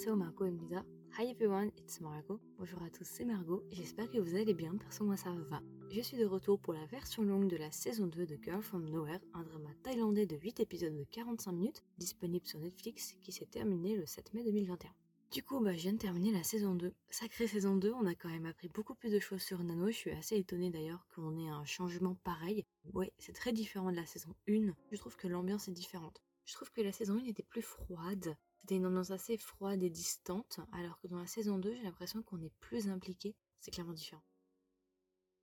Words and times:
Annyeonghaseyo 0.00 0.16
Margot 0.16 0.46
et 0.46 0.50
Lisa. 0.50 0.84
Hi 1.18 1.30
everyone, 1.30 1.70
it's 1.76 2.00
Margot. 2.00 2.40
Bonjour 2.58 2.82
à 2.82 2.88
tous, 2.88 3.04
c'est 3.04 3.24
Margot 3.26 3.62
j'espère 3.70 4.10
que 4.10 4.18
vous 4.18 4.34
allez 4.34 4.54
bien, 4.54 4.74
perso 4.76 5.04
moi 5.04 5.18
ça 5.18 5.30
va. 5.50 5.60
Je 5.90 6.00
suis 6.00 6.16
de 6.16 6.24
retour 6.24 6.58
pour 6.58 6.72
la 6.72 6.86
version 6.86 7.22
longue 7.22 7.48
de 7.48 7.58
la 7.58 7.70
saison 7.70 8.06
2 8.06 8.24
de 8.24 8.38
Girl 8.42 8.62
From 8.62 8.88
Nowhere, 8.88 9.20
un 9.34 9.42
drama 9.42 9.68
thaïlandais 9.82 10.24
de 10.24 10.36
8 10.36 10.60
épisodes 10.60 10.96
de 10.96 11.04
45 11.04 11.52
minutes, 11.52 11.84
disponible 11.98 12.46
sur 12.46 12.60
Netflix, 12.60 13.14
qui 13.20 13.30
s'est 13.30 13.44
terminé 13.44 13.94
le 13.94 14.06
7 14.06 14.32
mai 14.32 14.42
2021. 14.42 14.90
Du 15.32 15.42
coup, 15.42 15.60
bah, 15.60 15.76
je 15.76 15.82
viens 15.82 15.92
de 15.92 15.98
terminer 15.98 16.32
la 16.32 16.44
saison 16.44 16.74
2. 16.74 16.94
Sacrée 17.10 17.46
saison 17.46 17.76
2, 17.76 17.92
on 17.92 18.06
a 18.06 18.14
quand 18.14 18.30
même 18.30 18.46
appris 18.46 18.68
beaucoup 18.68 18.94
plus 18.94 19.12
de 19.12 19.20
choses 19.20 19.42
sur 19.42 19.62
Nano. 19.62 19.88
Je 19.88 19.92
suis 19.92 20.10
assez 20.12 20.36
étonnée 20.36 20.70
d'ailleurs 20.70 21.06
qu'on 21.14 21.36
ait 21.36 21.48
un 21.48 21.64
changement 21.66 22.16
pareil. 22.24 22.64
Ouais, 22.94 23.12
c'est 23.18 23.34
très 23.34 23.52
différent 23.52 23.90
de 23.90 23.96
la 23.96 24.06
saison 24.06 24.34
1. 24.48 24.72
Je 24.90 24.96
trouve 24.96 25.16
que 25.16 25.28
l'ambiance 25.28 25.68
est 25.68 25.72
différente. 25.72 26.22
Je 26.50 26.56
trouve 26.56 26.72
que 26.72 26.80
la 26.80 26.90
saison 26.90 27.14
1 27.14 27.26
était 27.26 27.44
plus 27.44 27.62
froide. 27.62 28.36
C'était 28.60 28.74
une 28.74 28.84
ambiance 28.84 29.12
assez 29.12 29.38
froide 29.38 29.84
et 29.84 29.88
distante, 29.88 30.58
alors 30.72 30.98
que 30.98 31.06
dans 31.06 31.20
la 31.20 31.28
saison 31.28 31.58
2, 31.58 31.76
j'ai 31.76 31.82
l'impression 31.84 32.24
qu'on 32.24 32.42
est 32.42 32.52
plus 32.58 32.88
impliqué. 32.88 33.36
C'est 33.60 33.70
clairement 33.70 33.92
différent. 33.92 34.24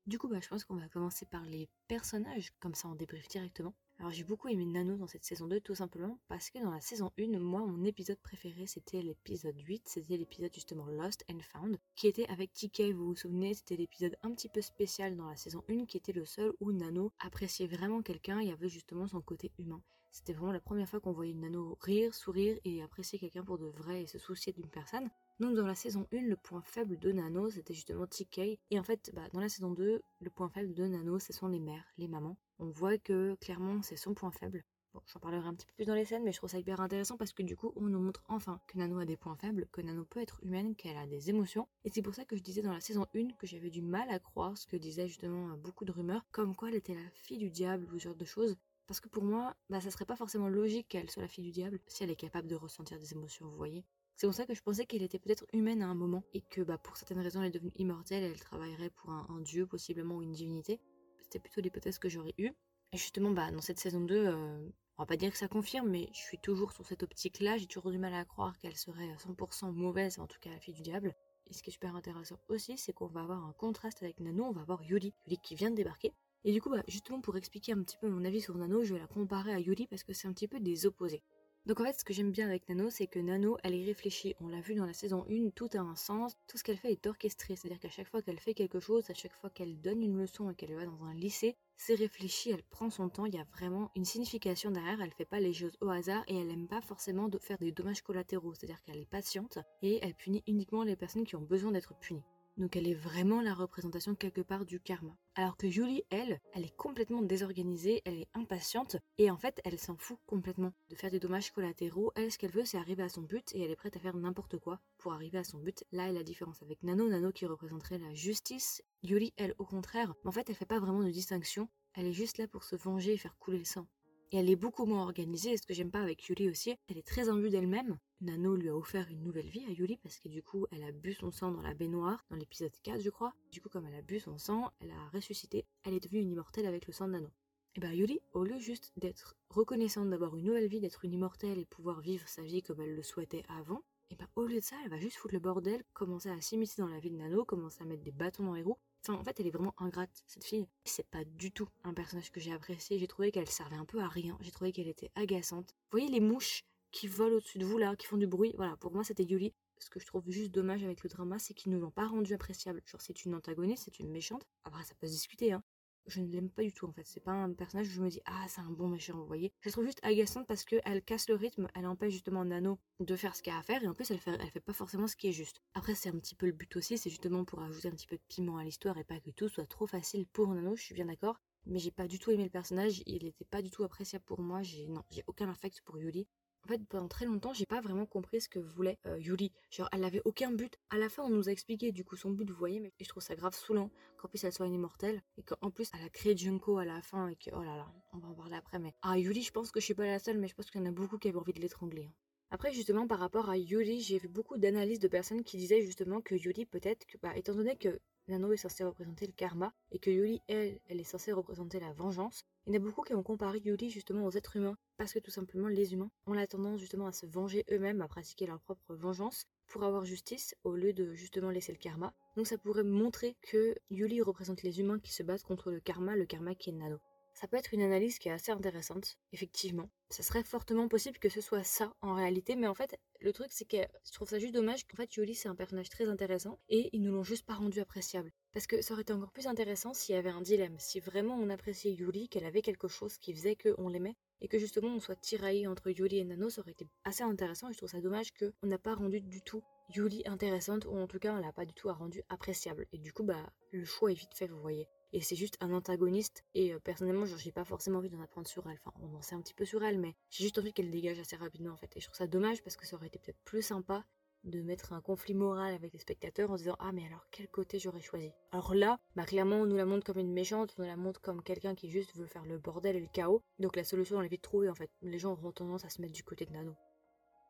Du 0.06 0.20
coup, 0.20 0.28
bah, 0.28 0.42
je 0.42 0.50
pense 0.50 0.66
qu'on 0.66 0.76
va 0.76 0.90
commencer 0.90 1.26
par 1.26 1.46
les 1.46 1.70
personnages, 1.88 2.52
comme 2.60 2.76
ça 2.76 2.90
on 2.90 2.96
débriefe 2.96 3.30
directement. 3.30 3.74
Alors 4.00 4.12
j'ai 4.12 4.26
beaucoup 4.26 4.50
aimé 4.50 4.66
Nano 4.66 4.98
dans 4.98 5.08
cette 5.08 5.24
saison 5.24 5.48
2 5.48 5.62
tout 5.62 5.76
simplement 5.76 6.20
parce 6.28 6.50
que 6.50 6.60
dans 6.60 6.72
la 6.72 6.82
saison 6.82 7.10
1, 7.18 7.40
moi 7.40 7.66
mon 7.66 7.86
épisode 7.86 8.20
préféré 8.20 8.68
c'était 8.68 9.02
l'épisode 9.02 9.58
8, 9.58 9.84
c'était 9.88 10.18
l'épisode 10.18 10.54
justement 10.54 10.88
Lost 10.88 11.24
and 11.32 11.40
Found, 11.40 11.80
qui 11.96 12.08
était 12.08 12.28
avec 12.28 12.54
TK, 12.54 12.92
vous 12.94 13.08
vous 13.08 13.16
souvenez, 13.16 13.54
c'était 13.54 13.78
l'épisode 13.78 14.18
un 14.24 14.34
petit 14.34 14.50
peu 14.50 14.62
spécial 14.62 15.16
dans 15.16 15.30
la 15.30 15.38
saison 15.38 15.64
1 15.70 15.86
qui 15.86 15.96
était 15.96 16.12
le 16.12 16.26
seul 16.26 16.52
où 16.60 16.74
Nano 16.74 17.14
appréciait 17.20 17.68
vraiment 17.68 18.02
quelqu'un 18.02 18.40
et 18.40 18.52
avait 18.52 18.70
justement 18.70 19.08
son 19.08 19.22
côté 19.22 19.54
humain. 19.58 19.82
C'était 20.12 20.34
vraiment 20.34 20.52
la 20.52 20.60
première 20.60 20.90
fois 20.90 21.00
qu'on 21.00 21.12
voyait 21.12 21.34
Nano 21.34 21.78
rire, 21.82 22.14
sourire 22.14 22.58
et 22.66 22.82
apprécier 22.82 23.20
quelqu'un 23.20 23.44
pour 23.44 23.58
de 23.58 23.68
vrai 23.68 24.04
et 24.04 24.08
se 24.08 24.18
soucier 24.18 24.54
d'une 24.54 24.70
personne. 24.70 25.10
Donc 25.40 25.56
dans 25.56 25.68
la 25.68 25.76
saison 25.76 26.08
1, 26.14 26.22
le 26.22 26.36
point 26.36 26.62
faible 26.62 26.98
de 27.00 27.12
Nano, 27.12 27.50
c'était 27.50 27.74
justement 27.74 28.08
TK. 28.08 28.60
Et 28.72 28.80
en 28.80 28.84
fait, 28.84 29.12
bah, 29.14 29.28
dans 29.34 29.40
la 29.40 29.50
saison 29.50 29.72
2, 29.72 30.02
le 30.20 30.30
point 30.30 30.50
faible 30.50 30.74
de 30.74 30.88
Nano, 30.88 31.20
ce 31.20 31.34
sont 31.34 31.48
les 31.48 31.60
mères, 31.60 31.86
les 31.98 32.08
mamans 32.08 32.38
on 32.60 32.70
voit 32.70 32.98
que 32.98 33.36
clairement 33.36 33.82
c'est 33.82 33.96
son 33.96 34.14
point 34.14 34.32
faible. 34.32 34.64
Bon, 34.94 35.02
j'en 35.06 35.20
parlerai 35.20 35.48
un 35.48 35.54
petit 35.54 35.68
peu 35.68 35.74
plus 35.76 35.86
dans 35.86 35.94
les 35.94 36.06
scènes, 36.06 36.24
mais 36.24 36.32
je 36.32 36.38
trouve 36.38 36.50
ça 36.50 36.58
hyper 36.58 36.80
intéressant 36.80 37.18
parce 37.18 37.34
que 37.34 37.44
du 37.44 37.56
coup, 37.56 37.74
on 37.76 37.88
nous 37.88 38.00
montre 38.00 38.24
enfin 38.30 38.62
que 38.68 38.78
Nano 38.78 38.98
a 39.00 39.06
des 39.06 39.18
points 39.18 39.36
faibles, 39.36 39.68
que 39.72 39.82
Nano 39.82 40.06
peut 40.06 40.22
être 40.22 40.40
humaine, 40.44 40.76
qu'elle 40.76 40.98
a 40.98 41.06
des 41.06 41.30
émotions. 41.30 41.68
Et 41.84 41.92
c'est 41.92 42.02
pour 42.02 42.16
ça 42.16 42.26
que 42.26 42.36
je 42.36 42.42
disais 42.42 42.62
dans 42.62 42.74
la 42.74 42.80
saison 42.80 43.06
1 43.14 43.34
que 43.38 43.46
j'avais 43.46 43.70
du 43.70 43.82
mal 43.82 44.10
à 44.10 44.20
croire 44.20 44.58
ce 44.58 44.66
que 44.66 44.78
disaient 44.78 45.08
justement 45.08 45.56
beaucoup 45.58 45.86
de 45.86 45.92
rumeurs, 45.92 46.26
comme 46.32 46.56
quoi 46.56 46.70
elle 46.70 46.76
était 46.76 46.96
la 46.96 47.10
fille 47.14 47.38
du 47.38 47.50
diable 47.50 47.86
ou 47.94 48.00
ce 48.00 48.06
genre 48.06 48.16
de 48.16 48.26
choses. 48.26 48.58
Parce 48.88 49.00
que 49.02 49.10
pour 49.10 49.24
moi, 49.24 49.56
bah, 49.70 49.82
ça 49.82 49.92
serait 49.92 50.06
pas 50.06 50.16
forcément 50.16 50.48
logique 50.48 50.88
qu'elle 50.88 51.10
soit 51.10 51.22
la 51.22 51.28
fille 51.28 51.44
du 51.44 51.52
diable 51.52 51.80
si 51.88 52.04
elle 52.04 52.12
est 52.12 52.16
capable 52.16 52.48
de 52.48 52.56
ressentir 52.56 52.98
des 53.00 53.12
émotions, 53.12 53.48
vous 53.48 53.58
voyez. 53.58 53.84
C'est 54.16 54.26
pour 54.26 54.34
ça 54.34 54.46
que 54.46 54.56
je 54.56 54.64
pensais 54.64 54.86
qu'elle 54.86 55.04
était 55.04 55.20
peut-être 55.20 55.46
humaine 55.54 55.84
à 55.84 55.88
un 55.88 55.94
moment 55.94 56.24
et 56.34 56.42
que 56.42 56.62
bah, 56.62 56.78
pour 56.78 56.98
certaines 56.98 57.20
raisons 57.20 57.42
elle 57.42 57.50
est 57.50 57.52
devenue 57.52 57.74
immortelle 57.76 58.24
et 58.24 58.28
elle 58.28 58.40
travaillerait 58.40 58.90
pour 58.90 59.12
un 59.12 59.42
dieu 59.42 59.68
possiblement 59.68 60.16
ou 60.16 60.24
une 60.24 60.32
divinité. 60.32 60.80
C'était 61.20 61.40
plutôt 61.40 61.62
l'hypothèse 61.62 62.00
que 62.00 62.10
j'aurais 62.10 62.34
eue. 62.38 62.52
Et 62.94 62.98
justement, 62.98 63.32
bah, 63.32 63.52
dans 63.52 63.62
cette 63.62 63.80
saison 63.80 64.00
2, 64.00 64.16
euh, 64.16 64.70
on 64.98 65.04
va 65.04 65.06
pas 65.06 65.18
dire 65.18 65.32
que 65.32 65.38
ça 65.38 65.48
confirme, 65.48 65.90
mais 65.90 66.10
je 66.14 66.20
suis 66.20 66.40
toujours 66.40 66.72
sur 66.72 66.86
cette 66.86 67.04
optique-là. 67.04 67.58
J'ai 67.58 67.68
toujours 67.68 67.92
du 67.92 67.98
mal 67.98 68.14
à 68.14 68.24
croire 68.24 68.58
qu'elle 68.58 68.78
serait 68.78 69.14
100% 69.18 69.72
mauvaise, 69.72 70.18
en 70.18 70.26
tout 70.26 70.40
cas 70.40 70.50
la 70.50 70.60
fille 70.60 70.74
du 70.74 70.82
diable. 70.82 71.14
Et 71.48 71.54
ce 71.54 71.62
qui 71.62 71.70
est 71.70 71.74
super 71.74 71.96
intéressant 71.96 72.40
aussi, 72.48 72.78
c'est 72.78 72.94
qu'on 72.94 73.08
va 73.08 73.22
avoir 73.22 73.46
un 73.46 73.54
contraste 73.54 74.02
avec 74.02 74.20
Nano, 74.20 74.46
on 74.46 74.52
va 74.52 74.62
avoir 74.62 74.82
Yuri, 74.84 75.14
Yuri 75.26 75.40
qui 75.44 75.56
vient 75.56 75.70
de 75.70 75.76
débarquer. 75.76 76.14
Et 76.44 76.52
du 76.52 76.62
coup, 76.62 76.70
bah, 76.70 76.84
justement 76.88 77.20
pour 77.22 77.36
expliquer 77.38 77.74
un 77.74 77.82
petit 77.84 77.98
peu 77.98 78.08
mon 78.08 78.24
avis 78.24 78.42
sur 78.42 78.56
Nano, 78.56 78.84
je 78.84 78.94
vais 78.94 79.00
la 79.00 79.08
comparer 79.08 79.54
à 79.54 79.60
Yuri 79.60 79.88
parce 79.88 80.04
que 80.04 80.14
c'est 80.14 80.28
un 80.28 80.34
petit 80.34 80.48
peu 80.48 80.60
des 80.60 80.86
opposés. 80.86 81.24
Donc 81.68 81.82
en 81.82 81.84
fait, 81.84 82.00
ce 82.00 82.06
que 82.06 82.14
j'aime 82.14 82.32
bien 82.32 82.48
avec 82.48 82.70
Nano, 82.70 82.90
c'est 82.90 83.08
que 83.08 83.20
Nano, 83.20 83.58
elle 83.62 83.76
est 83.76 83.84
réfléchie. 83.84 84.36
On 84.40 84.48
l'a 84.48 84.62
vu 84.62 84.76
dans 84.76 84.86
la 84.86 84.94
saison 84.94 85.26
1, 85.30 85.50
tout 85.50 85.68
a 85.74 85.80
un 85.80 85.96
sens. 85.98 86.38
Tout 86.48 86.58
ce 86.58 86.64
qu'elle 86.64 86.78
fait 86.78 86.94
est 86.94 87.08
orchestré. 87.08 87.58
C'est-à-dire 87.58 87.80
qu'à 87.80 87.90
chaque 87.90 88.08
fois 88.08 88.22
qu'elle 88.22 88.40
fait 88.40 88.54
quelque 88.54 88.80
chose, 88.80 89.10
à 89.10 89.14
chaque 89.14 89.34
fois 89.34 89.50
qu'elle 89.50 89.82
donne 89.82 90.02
une 90.02 90.18
leçon 90.18 90.50
et 90.50 90.56
qu'elle 90.56 90.74
va 90.74 90.86
dans 90.86 91.04
un 91.04 91.14
lycée, 91.14 91.58
c'est 91.76 91.96
réfléchi, 91.96 92.52
elle 92.52 92.64
prend 92.64 92.90
son 92.90 93.10
temps, 93.10 93.26
il 93.26 93.36
y 93.36 93.40
a 93.40 93.46
vraiment 93.54 93.92
une 93.96 94.06
signification 94.06 94.72
derrière, 94.72 95.02
elle 95.02 95.12
fait 95.12 95.26
pas 95.26 95.40
les 95.40 95.54
choses 95.54 95.78
au 95.82 95.90
hasard 95.90 96.24
et 96.28 96.38
elle 96.38 96.50
aime 96.50 96.68
pas 96.68 96.82
forcément 96.82 97.28
de 97.28 97.38
faire 97.38 97.58
des 97.60 97.72
dommages 97.72 98.02
collatéraux, 98.02 98.54
c'est-à-dire 98.54 98.82
qu'elle 98.84 98.98
est 98.98 99.10
patiente 99.10 99.60
et 99.82 100.00
elle 100.02 100.16
punit 100.16 100.44
uniquement 100.48 100.84
les 100.84 100.96
personnes 100.96 101.26
qui 101.26 101.36
ont 101.36 101.42
besoin 101.42 101.72
d'être 101.72 101.94
punies. 102.00 102.24
Donc 102.58 102.76
elle 102.76 102.88
est 102.88 102.96
vraiment 102.96 103.42
la 103.42 103.54
représentation 103.54 104.16
quelque 104.16 104.42
part 104.42 104.66
du 104.66 104.80
karma. 104.80 105.16
Alors 105.36 105.58
que 105.58 105.70
Julie, 105.70 106.04
elle, 106.10 106.40
elle 106.54 106.66
est 106.66 106.76
complètement 106.76 107.22
désorganisée, 107.22 108.02
elle 108.04 108.18
est 108.18 108.28
impatiente 108.34 108.98
et 109.20 109.30
en 109.30 109.38
fait 109.38 109.62
elle 109.64 109.78
s'en 109.78 109.96
fout 109.96 110.18
complètement 110.26 110.74
de 110.90 110.96
faire 110.96 111.12
des 111.12 111.20
dommages 111.20 111.52
collatéraux. 111.52 112.12
Elle, 112.16 112.32
ce 112.32 112.40
qu'elle 112.40 112.52
veut, 112.52 112.66
c'est 112.66 112.80
arriver 112.80 113.04
à 113.04 113.10
son 113.10 113.22
but 113.22 113.54
et 113.54 113.62
elle 113.62 113.72
est 113.72 113.76
prête 113.76 113.96
à 113.96 114.00
faire 114.00 114.16
n'importe 114.16 114.58
quoi 114.58 114.80
pour 114.98 115.14
arriver 115.14 115.38
à 115.38 115.44
son 115.44 115.60
but. 115.60 115.84
Là 115.92 116.10
est 116.10 116.14
la 116.14 116.24
différence 116.24 116.64
avec 116.64 116.82
Nano, 116.82 117.08
Nano 117.08 117.32
qui 117.32 117.46
représenterait 117.46 118.00
la 118.00 118.14
justice. 118.16 118.82
Yuri, 119.04 119.34
elle, 119.38 119.54
au 119.60 119.66
contraire, 119.66 120.16
en 120.26 120.32
fait 120.32 120.50
elle 120.50 120.56
fait 120.56 120.66
pas 120.66 120.80
vraiment 120.80 121.04
de 121.04 121.12
distinction. 121.12 121.70
Elle 121.94 122.08
est 122.08 122.14
juste 122.14 122.40
là 122.40 122.48
pour 122.48 122.64
se 122.64 122.76
venger 122.76 123.14
et 123.14 123.18
faire 123.18 123.38
couler 123.38 123.60
le 123.60 123.66
sang. 123.66 123.88
Et 124.32 124.38
elle 124.38 124.50
est 124.50 124.58
beaucoup 124.58 124.86
moins 124.86 125.04
organisée, 125.04 125.54
et 125.54 125.58
ce 125.58 125.66
que 125.66 125.74
j'aime 125.74 125.92
pas 125.92 126.02
avec 126.02 126.28
Yuri 126.28 126.50
aussi, 126.50 126.76
elle 126.90 126.98
est 126.98 127.08
très 127.08 127.30
imbue 127.30 127.50
d'elle-même. 127.50 127.98
Nano 128.20 128.56
lui 128.56 128.68
a 128.68 128.76
offert 128.76 129.08
une 129.10 129.24
nouvelle 129.24 129.48
vie 129.48 129.64
à 129.70 129.72
Yuri 129.72 129.98
parce 130.04 130.20
que 130.20 130.28
du 130.28 130.44
coup, 130.44 130.66
elle 130.72 130.84
a 130.84 130.92
bu 130.92 131.14
son 131.14 131.32
sang 131.32 131.52
dans 131.52 131.62
la 131.62 131.74
baignoire, 131.74 132.26
dans 132.30 132.36
l'épisode 132.36 132.74
4 132.84 133.00
je 133.00 133.10
crois. 133.10 133.34
Du 133.52 133.62
coup, 133.62 133.70
comme 133.70 133.86
elle 133.86 133.96
a 133.96 134.02
bu 134.02 134.20
son 134.20 134.38
sang, 134.38 134.72
elle 134.82 134.92
a 134.92 135.10
ressuscité, 135.14 135.66
elle 135.86 135.94
est 135.94 136.04
devenue 136.04 136.22
une 136.22 136.32
immortelle 136.32 136.66
avec 136.66 136.88
le 136.88 136.94
sang 136.94 137.08
de 137.08 137.14
Nano. 137.14 137.30
Et 137.76 137.80
bah 137.80 137.94
Yuri, 137.94 138.20
au 138.34 138.44
lieu 138.44 138.60
juste 138.60 138.92
d'être 138.98 139.38
reconnaissante 139.50 140.10
d'avoir 140.10 140.36
une 140.36 140.46
nouvelle 140.46 140.68
vie, 140.68 140.82
d'être 140.82 141.06
une 141.06 141.14
immortelle 141.14 141.60
et 141.60 141.66
pouvoir 141.66 142.02
vivre 142.02 142.28
sa 142.28 142.42
vie 142.42 142.64
comme 142.64 142.82
elle 142.82 142.96
le 142.96 143.04
souhaitait 143.04 143.44
avant, 143.48 143.84
et 144.10 144.16
bah 144.16 144.28
au 144.36 144.46
lieu 144.46 144.56
de 144.56 144.66
ça, 144.66 144.76
elle 144.84 144.90
va 144.90 145.00
juste 145.00 145.18
foutre 145.18 145.36
le 145.36 145.40
bordel, 145.40 145.84
commencer 145.94 146.30
à 146.30 146.42
s'immiscer 146.42 146.82
dans 146.82 146.88
la 146.88 147.00
vie 147.00 147.12
de 147.12 147.18
Nano, 147.18 147.46
commencer 147.46 147.84
à 147.84 147.86
mettre 147.86 148.04
des 148.04 148.12
bâtons 148.12 148.44
dans 148.44 148.56
les 148.56 148.64
roues, 148.64 148.80
en 149.10 149.24
fait, 149.24 149.40
elle 149.40 149.48
est 149.48 149.52
vraiment 149.52 149.74
ingrate, 149.78 150.24
cette 150.28 150.44
fille. 150.44 150.68
C'est 150.86 151.08
pas 151.08 151.24
du 151.24 151.52
tout 151.52 151.68
un 151.84 151.94
personnage 151.94 152.32
que 152.32 152.40
j'ai 152.40 152.52
apprécié. 152.52 153.00
J'ai 153.00 153.08
trouvé 153.08 153.32
qu'elle 153.32 153.50
servait 153.50 153.76
un 153.76 153.86
peu 153.86 154.00
à 154.00 154.08
rien. 154.08 154.38
J'ai 154.42 154.52
trouvé 154.52 154.72
qu'elle 154.72 154.88
était 154.88 155.12
agaçante. 155.16 155.76
Vous 155.92 156.00
voyez 156.00 156.10
les 156.10 156.20
mouches 156.20 156.66
qui 156.92 157.08
volent 157.08 157.38
au-dessus 157.38 157.60
de 157.60 157.66
vous 157.66 157.78
là, 157.78 157.96
qui 157.96 158.08
font 158.08 158.18
du 158.18 158.28
bruit? 158.28 158.54
Voilà, 158.58 158.76
pour 158.78 158.92
moi, 158.92 159.04
c'était 159.04 159.24
Yuli. 159.24 159.54
Ce 159.80 159.90
que 159.90 160.00
je 160.00 160.06
trouve 160.06 160.24
juste 160.28 160.52
dommage 160.52 160.84
avec 160.84 161.04
le 161.04 161.10
drama, 161.10 161.38
c'est 161.40 161.54
qu'ils 161.54 161.72
ne 161.72 161.78
l'ont 161.78 161.92
pas 161.92 162.08
rendu 162.08 162.34
appréciable. 162.34 162.82
Genre, 162.86 163.02
c'est 163.02 163.26
une 163.26 163.36
antagoniste, 163.36 163.84
c'est 163.86 164.00
une 164.00 164.10
méchante. 164.10 164.46
Après, 164.64 164.84
ça 164.84 164.96
peut 164.96 165.08
se 165.08 165.14
discuter, 165.14 165.54
hein 165.54 165.64
je 166.08 166.22
ne 166.22 166.32
l'aime 166.32 166.50
pas 166.50 166.64
du 166.64 166.72
tout 166.74 166.88
en 166.88 166.92
fait. 166.92 167.06
C'est 167.06 167.24
pas 167.24 167.32
un 167.32 167.54
personnage 167.54 167.88
où 167.88 167.92
je 167.92 168.02
me 168.02 168.10
dis 168.10 168.22
ah 168.26 168.46
c'est 168.48 168.62
un 168.62 168.72
bon 168.72 168.88
méchant, 168.88 169.18
vous 169.18 169.26
voyez. 169.26 169.52
Je 169.62 169.70
la 169.70 169.72
trouve 169.72 169.86
juste 169.86 170.00
agaçante 170.04 170.48
parce 170.48 170.64
qu'elle 170.64 171.04
casse 171.04 171.30
le 171.30 171.36
rythme, 171.36 171.68
elle 171.76 171.86
empêche 171.86 172.14
justement 172.14 172.46
Nano 172.46 172.80
de 173.00 173.16
faire 173.16 173.36
ce 173.36 173.44
qu'il 173.44 173.54
a 173.54 173.58
à 173.58 173.64
faire 173.64 173.84
et 173.84 173.88
en 173.88 173.94
plus 173.94 174.10
elle 174.12 174.20
fait, 174.20 174.38
elle 174.40 174.50
fait 174.50 174.60
pas 174.60 174.74
forcément 174.74 175.08
ce 175.08 175.16
qui 175.16 175.28
est 175.28 175.34
juste. 175.34 175.62
Après 175.74 175.96
c'est 175.96 176.10
un 176.10 176.18
petit 176.20 176.36
peu 176.36 176.46
le 176.46 176.54
but 176.54 176.76
aussi, 176.76 176.98
c'est 176.98 177.10
justement 177.10 177.46
pour 177.46 177.62
ajouter 177.62 177.90
un 177.90 177.92
petit 177.92 178.08
peu 178.08 178.16
de 178.16 178.24
piment 178.28 178.58
à 178.58 178.64
l'histoire 178.64 178.98
et 178.98 179.04
pas 179.04 179.20
que 179.20 179.30
tout 179.32 179.50
soit 179.50 179.68
trop 179.68 179.88
facile 179.88 180.26
pour 180.28 180.48
Nano, 180.48 180.76
je 180.76 180.84
suis 180.84 180.96
bien 180.96 181.06
d'accord. 181.06 181.42
Mais 181.66 181.80
j'ai 181.80 181.92
pas 181.92 182.08
du 182.08 182.18
tout 182.18 182.32
aimé 182.32 182.46
le 182.46 182.50
personnage, 182.50 183.04
il 183.06 183.26
était 183.26 183.44
pas 183.44 183.62
du 183.62 183.70
tout 183.70 183.84
appréciable 183.84 184.24
pour 184.24 184.40
moi, 184.40 184.62
j'ai 184.64 184.88
aucun 185.28 185.50
affect 185.50 185.82
pour 185.82 185.98
Yuli. 186.00 186.26
En 186.64 186.68
fait, 186.68 186.86
pendant 186.88 187.08
très 187.08 187.26
longtemps, 187.26 187.54
j'ai 187.54 187.66
pas 187.66 187.80
vraiment 187.82 188.06
compris 188.06 188.42
ce 188.42 188.50
que 188.50 188.60
voulait 188.60 188.98
euh, 189.06 189.18
Yuri. 189.20 189.52
Genre, 189.70 189.88
elle 189.94 190.04
avait 190.04 190.22
aucun 190.26 190.52
but. 190.52 190.78
À 190.90 190.98
la 190.98 191.10
fin, 191.10 191.24
on 191.24 191.30
nous 191.30 191.48
a 191.48 191.52
expliqué 191.52 191.92
du 191.92 192.04
coup 192.04 192.16
son 192.16 192.32
but, 192.32 192.50
vous 192.50 192.58
voyez, 192.58 192.80
mais 192.80 192.92
je 193.00 193.08
trouve 193.08 193.24
ça 193.24 193.36
grave 193.36 193.56
saoulant 193.56 193.90
qu'en 194.18 194.28
plus 194.28 194.44
elle 194.44 194.52
soit 194.52 194.66
une 194.66 194.74
immortelle 194.74 195.22
et 195.38 195.44
qu'en 195.44 195.72
plus 195.72 195.90
elle 195.94 196.06
a 196.06 196.10
créé 196.10 196.36
Junko 196.36 196.78
à 196.78 196.86
la 196.86 197.02
fin 197.02 197.30
et 197.30 197.36
que, 197.36 197.52
oh 197.54 197.64
là 197.64 197.78
là, 197.78 197.88
on 198.14 198.18
va 198.18 198.28
en 198.28 198.34
parler 198.34 198.56
après, 198.56 198.80
mais. 198.80 198.94
Ah, 199.02 199.18
Yuri, 199.18 199.44
je 199.44 199.52
pense 199.52 199.72
que 199.72 199.80
je 199.80 199.86
suis 199.86 199.94
pas 199.94 200.06
la 200.06 200.20
seule, 200.20 200.40
mais 200.40 200.48
je 200.48 200.56
pense 200.56 200.70
qu'il 200.70 200.82
y 200.82 200.84
en 200.84 200.88
a 200.88 200.92
beaucoup 200.92 201.18
qui 201.18 201.30
avaient 201.30 201.38
envie 201.38 201.54
de 201.54 201.62
l'étrangler. 201.62 202.06
Hein. 202.06 202.14
Après, 202.50 202.72
justement, 202.72 203.08
par 203.08 203.20
rapport 203.20 203.50
à 203.50 203.58
Yuri, 203.58 204.00
j'ai 204.02 204.20
vu 204.20 204.30
beaucoup 204.30 204.58
d'analyses 204.58 205.00
de 205.00 205.10
personnes 205.10 205.44
qui 205.44 205.58
disaient 205.58 205.82
justement 205.82 206.22
que 206.22 206.34
Yuri, 206.34 206.66
peut-être 206.66 207.06
que, 207.06 207.18
bah, 207.18 207.36
étant 207.36 207.54
donné 207.54 207.76
que 207.76 208.00
Nano 208.28 208.52
est 208.52 208.58
censé 208.58 208.84
représenter 208.84 209.26
le 209.26 209.34
karma 209.34 209.74
et 209.92 210.00
que 210.00 210.10
Yuri, 210.10 210.42
elle, 210.48 210.80
elle 210.90 211.00
est 211.00 211.06
censée 211.06 211.32
représenter 211.32 211.80
la 211.80 211.94
vengeance, 211.94 212.44
il 212.66 212.74
y 212.74 212.78
en 212.78 212.82
a 212.82 212.84
beaucoup 212.84 213.04
qui 213.04 213.14
ont 213.14 213.24
comparé 213.24 213.60
Yuri 213.64 213.90
justement 213.90 214.26
aux 214.26 214.32
êtres 214.32 214.58
humains 214.58 214.78
parce 214.98 215.14
que 215.14 215.20
tout 215.20 215.32
simplement 215.32 215.70
les 215.70 215.94
humains 215.94 216.12
ont 216.26 216.34
la 216.34 216.48
tendance 216.48 216.82
justement 216.82 217.08
à 217.08 217.14
se 217.14 217.26
venger 217.26 217.64
eux-mêmes, 217.72 218.02
à 218.02 218.10
pratiquer 218.10 218.46
leur 218.46 218.60
propre 218.60 218.94
vengeance 218.94 219.46
pour 219.68 219.84
avoir 219.84 220.04
justice 220.04 220.56
au 220.66 220.76
lieu 220.76 220.92
de 220.92 221.14
justement 221.14 221.50
laisser 221.50 221.72
le 221.72 221.78
karma. 221.78 222.14
Donc 222.36 222.48
ça 222.48 222.58
pourrait 222.58 222.84
montrer 222.84 223.38
que 223.42 223.76
Yuri 223.90 224.22
représente 224.22 224.64
les 224.64 224.82
humains 224.82 225.00
qui 225.00 225.14
se 225.14 225.24
battent 225.24 225.44
contre 225.44 225.72
le 225.72 225.80
karma, 225.80 226.18
le 226.18 226.26
karma 226.26 226.56
qui 226.56 226.72
est 226.72 226.74
Nano. 226.74 227.00
Ça 227.40 227.48
peut 227.48 227.58
être 227.58 227.76
une 227.76 227.84
analyse 227.84 228.18
qui 228.18 228.30
est 228.30 228.32
assez 228.32 228.52
intéressante, 228.52 229.20
effectivement. 229.32 229.92
Ça 230.10 230.24
serait 230.24 230.44
fortement 230.44 230.88
possible 230.88 231.20
que 231.20 231.30
ce 231.30 231.40
soit 231.40 231.64
ça 231.64 231.94
en 232.02 232.16
réalité, 232.16 232.56
mais 232.56 232.66
en 232.66 232.74
fait, 232.74 233.00
le 233.20 233.32
truc 233.32 233.50
c'est 233.52 233.68
que 233.70 233.78
je 233.78 234.12
trouve 234.12 234.28
ça 234.28 234.40
juste 234.40 234.56
dommage 234.56 234.88
qu'en 234.88 234.98
fait 234.98 235.16
Yuli 235.16 235.36
c'est 235.36 235.48
un 235.48 235.54
personnage 235.54 235.90
très 235.90 236.10
intéressant 236.10 236.58
et 236.68 236.90
ils 236.94 237.02
nous 237.04 237.12
l'ont 237.12 237.22
juste 237.24 237.46
pas 237.46 237.54
rendu 237.54 237.80
appréciable. 237.80 238.32
Parce 238.54 238.66
que 238.66 238.82
ça 238.82 238.96
aurait 238.96 239.04
été 239.04 239.14
encore 239.14 239.32
plus 239.32 239.46
intéressant 239.46 239.94
s'il 239.94 240.16
y 240.16 240.18
avait 240.18 240.32
un 240.32 240.42
dilemme, 240.42 240.80
si 240.80 241.00
vraiment 241.00 241.36
on 241.36 241.52
appréciait 241.52 241.94
Yuli, 241.94 242.28
qu'elle 242.28 242.44
avait 242.44 242.64
quelque 242.64 242.88
chose 242.88 243.20
qui 243.20 243.36
faisait 243.36 243.56
qu'on 243.56 243.88
l'aimait, 243.88 244.18
et 244.42 244.48
que 244.48 244.58
justement 244.58 244.96
on 244.96 245.00
soit 245.00 245.22
tiraillé 245.22 245.68
entre 245.68 245.92
Yuli 245.92 246.18
et 246.18 246.26
Nano, 246.26 246.50
ça 246.50 246.62
aurait 246.62 246.72
été 246.72 246.90
assez 247.04 247.22
intéressant 247.22 247.70
et 247.70 247.74
je 247.74 247.78
trouve 247.78 247.90
ça 247.90 248.02
dommage 248.02 248.32
qu'on 248.34 248.66
n'a 248.68 248.80
pas 248.80 248.96
rendu 248.96 249.22
du 249.22 249.44
tout 249.44 249.62
Yuli 249.94 250.24
intéressante, 250.26 250.86
ou 250.86 250.98
en 250.98 251.06
tout 251.06 251.20
cas 251.20 251.34
on 251.34 251.40
l'a 251.40 251.54
pas 251.54 251.66
du 251.66 251.74
tout 251.76 251.90
rendu 251.90 252.24
appréciable. 252.30 252.88
Et 252.94 252.98
du 252.98 253.14
coup 253.14 253.24
bah 253.24 253.54
le 253.72 253.86
choix 253.86 254.12
est 254.12 254.16
vite 254.16 254.34
fait, 254.34 254.48
vous 254.48 254.60
voyez 254.60 254.88
et 255.18 255.22
c'est 255.22 255.36
juste 255.36 255.58
un 255.62 255.74
antagoniste 255.74 256.44
et 256.54 256.74
euh, 256.74 256.80
personnellement 256.80 257.26
genre 257.26 257.40
j'ai 257.40 257.52
pas 257.52 257.66
forcément 257.66 257.98
envie 257.98 258.10
d'en 258.10 258.22
apprendre 258.22 258.46
sur 258.46 258.68
elle 258.70 258.78
enfin 258.86 258.96
on 259.02 259.16
en 259.16 259.22
sait 259.24 259.34
un 259.34 259.42
petit 259.42 259.56
peu 259.56 259.66
sur 259.66 259.84
elle 259.84 259.98
mais 259.98 260.14
j'ai 260.30 260.44
juste 260.44 260.60
envie 260.60 260.74
qu'elle 260.74 260.92
dégage 260.92 261.18
assez 261.18 261.36
rapidement 261.36 261.74
en 261.74 261.78
fait 261.78 261.90
et 261.98 262.00
je 262.00 262.06
trouve 262.06 262.18
ça 262.18 262.28
dommage 262.28 262.62
parce 262.62 262.78
que 262.78 262.86
ça 262.86 262.96
aurait 262.96 263.08
été 263.08 263.18
peut-être 263.18 263.40
plus 263.44 263.64
sympa 263.64 264.06
de 264.44 264.62
mettre 264.62 264.94
un 264.94 265.02
conflit 265.02 265.34
moral 265.34 265.74
avec 265.74 265.92
les 265.92 265.98
spectateurs 265.98 266.52
en 266.52 266.58
se 266.58 266.64
disant 266.64 266.76
ah 266.78 266.92
mais 266.92 267.04
alors 267.08 267.26
quel 267.32 267.48
côté 267.48 267.80
j'aurais 267.80 268.02
choisi? 268.02 268.32
Alors 268.52 268.76
là, 268.76 269.00
bah 269.16 269.26
clairement 269.26 269.58
on 269.58 269.66
nous 269.66 269.76
la 269.76 269.86
montre 269.86 270.06
comme 270.06 270.20
une 270.20 270.32
méchante, 270.32 270.76
on 270.78 270.84
nous 270.84 270.88
la 270.88 270.96
montre 270.96 271.20
comme 271.20 271.42
quelqu'un 271.42 271.74
qui 271.74 271.90
juste 271.90 272.16
veut 272.16 272.28
faire 272.28 272.46
le 272.46 272.60
bordel 272.60 272.96
et 272.96 273.02
le 273.02 273.08
chaos. 273.12 273.42
Donc 273.58 273.76
la 273.76 273.84
solution 273.84 274.18
on 274.18 274.22
l'a 274.22 274.28
vite 274.28 274.44
trouvée 274.44 274.70
en 274.70 274.76
fait. 274.76 274.92
Les 275.02 275.18
gens 275.18 275.32
auront 275.32 275.52
tendance 275.52 275.84
à 275.84 275.90
se 275.90 276.00
mettre 276.00 276.14
du 276.14 276.24
côté 276.24 276.46
de 276.46 276.52
Nano. 276.52 276.76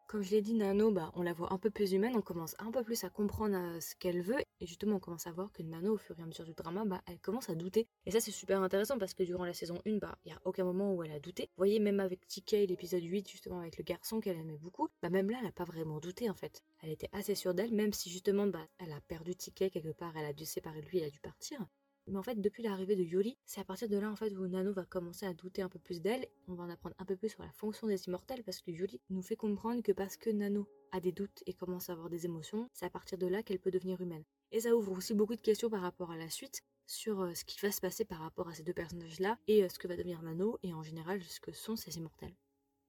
Comme 0.07 0.23
je 0.23 0.31
l'ai 0.31 0.41
dit, 0.41 0.53
Nano, 0.53 0.89
bah, 0.89 1.11
on 1.15 1.21
la 1.21 1.33
voit 1.33 1.51
un 1.51 1.57
peu 1.57 1.69
plus 1.69 1.91
humaine, 1.91 2.15
on 2.15 2.21
commence 2.21 2.55
un 2.59 2.71
peu 2.71 2.81
plus 2.81 3.03
à 3.03 3.09
comprendre 3.09 3.57
euh, 3.57 3.81
ce 3.81 3.93
qu'elle 3.93 4.21
veut, 4.21 4.39
et 4.61 4.65
justement 4.65 4.95
on 4.95 4.99
commence 5.01 5.27
à 5.27 5.33
voir 5.33 5.51
que 5.51 5.61
Nano, 5.63 5.95
au 5.95 5.97
fur 5.97 6.17
et 6.17 6.21
à 6.23 6.25
mesure 6.25 6.45
du 6.45 6.53
drama, 6.53 6.85
bah, 6.85 7.01
elle 7.07 7.19
commence 7.19 7.49
à 7.49 7.55
douter. 7.55 7.89
Et 8.05 8.11
ça 8.11 8.21
c'est 8.21 8.31
super 8.31 8.61
intéressant 8.61 8.97
parce 8.97 9.13
que 9.13 9.23
durant 9.23 9.43
la 9.43 9.53
saison 9.53 9.81
1, 9.85 9.97
bah, 9.97 10.17
il 10.23 10.29
n'y 10.29 10.33
a 10.33 10.39
aucun 10.45 10.63
moment 10.63 10.93
où 10.93 11.03
elle 11.03 11.11
a 11.11 11.19
douté. 11.19 11.43
Vous 11.43 11.57
voyez, 11.57 11.79
même 11.79 11.99
avec 11.99 12.25
TK, 12.25 12.51
l'épisode 12.69 13.03
8, 13.03 13.29
justement 13.29 13.59
avec 13.59 13.77
le 13.77 13.83
garçon 13.83 14.21
qu'elle 14.21 14.37
aimait 14.37 14.57
beaucoup, 14.57 14.87
bah, 15.01 15.09
même 15.09 15.29
là, 15.29 15.39
elle 15.39 15.45
n'a 15.45 15.51
pas 15.51 15.65
vraiment 15.65 15.99
douté 15.99 16.29
en 16.29 16.35
fait. 16.35 16.63
Elle 16.81 16.91
était 16.91 17.09
assez 17.11 17.35
sûre 17.35 17.53
d'elle, 17.53 17.73
même 17.73 17.91
si 17.91 18.09
justement, 18.09 18.47
bah, 18.47 18.65
elle 18.77 18.93
a 18.93 19.01
perdu 19.09 19.35
TK 19.35 19.69
quelque 19.71 19.91
part, 19.91 20.15
elle 20.15 20.25
a 20.25 20.31
dû 20.31 20.45
séparer 20.45 20.79
de 20.79 20.87
lui, 20.87 20.99
elle 20.99 21.07
a 21.07 21.09
dû 21.09 21.19
partir. 21.19 21.59
Mais 22.07 22.17
en 22.17 22.23
fait, 22.23 22.39
depuis 22.39 22.63
l'arrivée 22.63 22.95
de 22.95 23.03
Yuri, 23.03 23.37
c'est 23.45 23.59
à 23.59 23.65
partir 23.65 23.89
de 23.89 23.97
là 23.97 24.09
en 24.09 24.15
fait 24.15 24.33
où 24.33 24.47
Nano 24.47 24.71
va 24.71 24.85
commencer 24.85 25.25
à 25.25 25.33
douter 25.33 25.61
un 25.61 25.69
peu 25.69 25.79
plus 25.79 26.01
d'elle. 26.01 26.25
On 26.47 26.53
va 26.53 26.63
en 26.63 26.69
apprendre 26.69 26.95
un 26.99 27.05
peu 27.05 27.17
plus 27.17 27.29
sur 27.29 27.43
la 27.43 27.51
fonction 27.51 27.87
des 27.87 28.07
immortels 28.07 28.43
parce 28.43 28.61
que 28.61 28.71
Yuri 28.71 29.01
nous 29.09 29.21
fait 29.21 29.35
comprendre 29.35 29.83
que 29.83 29.91
parce 29.91 30.15
que 30.15 30.29
Nano 30.29 30.67
a 30.91 31.01
des 31.01 31.11
doutes 31.11 31.43
et 31.45 31.53
commence 31.53 31.89
à 31.89 31.93
avoir 31.93 32.09
des 32.09 32.25
émotions, 32.25 32.69
c'est 32.73 32.85
à 32.85 32.89
partir 32.89 33.17
de 33.17 33.27
là 33.27 33.43
qu'elle 33.43 33.59
peut 33.59 33.71
devenir 33.71 33.99
humaine. 33.99 34.23
Et 34.51 34.61
ça 34.61 34.75
ouvre 34.75 34.93
aussi 34.93 35.13
beaucoup 35.13 35.35
de 35.35 35.41
questions 35.41 35.69
par 35.69 35.81
rapport 35.81 36.11
à 36.11 36.17
la 36.17 36.29
suite 36.29 36.63
sur 36.85 37.21
euh, 37.21 37.33
ce 37.33 37.43
qui 37.43 37.59
va 37.59 37.71
se 37.71 37.81
passer 37.81 38.05
par 38.05 38.19
rapport 38.19 38.47
à 38.47 38.53
ces 38.53 38.63
deux 38.63 38.73
personnages-là 38.73 39.37
et 39.47 39.63
euh, 39.63 39.69
ce 39.69 39.77
que 39.77 39.89
va 39.89 39.97
devenir 39.97 40.21
Nano 40.21 40.57
et 40.63 40.73
en 40.73 40.83
général 40.83 41.21
ce 41.21 41.41
que 41.41 41.51
sont 41.51 41.75
ces 41.75 41.97
immortels. 41.97 42.33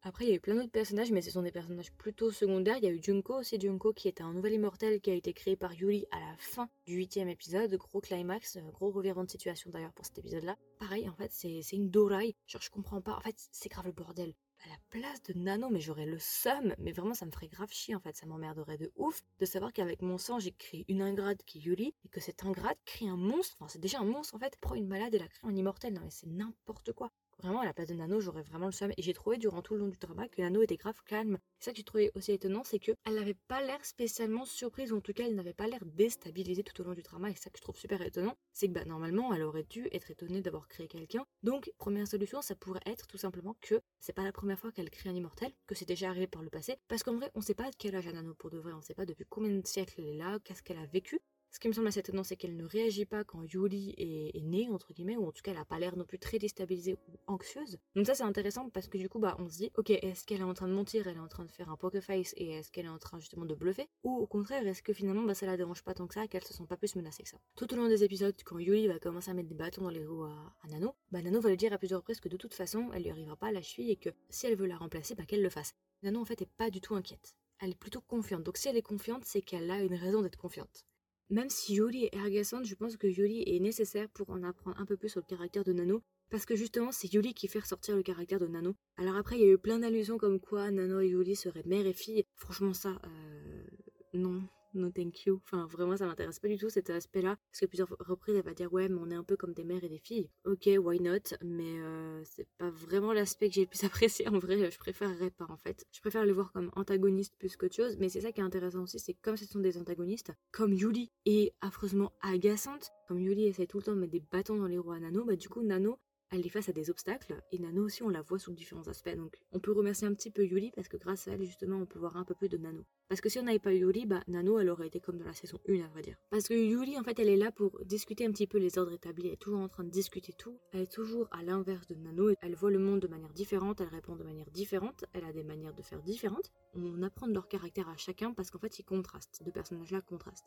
Après, 0.02 0.24
il 0.24 0.28
y 0.28 0.32
a 0.32 0.36
eu 0.36 0.40
plein 0.40 0.54
d'autres 0.54 0.70
personnages, 0.70 1.10
mais 1.10 1.22
ce 1.22 1.32
sont 1.32 1.42
des 1.42 1.50
personnages 1.50 1.92
plutôt 1.92 2.30
secondaires. 2.30 2.76
Il 2.76 2.84
y 2.84 2.86
a 2.86 2.90
eu 2.90 3.02
Junko 3.02 3.40
aussi, 3.40 3.58
Junko 3.60 3.92
qui 3.92 4.06
est 4.06 4.20
un 4.20 4.32
nouvel 4.32 4.52
immortel 4.52 5.00
qui 5.00 5.10
a 5.10 5.14
été 5.14 5.32
créé 5.32 5.56
par 5.56 5.74
Yuri 5.74 6.06
à 6.12 6.20
la 6.20 6.36
fin 6.38 6.68
du 6.86 6.94
huitième 6.94 7.28
épisode. 7.28 7.74
Gros 7.74 8.00
climax, 8.00 8.56
euh, 8.56 8.60
gros 8.70 8.90
revirement 8.90 9.24
de 9.24 9.30
situation 9.30 9.70
d'ailleurs 9.70 9.92
pour 9.92 10.06
cet 10.06 10.18
épisode-là. 10.18 10.56
Pareil, 10.78 11.08
en 11.08 11.14
fait, 11.14 11.32
c'est 11.32 11.72
une 11.72 11.90
Dorai. 11.90 12.36
Genre, 12.46 12.62
je 12.62 12.70
comprends 12.70 13.00
pas. 13.00 13.16
En 13.16 13.20
fait, 13.20 13.34
c'est 13.50 13.68
grave 13.68 13.86
le 13.86 13.92
bordel. 13.92 14.34
À 14.64 14.68
la 14.68 14.76
place 14.90 15.22
de 15.24 15.34
Nano, 15.34 15.68
mais 15.68 15.80
j'aurais 15.80 16.06
le 16.06 16.18
seum. 16.20 16.74
Mais 16.78 16.92
vraiment, 16.92 17.14
ça 17.14 17.26
me 17.26 17.32
ferait 17.32 17.48
grave 17.48 17.70
chier 17.72 17.94
en 17.94 18.00
fait. 18.00 18.16
Ça 18.16 18.26
m'emmerderait 18.26 18.78
de 18.78 18.92
ouf 18.96 19.22
de 19.40 19.46
savoir 19.46 19.72
qu'avec 19.72 20.02
mon 20.02 20.18
sang, 20.18 20.38
j'ai 20.38 20.52
créé 20.52 20.84
une 20.88 21.02
ingrate 21.02 21.42
qui 21.44 21.58
est 21.58 21.62
Yuri 21.62 21.94
et 22.04 22.08
que 22.08 22.20
cette 22.20 22.44
ingrate 22.44 22.78
crée 22.84 23.08
un 23.08 23.16
monstre. 23.16 23.56
Enfin, 23.58 23.68
c'est 23.68 23.80
déjà 23.80 23.98
un 23.98 24.04
monstre 24.04 24.34
en 24.36 24.38
fait. 24.38 24.56
Prend 24.60 24.74
une 24.74 24.88
malade 24.88 25.14
et 25.14 25.18
la 25.18 25.28
crée 25.28 25.46
un 25.46 25.56
immortel. 25.56 25.92
Non, 25.92 26.02
mais 26.02 26.10
c'est 26.10 26.28
n'importe 26.28 26.92
quoi. 26.92 27.10
Vraiment, 27.40 27.61
à 27.61 27.64
la 27.64 27.73
place 27.73 27.87
de 27.88 27.94
Nano, 27.94 28.20
j'aurais 28.20 28.43
vraiment 28.43 28.67
le 28.67 28.73
seum. 28.73 28.90
Et 28.96 29.02
j'ai 29.02 29.12
trouvé 29.12 29.38
durant 29.38 29.62
tout 29.62 29.75
le 29.75 29.81
long 29.81 29.88
du 29.88 29.96
drama 29.96 30.26
que 30.29 30.43
Nano 30.43 30.61
était 30.61 30.76
grave 30.76 31.00
calme. 31.06 31.38
C'est 31.58 31.67
ça 31.67 31.70
que 31.70 31.76
j'ai 31.76 31.85
trouvé 31.85 32.11
aussi 32.17 32.32
étonnant, 32.32 32.64
c'est 32.64 32.81
qu'elle 32.81 32.96
n'avait 33.06 33.37
pas 33.46 33.62
l'air 33.62 33.85
spécialement 33.85 34.44
surprise, 34.44 34.93
ou 34.93 34.96
en 34.96 35.00
tout 35.00 35.12
cas, 35.12 35.25
elle 35.25 35.37
n'avait 35.37 35.52
pas 35.52 35.69
l'air 35.69 35.85
déstabilisée 35.85 36.64
tout 36.64 36.81
au 36.81 36.85
long 36.85 36.94
du 36.94 37.02
drama. 37.02 37.31
Et 37.31 37.35
ça 37.35 37.50
que 37.50 37.58
je 37.58 37.62
trouve 37.62 37.76
super 37.76 38.02
étonnant, 38.02 38.37
c'est 38.52 38.67
que 38.67 38.73
bah, 38.73 38.85
normalement, 38.85 39.32
elle 39.32 39.43
aurait 39.43 39.62
dû 39.62 39.88
être 39.93 40.11
étonnée 40.11 40.43
d'avoir 40.43 40.67
créé 40.67 40.88
quelqu'un. 40.88 41.25
Donc, 41.44 41.73
première 41.79 42.08
solution, 42.08 42.43
ça 42.43 42.56
pourrait 42.56 42.82
être 42.87 43.06
tout 43.06 43.19
simplement 43.19 43.56
que 43.61 43.81
c'est 44.00 44.12
pas 44.12 44.25
la 44.25 44.32
première 44.32 44.58
fois 44.58 44.73
qu'elle 44.73 44.91
crée 44.91 45.08
un 45.11 45.14
immortel, 45.14 45.52
que 45.67 45.76
c'est 45.76 45.87
déjà 45.87 46.08
arrivé 46.11 46.26
par 46.26 46.43
le 46.43 46.50
passé. 46.50 46.76
Parce 46.88 47.05
qu'en 47.05 47.14
vrai, 47.14 47.31
on 47.37 47.41
sait 47.41 47.55
pas 47.55 47.70
de 47.70 47.76
quel 47.79 47.94
âge 47.94 48.08
a 48.08 48.12
Nano 48.12 48.34
pour 48.34 48.50
de 48.50 48.58
vrai, 48.58 48.73
on 48.73 48.82
sait 48.82 48.94
pas 48.94 49.06
depuis 49.06 49.26
combien 49.29 49.50
de 49.50 49.67
siècles 49.67 50.00
elle 50.00 50.08
est 50.08 50.17
là, 50.17 50.38
qu'est-ce 50.43 50.62
qu'elle 50.62 50.79
a 50.79 50.87
vécu. 50.87 51.20
Ce 51.50 51.58
qui 51.58 51.68
me 51.68 51.72
semble 51.72 51.88
assez 51.88 52.00
étonnant, 52.00 52.24
c'est 52.24 52.36
qu'elle 52.36 52.56
ne 52.56 52.64
réagit 52.64 53.06
pas 53.06 53.24
quand 53.24 53.42
Yuri 53.42 53.94
est, 53.96 54.40
née, 54.42 54.68
entre 54.68 54.92
guillemets, 54.92 55.16
ou 55.16 55.26
en 55.26 55.32
tout 55.32 55.42
cas, 55.42 55.50
elle 55.52 55.56
n'a 55.56 55.64
pas 55.64 55.78
l'air 55.78 55.96
non 55.96 56.04
plus 56.04 56.18
très 56.18 56.38
déstabilisée 56.38 56.98
ou 57.08 57.18
anxieuse. 57.26 57.78
Donc 57.96 58.06
ça, 58.06 58.14
c'est 58.14 58.22
intéressant 58.22 58.68
parce 58.70 58.86
que 58.86 58.98
du 58.98 59.08
coup, 59.08 59.18
bah, 59.18 59.36
on 59.38 59.48
se 59.48 59.56
dit, 59.56 59.70
ok, 59.76 59.90
est-ce 59.90 60.24
qu'elle 60.24 60.40
est 60.40 60.44
en 60.44 60.54
train 60.54 60.68
de 60.68 60.74
mentir, 60.74 61.08
elle 61.08 61.16
est 61.16 61.20
en 61.20 61.28
train 61.28 61.44
de 61.44 61.50
faire 61.50 61.70
un 61.70 61.76
poker 61.76 62.02
face, 62.02 62.34
et 62.36 62.50
est-ce 62.50 62.70
qu'elle 62.70 62.84
est 62.84 62.90
en 62.90 62.98
train 62.98 63.18
justement 63.18 63.46
de 63.46 63.54
bluffer? 63.54 63.88
Ou 64.04 64.14
au 64.16 64.26
contraire, 64.26 64.66
est-ce 64.66 64.82
que 64.82 64.92
finalement, 64.92 65.24
bah, 65.24 65.34
ça 65.34 65.46
la 65.46 65.56
dérange 65.56 65.82
pas 65.82 65.94
tant 65.94 66.06
que 66.06 66.14
ça, 66.14 66.28
qu'elle 66.28 66.44
se 66.44 66.52
sent 66.52 66.66
pas 66.68 66.76
plus 66.76 66.94
menacée 66.96 67.22
que 67.22 67.28
ça? 67.30 67.38
Tout 67.56 67.72
au 67.72 67.76
long 67.76 67.88
des 67.88 68.04
épisodes, 68.04 68.36
quand 68.44 68.58
Yuri 68.58 68.86
va 68.86 68.98
commencer 68.98 69.30
à 69.30 69.34
mettre 69.34 69.48
des 69.48 69.54
bâtons 69.54 69.82
dans 69.82 69.90
les 69.90 70.04
roues 70.04 70.24
à, 70.24 70.68
Nano, 70.68 70.94
bah, 71.10 71.22
Nano 71.22 71.40
va 71.40 71.48
lui 71.48 71.56
dire 71.56 71.72
à 71.72 71.78
plusieurs 71.78 72.00
reprises 72.00 72.20
que 72.20 72.28
de 72.28 72.36
toute 72.36 72.54
façon, 72.54 72.90
elle 72.92 73.02
lui 73.02 73.10
arrivera 73.10 73.36
pas 73.36 73.48
à 73.48 73.52
la 73.52 73.62
cheville 73.62 73.90
et 73.90 73.96
que 73.96 74.10
si 74.28 74.46
elle 74.46 74.56
veut 74.56 74.66
la 74.66 74.76
remplacer, 74.76 75.14
bah, 75.14 75.24
qu'elle 75.26 75.42
le 75.42 75.50
fasse. 75.50 75.74
Nano, 76.02 76.20
en 76.20 76.24
fait, 76.24 76.42
est 76.42 76.50
pas 76.56 76.70
du 76.70 76.80
tout 76.80 76.94
inquiète. 76.94 77.34
Elle 77.60 77.70
est 77.70 77.78
plutôt 77.78 78.00
confiante. 78.00 78.44
Donc 78.44 78.56
si 78.56 78.68
elle 78.68 78.76
est 78.76 78.82
confiante, 78.82 79.24
c'est 79.24 79.42
qu'elle 79.42 79.70
a 79.70 79.82
une 79.82 79.94
raison 79.94 80.22
d'être 80.22 80.36
confiante. 80.36 80.84
Même 81.30 81.50
si 81.50 81.75
Yuri 81.75 82.04
est 82.04 82.19
agaçante, 82.19 82.64
je 82.64 82.75
pense 82.75 82.96
que 82.96 83.06
Yuri 83.06 83.42
est 83.46 83.60
nécessaire 83.60 84.08
pour 84.10 84.30
en 84.30 84.42
apprendre 84.42 84.80
un 84.80 84.86
peu 84.86 84.96
plus 84.96 85.10
sur 85.10 85.20
le 85.20 85.26
caractère 85.26 85.64
de 85.64 85.72
Nano. 85.72 86.02
Parce 86.30 86.46
que 86.46 86.56
justement, 86.56 86.92
c'est 86.92 87.12
Yuri 87.12 87.34
qui 87.34 87.48
fait 87.48 87.58
ressortir 87.58 87.96
le 87.96 88.02
caractère 88.02 88.38
de 88.38 88.46
Nano. 88.46 88.75
Alors 88.96 89.16
après, 89.16 89.36
il 89.36 89.42
y 89.42 89.44
a 89.44 89.52
eu 89.52 89.58
plein 89.58 89.78
d'allusions 89.78 90.19
comme 90.19 90.40
quoi 90.40 90.70
Nano 90.70 91.00
et 91.00 91.08
Yuri 91.08 91.36
seraient 91.36 91.62
mère 91.66 91.86
et 91.86 91.92
fille. 91.92 92.25
Franchement, 92.34 92.72
ça, 92.72 93.00
euh, 93.04 93.66
non 94.14 94.42
no 94.78 94.90
thank 94.90 95.26
you. 95.26 95.40
Enfin, 95.44 95.66
vraiment, 95.66 95.96
ça 95.96 96.06
m'intéresse 96.06 96.38
pas 96.38 96.48
du 96.48 96.56
tout 96.56 96.70
cet 96.70 96.90
aspect-là. 96.90 97.36
Parce 97.50 97.60
que 97.60 97.66
plusieurs 97.66 97.88
reprises, 98.00 98.36
elle 98.36 98.44
va 98.44 98.54
dire, 98.54 98.72
ouais, 98.72 98.88
mais 98.88 98.98
on 99.00 99.10
est 99.10 99.14
un 99.14 99.25
peu 99.25 99.36
comme 99.36 99.52
des 99.52 99.64
mères 99.64 99.84
et 99.84 99.88
des 99.88 99.98
filles. 99.98 100.30
Ok, 100.44 100.69
why 100.78 101.00
not? 101.00 101.36
Mais 101.44 101.78
euh, 101.80 102.22
c'est 102.25 102.48
pas 102.58 102.70
vraiment 102.70 103.12
l'aspect 103.12 103.48
que 103.48 103.54
j'ai 103.54 103.62
le 103.62 103.66
plus 103.66 103.84
apprécié. 103.84 104.28
En 104.28 104.38
vrai, 104.38 104.70
je 104.70 104.78
préférerais 104.78 105.30
pas, 105.30 105.46
en 105.48 105.56
fait. 105.56 105.84
Je 105.92 106.00
préfère 106.00 106.25
les 106.25 106.32
voir 106.32 106.52
comme 106.52 106.70
antagonistes 106.76 107.34
plus 107.38 107.56
qu'autre 107.56 107.76
chose. 107.76 107.96
Mais 107.98 108.08
c'est 108.08 108.20
ça 108.20 108.32
qui 108.32 108.40
est 108.40 108.44
intéressant 108.44 108.82
aussi, 108.82 108.98
c'est 108.98 109.14
comme 109.14 109.36
ce 109.36 109.44
sont 109.44 109.60
des 109.60 109.76
antagonistes, 109.78 110.32
comme 110.52 110.72
Yuli 110.72 111.10
est 111.26 111.54
affreusement 111.60 112.12
agaçante, 112.20 112.90
comme 113.06 113.20
Yuli 113.20 113.44
essaie 113.44 113.66
tout 113.66 113.78
le 113.78 113.84
temps 113.84 113.94
de 113.94 114.00
mettre 114.00 114.12
des 114.12 114.24
bâtons 114.31 114.56
dans 114.56 114.66
les 114.66 114.78
roues 114.78 114.92
à 114.92 115.00
Nano, 115.00 115.24
bah 115.24 115.36
du 115.36 115.48
coup, 115.48 115.62
Nano, 115.62 115.98
elle 116.30 116.44
est 116.44 116.50
face 116.50 116.69
à 116.69 116.72
des 116.72 116.90
obstacles 116.90 117.40
et 117.52 117.58
Nano 117.58 117.84
aussi 117.84 118.02
on 118.02 118.08
la 118.08 118.22
voit 118.22 118.38
sous 118.38 118.52
différents 118.52 118.86
aspects 118.88 119.14
donc 119.16 119.36
on 119.52 119.60
peut 119.60 119.72
remercier 119.72 120.06
un 120.06 120.14
petit 120.14 120.30
peu 120.30 120.44
Yuli 120.44 120.70
parce 120.75 120.88
que 120.88 120.96
grâce 120.96 121.28
à 121.28 121.32
elle 121.32 121.42
justement 121.42 121.76
on 121.76 121.86
peut 121.86 121.98
voir 121.98 122.16
un 122.16 122.25
peu 122.25 122.34
plus 122.34 122.48
de 122.48 122.58
Nano. 122.58 122.84
Parce 123.08 123.20
que 123.20 123.28
si 123.28 123.38
on 123.38 123.42
n'avait 123.42 123.58
pas 123.58 123.72
Yuli 123.72 124.06
bah 124.06 124.22
Nano 124.28 124.58
elle 124.58 124.69
aurait 124.69 124.88
été 124.88 125.00
comme 125.00 125.19
dans 125.19 125.25
la 125.25 125.32
saison 125.32 125.58
1 125.69 125.80
à 125.80 125.88
vrai 125.88 126.02
dire. 126.02 126.16
Parce 126.30 126.48
que 126.48 126.54
Yuli 126.54 126.98
en 126.98 127.02
fait 127.02 127.19
elle 127.19 127.28
est 127.28 127.36
là 127.36 127.50
pour 127.50 127.82
discuter 127.84 128.26
un 128.26 128.32
petit 128.32 128.46
peu 128.46 128.58
les 128.58 128.78
ordres 128.78 128.92
établis 128.92 129.28
elle 129.28 129.34
est 129.34 129.36
toujours 129.36 129.60
en 129.60 129.69
train 129.69 129.84
de 129.84 129.90
discuter 129.90 130.32
tout 130.32 130.58
elle 130.72 130.82
est 130.82 130.92
toujours 130.92 131.28
à 131.30 131.42
l'inverse 131.42 131.86
de 131.86 131.94
Nano 131.94 132.31
elle 132.40 132.54
voit 132.54 132.70
le 132.70 132.78
monde 132.78 133.00
de 133.00 133.08
manière 133.08 133.32
différente 133.32 133.81
elle 133.81 133.88
répond 133.88 134.16
de 134.16 134.24
manière 134.24 134.50
différente 134.50 135.04
elle 135.12 135.24
a 135.24 135.32
des 135.32 135.44
manières 135.44 135.74
de 135.74 135.82
faire 135.82 136.02
différentes. 136.02 136.50
On 136.74 137.02
apprend 137.02 137.26
de 137.26 137.34
leur 137.34 137.48
caractère 137.48 137.88
à 137.88 137.96
chacun 137.96 138.32
parce 138.32 138.50
qu'en 138.50 138.58
fait 138.58 138.78
ils 138.78 138.84
contrastent 138.84 139.42
deux 139.44 139.52
personnages 139.52 139.90
là 139.90 140.00
contrastent 140.00 140.46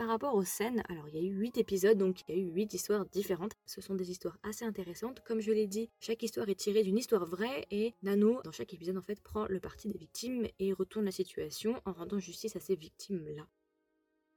par 0.00 0.08
rapport 0.08 0.34
aux 0.34 0.44
scènes, 0.44 0.82
alors 0.88 1.06
il 1.10 1.14
y 1.14 1.18
a 1.18 1.22
eu 1.22 1.34
8 1.34 1.58
épisodes, 1.58 1.98
donc 1.98 2.22
il 2.22 2.34
y 2.34 2.38
a 2.38 2.40
eu 2.40 2.46
8 2.52 2.72
histoires 2.72 3.04
différentes. 3.04 3.52
Ce 3.66 3.82
sont 3.82 3.94
des 3.94 4.10
histoires 4.10 4.38
assez 4.42 4.64
intéressantes. 4.64 5.20
Comme 5.26 5.40
je 5.40 5.52
l'ai 5.52 5.66
dit, 5.66 5.90
chaque 6.00 6.22
histoire 6.22 6.48
est 6.48 6.54
tirée 6.54 6.82
d'une 6.82 6.96
histoire 6.96 7.26
vraie 7.26 7.66
et 7.70 7.92
Nano, 8.02 8.40
dans 8.42 8.50
chaque 8.50 8.72
épisode, 8.72 8.96
en 8.96 9.02
fait, 9.02 9.20
prend 9.20 9.44
le 9.44 9.60
parti 9.60 9.88
des 9.88 9.98
victimes 9.98 10.46
et 10.58 10.72
retourne 10.72 11.04
la 11.04 11.10
situation 11.10 11.82
en 11.84 11.92
rendant 11.92 12.18
justice 12.18 12.56
à 12.56 12.60
ces 12.60 12.76
victimes-là. 12.76 13.46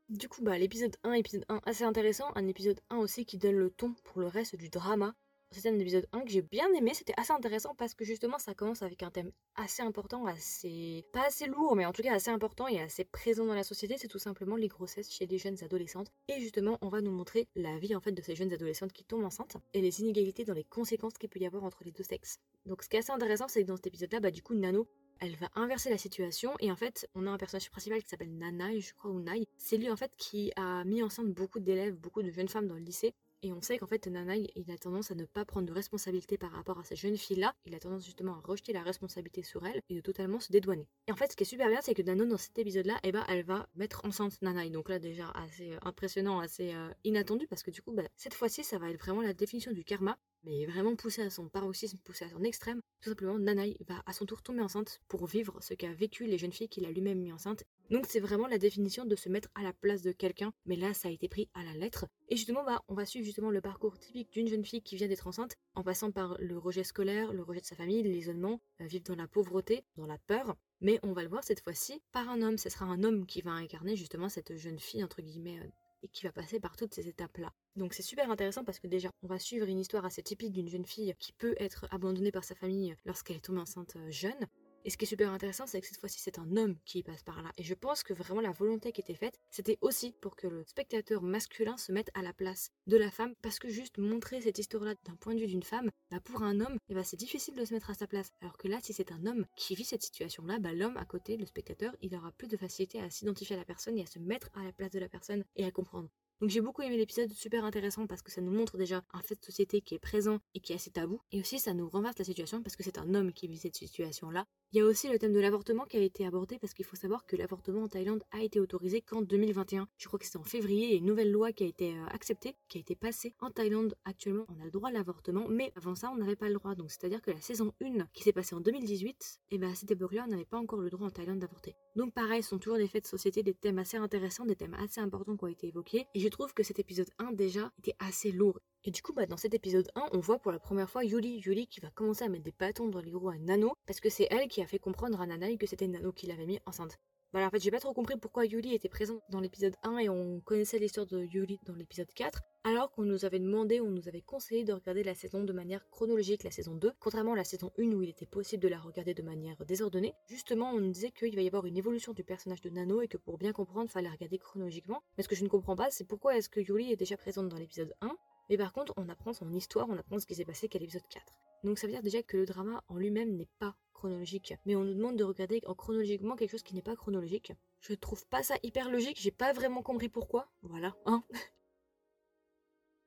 Du 0.10 0.28
coup, 0.28 0.44
bah, 0.44 0.58
l'épisode 0.58 0.98
1, 1.06 1.14
épisode 1.14 1.46
1 1.48 1.62
assez 1.66 1.86
intéressant, 1.86 2.30
un 2.36 2.50
épisode 2.50 2.82
1 2.90 2.98
aussi 2.98 3.26
qui 3.26 3.38
donne 3.38 3.56
le 3.56 3.70
ton 3.70 3.96
pour 4.04 4.20
le 4.20 4.28
reste 4.28 4.58
du 4.58 4.68
drama 4.68 5.16
c'était 5.54 5.76
un 5.76 5.80
épisode 5.80 6.08
1 6.12 6.22
que 6.22 6.32
j'ai 6.32 6.42
bien 6.42 6.72
aimé, 6.74 6.92
c'était 6.94 7.14
assez 7.18 7.32
intéressant 7.32 7.76
parce 7.76 7.94
que 7.94 8.06
justement 8.06 8.40
ça 8.40 8.54
commence 8.54 8.82
avec 8.82 9.04
un 9.04 9.12
thème 9.12 9.32
assez 9.56 9.82
important, 9.82 10.26
assez 10.26 11.06
pas 11.14 11.28
assez 11.28 11.46
lourd 11.48 11.76
mais 11.76 11.86
en 11.86 11.94
tout 11.94 12.02
cas 12.02 12.14
assez 12.14 12.32
important 12.32 12.68
et 12.68 12.80
assez 12.80 13.04
présent 13.04 13.46
dans 13.46 13.54
la 13.54 13.64
société, 13.64 13.98
c'est 13.98 14.08
tout 14.08 14.20
simplement 14.20 14.56
les 14.56 14.68
grossesses 14.68 15.12
chez 15.12 15.26
les 15.26 15.38
jeunes 15.38 15.58
adolescentes. 15.64 16.12
Et 16.28 16.40
justement 16.40 16.78
on 16.82 16.90
va 16.90 17.02
nous 17.02 17.12
montrer 17.12 17.48
la 17.56 17.78
vie 17.78 17.96
en 17.96 18.02
fait 18.02 18.12
de 18.12 18.22
ces 18.22 18.36
jeunes 18.36 18.54
adolescentes 18.54 18.94
qui 18.94 19.04
tombent 19.04 19.26
enceintes 19.26 19.58
et 19.74 19.82
les 19.82 20.02
inégalités 20.02 20.46
dans 20.46 20.54
les 20.54 20.64
conséquences 20.64 21.14
qu'il 21.14 21.30
peut 21.30 21.40
y 21.40 21.46
avoir 21.46 21.64
entre 21.64 21.84
les 21.84 21.92
deux 21.92 22.04
sexes. 22.04 22.40
Donc 22.66 22.84
ce 22.84 22.90
qui 22.90 22.96
est 22.96 23.00
assez 23.00 23.12
intéressant 23.12 23.48
c'est 23.48 23.62
que 23.62 23.68
dans 23.68 23.76
cet 23.76 23.88
épisode 23.88 24.12
là 24.14 24.20
bah 24.20 24.32
du 24.32 24.42
coup 24.42 24.54
Nano 24.54 24.88
elle 25.20 25.36
va 25.36 25.50
inverser 25.56 25.90
la 25.90 25.98
situation 25.98 26.54
et 26.60 26.72
en 26.72 26.76
fait 26.76 27.08
on 27.16 27.28
a 27.28 27.30
un 27.30 27.38
personnage 27.38 27.70
principal 27.70 28.02
qui 28.02 28.10
s'appelle 28.10 28.36
Nanaï 28.38 28.82
je 28.82 28.94
crois 28.94 29.12
ou 29.12 29.20
Nai. 29.20 29.48
C'est 29.58 29.78
lui 29.78 29.90
en 29.90 29.96
fait 29.96 30.12
qui 30.18 30.52
a 30.56 30.84
mis 30.84 31.04
enceinte 31.04 31.32
beaucoup 31.32 31.60
d'élèves 31.60 31.96
beaucoup 31.96 32.22
de 32.22 32.32
jeunes 32.32 32.50
femmes 32.50 32.68
dans 32.68 32.76
le 32.76 32.82
lycée 32.82 33.14
et 33.44 33.52
on 33.52 33.62
sait 33.62 33.78
qu'en 33.78 33.88
fait, 33.88 34.08
Nanaï, 34.08 34.50
il 34.56 34.72
a 34.72 34.78
tendance 34.78 35.12
à 35.12 35.16
ne 35.16 35.26
pas 35.26 35.44
prendre 35.44 35.68
de 35.68 35.74
responsabilité 35.74 36.38
par 36.38 36.52
rapport 36.52 36.80
à 36.80 36.86
ces 36.86 36.96
jeunes 36.96 37.18
filles-là. 37.18 37.54
Il 37.66 37.76
a 37.76 37.80
tendance 37.80 38.06
justement 38.06 38.36
à 38.36 38.40
rejeter 38.40 38.72
la 38.72 38.82
responsabilité 38.82 39.44
sur 39.44 39.66
elle 39.66 39.82
et 39.90 39.96
de 39.96 40.02
totalement 40.02 40.40
se 40.40 40.50
dédouaner. 40.50 40.88
Et 41.08 41.12
en 41.12 41.16
fait, 41.18 41.30
ce 41.30 41.36
qui 41.36 41.44
est 41.44 41.46
super 41.46 41.68
bien, 41.68 41.82
c'est 41.82 41.94
que 41.94 42.02
Nano, 42.02 42.26
dans 42.26 42.38
cet 42.38 42.58
épisode-là, 42.58 43.00
eh 43.04 43.12
ben, 43.12 43.26
elle 43.28 43.44
va 43.44 43.68
mettre 43.76 44.06
enceinte 44.06 44.42
Nanaï. 44.42 44.72
Donc 44.72 44.88
là, 44.88 44.98
déjà, 44.98 45.30
assez 45.32 45.74
euh, 45.74 45.80
impressionnant, 45.82 46.40
assez 46.40 46.74
euh, 46.74 46.90
inattendu, 47.04 47.46
parce 47.48 47.64
que 47.64 47.72
du 47.72 47.82
coup, 47.82 47.92
bah, 47.92 48.04
cette 48.16 48.34
fois-ci, 48.34 48.64
ça 48.64 48.80
va 48.80 48.90
être 48.90 49.00
vraiment 49.00 49.22
la 49.22 49.34
définition 49.34 49.74
du 49.74 49.84
karma 49.84 50.18
mais 50.44 50.66
vraiment 50.66 50.96
poussé 50.96 51.22
à 51.22 51.30
son 51.30 51.48
paroxysme, 51.48 51.98
poussé 52.04 52.26
à 52.26 52.30
son 52.30 52.44
extrême. 52.44 52.82
Tout 53.02 53.10
simplement, 53.10 53.40
Nanaï 53.40 53.78
va 53.88 54.04
à 54.06 54.14
son 54.14 54.26
tour 54.26 54.42
tomber 54.42 54.62
enceinte 54.62 55.02
pour 55.08 55.26
vivre 55.26 55.58
ce 55.62 55.74
qu'a 55.74 55.94
vécu 55.94 56.26
les 56.26 56.38
jeunes 56.38 56.52
filles 56.52 56.70
qu'il 56.70 56.86
a 56.86 56.92
lui-même 56.92 57.20
mis 57.20 57.32
enceinte. 57.32 57.64
Donc 57.90 58.06
c'est 58.08 58.20
vraiment 58.20 58.48
la 58.48 58.58
définition 58.58 59.06
de 59.06 59.16
se 59.16 59.30
mettre 59.30 59.50
à 59.56 59.62
la 59.62 59.74
place 59.74 60.02
de 60.02 60.12
quelqu'un, 60.12 60.54
mais 60.66 60.76
là 60.76 60.94
ça 60.94 61.10
a 61.10 61.12
été 61.12 61.28
pris 61.28 61.50
à 61.54 61.64
la 61.64 61.74
lettre. 61.74 62.06
Et 62.30 62.36
justement, 62.36 62.64
bah, 62.64 62.82
on 62.88 62.94
va 62.94 63.06
suivre 63.06 63.26
justement 63.26 63.52
le 63.52 63.62
parcours 63.62 63.98
typique 63.98 64.32
d'une 64.32 64.48
jeune 64.48 64.66
fille 64.66 64.82
qui 64.82 64.96
vient 64.96 65.08
d'être 65.08 65.28
enceinte, 65.28 65.56
en 65.76 65.84
passant 65.84 66.12
par 66.12 66.36
le 66.40 66.58
rejet 66.58 66.84
scolaire, 66.84 67.34
le 67.34 67.44
rejet 67.44 67.62
de 67.62 67.66
sa 67.66 67.76
famille, 67.76 68.04
l'isolement, 68.04 68.62
euh, 68.82 68.86
vivre 68.86 69.04
dans 69.04 69.16
la 69.16 69.28
pauvreté, 69.28 69.84
dans 69.98 70.08
la 70.08 70.18
peur. 70.18 70.56
Mais 70.82 71.00
on 71.04 71.14
va 71.14 71.24
le 71.24 71.30
voir 71.30 71.44
cette 71.44 71.62
fois-ci 71.62 72.02
par 72.12 72.30
un 72.30 72.42
homme. 72.42 72.58
Ce 72.58 72.70
sera 72.70 72.86
un 72.86 73.04
homme 73.04 73.26
qui 73.26 73.42
va 73.42 73.52
incarner 73.52 73.96
justement 73.96 74.30
cette 74.30 74.56
jeune 74.58 74.80
fille 74.80 75.04
entre 75.04 75.22
guillemets 75.22 75.60
euh, 75.60 75.68
et 76.04 76.08
qui 76.08 76.26
va 76.26 76.32
passer 76.32 76.60
par 76.60 76.76
toutes 76.76 76.94
ces 76.94 77.08
étapes-là. 77.08 77.52
Donc 77.76 77.94
c'est 77.94 78.04
super 78.04 78.30
intéressant 78.30 78.64
parce 78.64 78.80
que 78.80 78.88
déjà, 78.88 79.10
on 79.24 79.28
va 79.28 79.40
suivre 79.40 79.68
une 79.68 79.80
histoire 79.80 80.06
assez 80.06 80.22
typique 80.22 80.52
d'une 80.52 80.68
jeune 80.68 80.86
fille 80.86 81.14
qui 81.20 81.32
peut 81.32 81.56
être 81.58 81.88
abandonnée 81.92 82.32
par 82.32 82.44
sa 82.44 82.56
famille 82.56 82.96
lorsqu'elle 83.06 83.38
est 83.38 83.46
tombée 83.46 83.62
enceinte 83.62 83.96
euh, 83.96 84.12
jeune. 84.12 84.48
Et 84.86 84.90
ce 84.90 84.98
qui 84.98 85.06
est 85.06 85.08
super 85.08 85.32
intéressant, 85.32 85.66
c'est 85.66 85.80
que 85.80 85.88
cette 85.88 86.00
fois-ci, 86.00 86.20
c'est 86.20 86.40
un 86.40 86.58
homme 86.58 86.76
qui 86.84 87.04
passe 87.04 87.24
par 87.24 87.42
là. 87.42 87.52
Et 87.58 87.64
je 87.64 87.74
pense 87.74 88.04
que 88.04 88.14
vraiment 88.14 88.42
la 88.42 88.52
volonté 88.52 88.92
qui 88.92 89.00
était 89.00 89.16
faite, 89.16 89.40
c'était 89.50 89.78
aussi 89.80 90.12
pour 90.20 90.36
que 90.36 90.48
le 90.48 90.64
spectateur 90.66 91.22
masculin 91.22 91.78
se 91.78 91.94
mette 91.94 92.12
à 92.14 92.22
la 92.22 92.34
place 92.34 92.72
de 92.88 92.98
la 92.98 93.10
femme, 93.10 93.34
parce 93.42 93.60
que 93.60 93.70
juste 93.70 93.98
montrer 93.98 94.42
cette 94.42 94.60
histoire-là 94.60 94.96
d'un 95.06 95.16
point 95.16 95.36
de 95.36 95.40
vue 95.40 95.48
d'une 95.48 95.64
femme, 95.64 95.90
bah 96.12 96.20
pour 96.20 96.44
un 96.44 96.60
homme, 96.60 96.78
eh 96.90 96.96
bah 96.96 97.04
c'est 97.04 97.18
difficile 97.18 97.56
de 97.56 97.64
se 97.64 97.74
mettre 97.74 97.90
à 97.90 97.94
sa 97.94 98.08
place. 98.08 98.32
Alors 98.42 98.58
que 98.58 98.68
là, 98.68 98.80
si 98.82 98.92
c'est 98.92 99.12
un 99.14 99.26
homme 99.26 99.46
qui 99.56 99.76
vit 99.76 99.86
cette 99.86 100.04
situation-là, 100.04 100.60
bah 100.60 100.74
l'homme 100.74 100.98
à 100.98 101.06
côté, 101.06 101.38
le 101.38 101.46
spectateur, 101.46 101.96
il 102.02 102.14
aura 102.16 102.32
plus 102.34 102.48
de 102.48 102.58
facilité 102.58 103.00
à 103.00 103.10
s'identifier 103.10 103.56
à 103.56 103.60
la 103.60 103.66
personne 103.66 103.98
et 103.98 104.04
à 104.04 104.06
se 104.06 104.20
mettre 104.20 104.50
à 104.54 104.64
la 104.64 104.74
place 104.74 104.92
de 104.92 105.00
la 105.00 105.08
personne 105.08 105.46
et 105.56 105.66
à 105.66 105.72
comprendre. 105.72 106.10
Donc 106.42 106.50
j'ai 106.50 106.60
beaucoup 106.60 106.82
aimé 106.82 106.98
l'épisode, 106.98 107.32
super 107.32 107.64
intéressant 107.64 108.06
parce 108.06 108.22
que 108.22 108.30
ça 108.30 108.42
nous 108.42 108.52
montre 108.52 108.78
déjà 108.78 109.02
un 109.14 109.22
fait 109.22 109.36
de 109.36 109.46
société 109.46 109.80
qui 109.80 109.96
est 109.96 110.00
présent 110.00 110.40
et 110.54 110.60
qui 110.60 110.74
est 110.74 110.76
assez 110.76 110.92
tabou. 110.92 111.22
Et 111.32 111.40
aussi 111.40 111.58
ça 111.58 111.74
nous 111.74 111.88
renverse 111.88 112.18
la 112.18 112.26
situation 112.26 112.62
parce 112.62 112.76
que 112.76 112.84
c'est 112.84 112.98
un 112.98 113.16
homme 113.16 113.32
qui 113.32 113.48
vit 113.48 113.58
cette 113.60 113.78
situation-là. 113.78 114.46
Il 114.76 114.80
y 114.80 114.82
a 114.82 114.86
aussi 114.86 115.08
le 115.08 115.20
thème 115.20 115.34
de 115.34 115.40
l'avortement 115.40 115.86
qui 115.86 115.98
a 115.98 116.02
été 116.02 116.26
abordé 116.26 116.58
parce 116.58 116.74
qu'il 116.74 116.84
faut 116.84 116.96
savoir 116.96 117.28
que 117.28 117.36
l'avortement 117.36 117.84
en 117.84 117.88
Thaïlande 117.88 118.24
a 118.32 118.42
été 118.42 118.60
autorisé 118.60 119.02
qu'en 119.02 119.22
2021. 119.22 119.88
Je 120.00 120.08
crois 120.08 120.18
que 120.18 120.26
c'était 120.26 120.40
en 120.40 120.44
février 120.44 120.94
et 120.94 120.98
une 120.98 121.06
nouvelle 121.06 121.32
loi 121.32 121.52
qui 121.54 121.64
a 121.64 121.68
été 121.68 121.96
euh, 121.96 122.06
acceptée, 122.08 122.58
qui 122.70 122.80
a 122.80 122.82
été 122.82 122.96
passée 122.96 123.36
en 123.40 123.52
Thaïlande 123.52 123.94
actuellement. 124.04 124.48
On 124.50 124.60
a 124.60 124.66
le 124.66 124.72
droit 124.72 124.90
à 124.90 124.92
l'avortement, 124.92 125.48
mais 125.48 125.72
avant 125.76 125.94
ça 125.94 126.10
on 126.12 126.18
n'avait 126.18 126.36
pas 126.36 126.48
le 126.48 126.56
droit. 126.56 126.74
Donc 126.74 126.90
c'est-à-dire 126.90 127.22
que 127.22 127.30
la 127.30 127.40
saison 127.40 127.72
1 127.84 128.08
qui 128.14 128.24
s'est 128.24 128.34
passée 128.34 128.56
en 128.56 128.62
2018, 128.62 129.42
et 129.52 129.60
ben 129.60 129.70
à 129.70 129.76
cette 129.76 129.92
époque-là 129.92 130.26
on 130.28 130.32
n'avait 130.32 130.44
pas 130.44 130.58
encore 130.58 130.82
le 130.82 130.90
droit 130.90 131.06
en 131.06 131.12
Thaïlande 131.12 131.38
d'avorter. 131.38 131.76
Donc 131.96 132.12
pareil, 132.16 132.42
ce 132.42 132.50
sont 132.50 132.58
toujours 132.58 132.80
des 132.80 132.88
faits 132.88 133.04
de 133.04 133.10
société, 133.10 133.44
des 133.44 133.54
thèmes 133.54 133.78
assez 133.78 133.98
intéressants, 133.98 134.48
des 134.48 134.56
thèmes 134.56 134.74
assez 134.74 135.00
importants 135.00 135.38
qui 135.38 135.44
ont 135.44 135.50
été 135.50 135.68
évoqués. 135.68 136.08
Et 136.16 136.20
je 136.20 136.30
trouve 136.30 136.52
que 136.56 136.64
cet 136.64 136.80
épisode 136.80 137.12
1 137.20 137.34
déjà 137.34 137.72
était 137.78 137.96
assez 138.00 138.32
lourd. 138.32 138.60
Et 138.86 138.92
du 138.92 139.02
coup, 139.02 139.14
bah, 139.14 139.26
dans 139.26 139.38
cet 139.38 139.54
épisode 139.54 139.90
1, 139.96 140.10
on 140.12 140.20
voit 140.20 140.40
pour 140.40 140.52
la 140.52 140.60
première 140.60 140.90
fois 140.90 141.06
Yuli, 141.06 141.38
Yuli 141.38 141.68
qui 141.68 141.80
va 141.80 141.90
commencer 141.90 142.26
à 142.26 142.30
mettre 142.30 142.44
des 142.44 142.54
bâtons 142.60 142.90
dans 142.90 143.00
les 143.00 143.14
roues 143.14 143.30
à 143.30 143.38
Nano, 143.38 143.74
parce 143.86 144.02
que 144.02 144.10
c'est 144.10 144.28
elle 144.30 144.50
qui 144.50 144.62
a 144.62 144.68
fait 144.68 144.80
comprendre 144.80 145.22
à 145.22 145.26
Nanaï 145.26 145.58
que 145.58 145.66
c'était 145.66 145.88
Nano 145.88 146.12
qui 146.12 146.28
l'avait 146.28 146.46
mis 146.46 146.60
enceinte. 146.66 147.00
Voilà, 147.32 147.48
en 147.48 147.50
fait, 147.50 147.62
j'ai 147.62 147.72
pas 147.72 147.80
trop 147.80 147.94
compris 147.94 148.16
pourquoi 148.20 148.46
Yuli 148.46 148.76
était 148.76 148.90
présente 148.90 149.22
dans 149.30 149.40
l'épisode 149.40 149.76
1 149.84 150.00
et 150.00 150.10
on 150.10 150.42
connaissait 150.42 150.80
l'histoire 150.80 151.08
de 151.08 151.24
Yuli 151.24 151.60
dans 151.66 151.74
l'épisode 151.74 152.12
4, 152.14 152.42
alors 152.66 152.92
qu'on 152.92 153.04
nous 153.04 153.24
avait 153.24 153.40
demandé, 153.40 153.80
on 153.80 153.90
nous 153.90 154.10
avait 154.10 154.22
conseillé 154.22 154.66
de 154.66 154.74
regarder 154.74 155.02
la 155.02 155.16
saison 155.16 155.46
de 155.46 155.54
manière 155.54 155.90
chronologique, 155.90 156.44
la 156.44 156.52
saison 156.52 156.76
2, 156.76 156.92
contrairement 157.00 157.34
à 157.34 157.38
la 157.38 157.46
saison 157.46 157.72
1 157.80 157.84
où 157.94 158.04
il 158.04 158.10
était 158.10 158.26
possible 158.26 158.62
de 158.62 158.68
la 158.68 158.78
regarder 158.78 159.14
de 159.14 159.24
manière 159.24 159.66
désordonnée. 159.66 160.14
Justement, 160.28 160.72
on 160.72 160.82
nous 160.82 160.92
disait 160.92 161.12
qu'il 161.12 161.36
va 161.36 161.42
y 161.42 161.48
avoir 161.48 161.66
une 161.66 161.78
évolution 161.78 162.12
du 162.12 162.26
personnage 162.26 162.62
de 162.62 162.70
Nano 162.70 163.02
et 163.02 163.08
que 163.08 163.18
pour 163.18 163.38
bien 163.38 163.54
comprendre, 163.54 163.90
fallait 163.90 164.10
regarder 164.10 164.38
chronologiquement. 164.38 165.02
Mais 165.18 165.24
ce 165.24 165.30
que 165.30 165.36
je 165.36 165.44
ne 165.46 165.50
comprends 165.50 165.78
pas, 165.78 165.90
c'est 165.90 166.06
pourquoi 166.06 166.36
est-ce 166.38 166.50
que 166.50 166.60
Yuli 166.60 166.92
est 166.92 166.98
déjà 166.98 167.16
présente 167.16 167.48
dans 167.48 167.58
l'épisode 167.58 167.96
1, 168.02 168.16
mais 168.50 168.58
par 168.58 168.74
contre, 168.74 168.94
on 168.98 169.10
apprend 169.10 169.34
son 169.34 169.52
histoire, 169.54 169.88
on 169.90 169.98
apprend 169.98 170.20
ce 170.20 170.26
qui 170.26 170.36
s'est 170.36 170.46
passé 170.46 170.68
qu'à 170.68 170.80
l'épisode 170.80 171.08
4. 171.10 171.40
Donc 171.64 171.80
ça 171.80 171.88
veut 171.88 171.94
dire 171.94 172.04
déjà 172.04 172.22
que 172.24 172.38
le 172.38 172.46
drama 172.46 172.84
en 172.90 172.98
lui-même 172.98 173.36
n'est 173.36 173.50
pas 173.60 173.76
chronologique. 173.94 174.54
Mais 174.66 174.76
on 174.76 174.84
nous 174.84 174.94
demande 174.94 175.16
de 175.16 175.24
regarder 175.24 175.62
en 175.66 175.76
chronologiquement 175.76 176.36
quelque 176.36 176.52
chose 176.52 176.64
qui 176.64 176.76
n'est 176.76 176.82
pas 176.82 176.96
chronologique. 176.96 177.54
Je 177.80 177.94
trouve 177.94 178.26
pas 178.28 178.44
ça 178.44 178.56
hyper 178.64 178.90
logique, 178.90 179.20
j'ai 179.20 179.32
pas 179.32 179.54
vraiment 179.54 179.82
compris 179.82 180.10
pourquoi. 180.10 180.50
Voilà, 180.62 180.96
hein. 181.06 181.24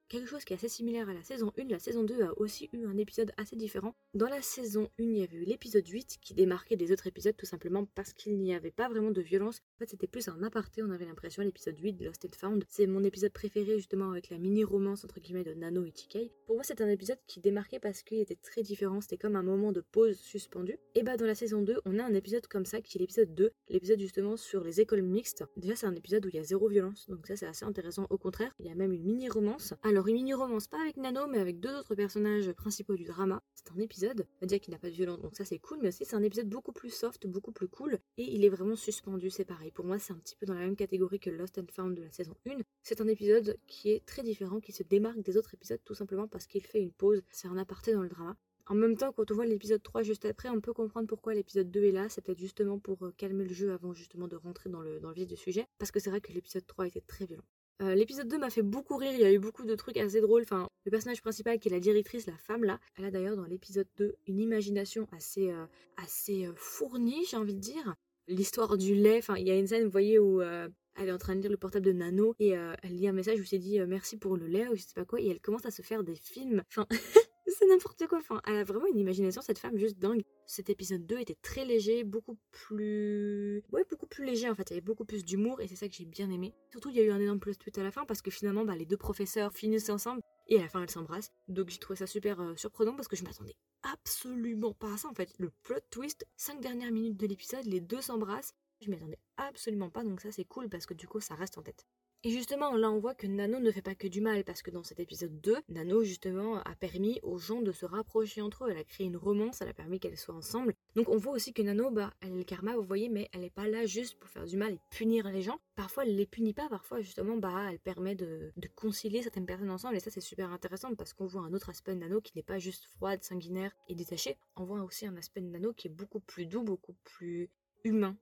Quelque 0.08 0.28
chose 0.28 0.44
qui 0.44 0.52
est 0.52 0.56
assez 0.56 0.68
similaire 0.68 1.08
à 1.08 1.14
la 1.14 1.24
saison 1.24 1.52
1, 1.58 1.64
la 1.64 1.80
saison 1.80 2.04
2 2.04 2.22
a 2.22 2.38
aussi 2.38 2.70
eu 2.72 2.86
un 2.86 2.96
épisode 2.96 3.32
assez 3.36 3.56
différent. 3.56 3.96
Dans 4.14 4.28
la 4.28 4.40
saison 4.40 4.88
1, 5.00 5.02
il 5.02 5.18
y 5.18 5.22
avait 5.24 5.36
eu 5.36 5.44
l'épisode 5.44 5.84
8 5.84 6.18
qui 6.20 6.32
démarquait 6.32 6.76
des 6.76 6.92
autres 6.92 7.08
épisodes 7.08 7.36
tout 7.36 7.44
simplement 7.44 7.86
parce 7.96 8.12
qu'il 8.12 8.38
n'y 8.38 8.54
avait 8.54 8.70
pas 8.70 8.88
vraiment 8.88 9.10
de 9.10 9.20
violence. 9.20 9.62
En 9.74 9.78
fait, 9.80 9.90
c'était 9.90 10.06
plus 10.06 10.28
un 10.28 10.40
aparté, 10.44 10.80
on 10.84 10.92
avait 10.92 11.06
l'impression, 11.06 11.42
l'épisode 11.42 11.76
8 11.80 11.94
de 11.94 12.04
Lost 12.04 12.24
and 12.24 12.36
Found. 12.38 12.64
C'est 12.68 12.86
mon 12.86 13.02
épisode 13.02 13.32
préféré 13.32 13.78
justement 13.78 14.12
avec 14.12 14.30
la 14.30 14.38
mini-romance 14.38 15.04
entre 15.04 15.18
guillemets 15.18 15.42
de 15.42 15.54
Nano 15.54 15.84
et 15.84 15.90
TK. 15.90 16.30
Pour 16.46 16.54
moi, 16.54 16.62
c'est 16.62 16.80
un 16.80 16.88
épisode 16.88 17.18
qui 17.26 17.40
démarquait 17.40 17.80
parce 17.80 18.04
qu'il 18.04 18.20
était 18.20 18.36
très 18.36 18.62
différent, 18.62 19.00
c'était 19.00 19.18
comme 19.18 19.34
un 19.34 19.42
moment 19.42 19.72
de 19.72 19.80
pause 19.80 20.16
suspendu. 20.18 20.78
Et 20.94 21.02
bah 21.02 21.16
dans 21.16 21.26
la 21.26 21.34
saison 21.34 21.62
2, 21.62 21.80
on 21.84 21.98
a 21.98 22.04
un 22.04 22.14
épisode 22.14 22.46
comme 22.46 22.64
ça 22.64 22.80
qui 22.80 22.96
est 22.96 23.00
l'épisode 23.00 23.34
2, 23.34 23.50
l'épisode 23.70 23.98
justement 23.98 24.36
sur 24.36 24.62
les 24.62 24.80
écoles 24.80 25.02
mixtes. 25.02 25.42
Déjà, 25.56 25.74
c'est 25.74 25.86
un 25.86 25.96
épisode 25.96 26.24
où 26.26 26.28
il 26.28 26.36
y 26.36 26.38
a 26.38 26.44
zéro 26.44 26.68
violence, 26.68 27.10
donc 27.10 27.26
ça 27.26 27.34
c'est 27.34 27.46
assez 27.46 27.64
intéressant. 27.64 28.06
Au 28.08 28.18
contraire, 28.18 28.54
il 28.60 28.66
y 28.66 28.70
a 28.70 28.76
même 28.76 28.92
une 28.92 29.02
mini-romance. 29.02 29.74
Une 30.04 30.14
mini-romance 30.14 30.66
pas 30.66 30.80
avec 30.80 30.96
Nano, 30.96 31.26
mais 31.26 31.38
avec 31.38 31.58
deux 31.58 31.74
autres 31.74 31.94
personnages 31.94 32.52
principaux 32.52 32.96
du 32.96 33.04
drama. 33.04 33.42
C'est 33.54 33.72
un 33.72 33.78
épisode, 33.78 34.26
on 34.36 34.40
va 34.42 34.46
dire 34.46 34.60
qu'il 34.60 34.72
n'a 34.72 34.78
pas 34.78 34.90
de 34.90 34.94
violence, 34.94 35.20
donc 35.20 35.34
ça 35.34 35.44
c'est 35.44 35.58
cool, 35.58 35.78
mais 35.80 35.88
aussi 35.88 36.04
c'est 36.04 36.16
un 36.16 36.22
épisode 36.22 36.48
beaucoup 36.48 36.72
plus 36.72 36.90
soft, 36.90 37.26
beaucoup 37.26 37.52
plus 37.52 37.68
cool, 37.68 37.98
et 38.18 38.34
il 38.34 38.44
est 38.44 38.48
vraiment 38.48 38.76
suspendu, 38.76 39.30
c'est 39.30 39.44
pareil. 39.44 39.70
Pour 39.70 39.86
moi, 39.86 39.98
c'est 39.98 40.12
un 40.12 40.18
petit 40.18 40.36
peu 40.36 40.44
dans 40.44 40.54
la 40.54 40.60
même 40.60 40.76
catégorie 40.76 41.18
que 41.18 41.30
Lost 41.30 41.58
and 41.58 41.66
Found 41.72 41.96
de 41.96 42.02
la 42.02 42.10
saison 42.10 42.34
1. 42.46 42.58
C'est 42.82 43.00
un 43.00 43.08
épisode 43.08 43.58
qui 43.66 43.90
est 43.90 44.04
très 44.04 44.22
différent, 44.22 44.60
qui 44.60 44.72
se 44.72 44.82
démarque 44.82 45.22
des 45.22 45.36
autres 45.36 45.54
épisodes 45.54 45.80
tout 45.84 45.94
simplement 45.94 46.28
parce 46.28 46.46
qu'il 46.46 46.62
fait 46.62 46.80
une 46.80 46.92
pause, 46.92 47.22
c'est 47.30 47.48
un 47.48 47.56
aparté 47.56 47.92
dans 47.92 48.02
le 48.02 48.08
drama. 48.08 48.36
En 48.68 48.74
même 48.74 48.96
temps, 48.96 49.12
quand 49.12 49.30
on 49.30 49.34
voit 49.34 49.46
l'épisode 49.46 49.80
3 49.80 50.02
juste 50.02 50.24
après, 50.24 50.48
on 50.48 50.60
peut 50.60 50.72
comprendre 50.72 51.06
pourquoi 51.06 51.34
l'épisode 51.34 51.70
2 51.70 51.84
est 51.84 51.92
là. 51.92 52.08
C'est 52.08 52.20
peut-être 52.20 52.40
justement 52.40 52.80
pour 52.80 53.00
euh, 53.04 53.14
calmer 53.16 53.44
le 53.44 53.54
jeu 53.54 53.72
avant 53.72 53.92
justement 53.92 54.26
de 54.26 54.34
rentrer 54.34 54.70
dans 54.70 54.80
le, 54.80 54.98
dans 54.98 55.10
le 55.10 55.14
vif 55.14 55.28
du 55.28 55.36
sujet. 55.36 55.66
Parce 55.78 55.92
que 55.92 56.00
c'est 56.00 56.10
vrai 56.10 56.20
que 56.20 56.32
l'épisode 56.32 56.66
3 56.66 56.88
était 56.88 57.00
très 57.00 57.26
violent. 57.26 57.44
Euh, 57.82 57.94
l'épisode 57.94 58.28
2 58.28 58.38
m'a 58.38 58.48
fait 58.48 58.62
beaucoup 58.62 58.96
rire, 58.96 59.12
il 59.12 59.20
y 59.20 59.24
a 59.24 59.32
eu 59.32 59.38
beaucoup 59.38 59.64
de 59.64 59.74
trucs 59.74 59.98
assez 59.98 60.20
drôles. 60.20 60.42
Enfin, 60.42 60.68
le 60.84 60.90
personnage 60.90 61.20
principal 61.20 61.58
qui 61.58 61.68
est 61.68 61.72
la 61.72 61.80
directrice, 61.80 62.26
la 62.26 62.36
femme 62.38 62.64
là, 62.64 62.80
elle 62.96 63.04
a 63.04 63.10
d'ailleurs 63.10 63.36
dans 63.36 63.44
l'épisode 63.44 63.88
2 63.98 64.14
une 64.26 64.40
imagination 64.40 65.06
assez, 65.12 65.50
euh, 65.50 65.66
assez 65.96 66.46
euh, 66.46 66.52
fournie, 66.56 67.26
j'ai 67.30 67.36
envie 67.36 67.54
de 67.54 67.60
dire. 67.60 67.94
L'histoire 68.28 68.78
du 68.78 68.94
lait, 68.94 69.18
enfin, 69.18 69.36
il 69.36 69.46
y 69.46 69.50
a 69.50 69.56
une 69.56 69.66
scène, 69.66 69.84
vous 69.84 69.90
voyez, 69.90 70.18
où 70.18 70.40
elle 70.42 70.72
est 71.08 71.12
en 71.12 71.18
train 71.18 71.36
de 71.36 71.42
lire 71.42 71.50
le 71.50 71.56
portable 71.56 71.86
de 71.86 71.92
Nano 71.92 72.34
et 72.40 72.48
elle 72.48 72.96
lit 72.96 73.06
un 73.06 73.12
message 73.12 73.38
où 73.38 73.44
c'est 73.44 73.58
dit 73.58 73.78
merci 73.86 74.16
pour 74.16 74.36
le 74.36 74.48
lait 74.48 74.66
ou 74.66 74.74
je 74.74 74.82
sais 74.82 74.94
pas 74.96 75.04
quoi, 75.04 75.20
et 75.20 75.28
elle 75.28 75.38
commence 75.40 75.64
à 75.64 75.70
se 75.70 75.82
faire 75.82 76.02
des 76.02 76.16
films. 76.16 76.64
c'est 77.52 77.66
n'importe 77.66 78.06
quoi. 78.06 78.18
Enfin, 78.18 78.40
elle 78.46 78.56
a 78.56 78.64
vraiment 78.64 78.86
une 78.86 78.98
imagination, 78.98 79.42
cette 79.42 79.58
femme, 79.58 79.76
juste 79.76 79.98
dingue. 79.98 80.22
Cet 80.46 80.70
épisode 80.70 81.06
2 81.06 81.18
était 81.18 81.36
très 81.42 81.64
léger, 81.64 82.04
beaucoup 82.04 82.38
plus. 82.50 83.62
Ouais, 83.72 83.84
beaucoup 83.88 84.06
plus 84.06 84.24
léger 84.24 84.48
en 84.48 84.54
fait. 84.54 84.70
Il 84.70 84.74
y 84.74 84.74
avait 84.74 84.80
beaucoup 84.80 85.04
plus 85.04 85.24
d'humour 85.24 85.60
et 85.60 85.68
c'est 85.68 85.76
ça 85.76 85.88
que 85.88 85.94
j'ai 85.94 86.04
bien 86.04 86.30
aimé. 86.30 86.54
Surtout, 86.70 86.90
il 86.90 86.96
y 86.96 87.00
a 87.00 87.04
eu 87.04 87.10
un 87.10 87.20
énorme 87.20 87.40
plus 87.40 87.58
tweet 87.58 87.78
à 87.78 87.82
la 87.82 87.90
fin 87.90 88.04
parce 88.04 88.22
que 88.22 88.30
finalement, 88.30 88.64
bah, 88.64 88.76
les 88.76 88.86
deux 88.86 88.96
professeurs 88.96 89.52
finissent 89.52 89.90
ensemble 89.90 90.20
et 90.48 90.58
à 90.58 90.62
la 90.62 90.68
fin, 90.68 90.82
elles 90.82 90.90
s'embrassent. 90.90 91.32
Donc, 91.48 91.70
j'ai 91.70 91.78
trouvé 91.78 91.96
ça 91.96 92.06
super 92.06 92.40
euh, 92.40 92.56
surprenant 92.56 92.94
parce 92.94 93.08
que 93.08 93.16
je 93.16 93.24
m'attendais 93.24 93.56
absolument 93.82 94.72
pas 94.72 94.92
à 94.92 94.96
ça 94.96 95.08
en 95.08 95.14
fait. 95.14 95.32
Le 95.38 95.50
plot 95.62 95.80
twist, 95.90 96.26
5 96.36 96.60
dernières 96.60 96.92
minutes 96.92 97.16
de 97.16 97.26
l'épisode, 97.26 97.64
les 97.66 97.80
deux 97.80 98.00
s'embrassent. 98.00 98.54
Je 98.80 98.90
m'y 98.90 98.96
attendais 98.96 99.18
absolument 99.36 99.90
pas, 99.90 100.04
donc 100.04 100.20
ça 100.20 100.30
c'est 100.32 100.44
cool 100.44 100.68
parce 100.68 100.86
que 100.86 100.94
du 100.94 101.06
coup 101.08 101.20
ça 101.20 101.34
reste 101.34 101.56
en 101.58 101.62
tête. 101.62 101.86
Et 102.26 102.30
justement, 102.30 102.74
là, 102.74 102.90
on 102.90 102.98
voit 102.98 103.14
que 103.14 103.28
Nano 103.28 103.60
ne 103.60 103.70
fait 103.70 103.82
pas 103.82 103.94
que 103.94 104.08
du 104.08 104.20
mal, 104.20 104.42
parce 104.42 104.60
que 104.60 104.72
dans 104.72 104.82
cet 104.82 104.98
épisode 104.98 105.40
2, 105.42 105.58
Nano, 105.68 106.02
justement, 106.02 106.56
a 106.56 106.74
permis 106.74 107.20
aux 107.22 107.38
gens 107.38 107.62
de 107.62 107.70
se 107.70 107.86
rapprocher 107.86 108.42
entre 108.42 108.64
eux. 108.64 108.70
Elle 108.72 108.78
a 108.78 108.82
créé 108.82 109.06
une 109.06 109.16
romance, 109.16 109.62
elle 109.62 109.68
a 109.68 109.72
permis 109.72 110.00
qu'elles 110.00 110.16
soient 110.18 110.34
ensemble. 110.34 110.74
Donc, 110.96 111.08
on 111.08 111.18
voit 111.18 111.34
aussi 111.34 111.52
que 111.52 111.62
Nano, 111.62 111.88
bah, 111.92 112.12
elle 112.20 112.32
est 112.32 112.38
le 112.38 112.42
karma, 112.42 112.74
vous 112.74 112.82
voyez, 112.82 113.08
mais 113.08 113.28
elle 113.32 113.42
n'est 113.42 113.50
pas 113.50 113.68
là 113.68 113.86
juste 113.86 114.18
pour 114.18 114.28
faire 114.28 114.44
du 114.44 114.56
mal 114.56 114.72
et 114.72 114.80
punir 114.90 115.30
les 115.30 115.42
gens. 115.42 115.60
Parfois, 115.76 116.04
elle 116.04 116.16
les 116.16 116.26
punit 116.26 116.52
pas, 116.52 116.68
parfois, 116.68 117.00
justement, 117.00 117.36
bah, 117.36 117.68
elle 117.70 117.78
permet 117.78 118.16
de, 118.16 118.50
de 118.56 118.68
concilier 118.74 119.22
certaines 119.22 119.46
personnes 119.46 119.70
ensemble. 119.70 119.94
Et 119.94 120.00
ça, 120.00 120.10
c'est 120.10 120.20
super 120.20 120.50
intéressant, 120.50 120.96
parce 120.96 121.12
qu'on 121.12 121.26
voit 121.26 121.42
un 121.42 121.54
autre 121.54 121.70
aspect 121.70 121.94
de 121.94 122.00
Nano 122.00 122.20
qui 122.20 122.32
n'est 122.34 122.42
pas 122.42 122.58
juste 122.58 122.86
froide, 122.96 123.22
sanguinaire 123.22 123.70
et 123.88 123.94
détaché. 123.94 124.36
On 124.56 124.64
voit 124.64 124.82
aussi 124.82 125.06
un 125.06 125.16
aspect 125.16 125.42
de 125.42 125.46
Nano 125.46 125.72
qui 125.72 125.86
est 125.86 125.90
beaucoup 125.90 126.18
plus 126.18 126.46
doux, 126.46 126.64
beaucoup 126.64 126.96
plus 127.04 127.50
humain. 127.84 128.16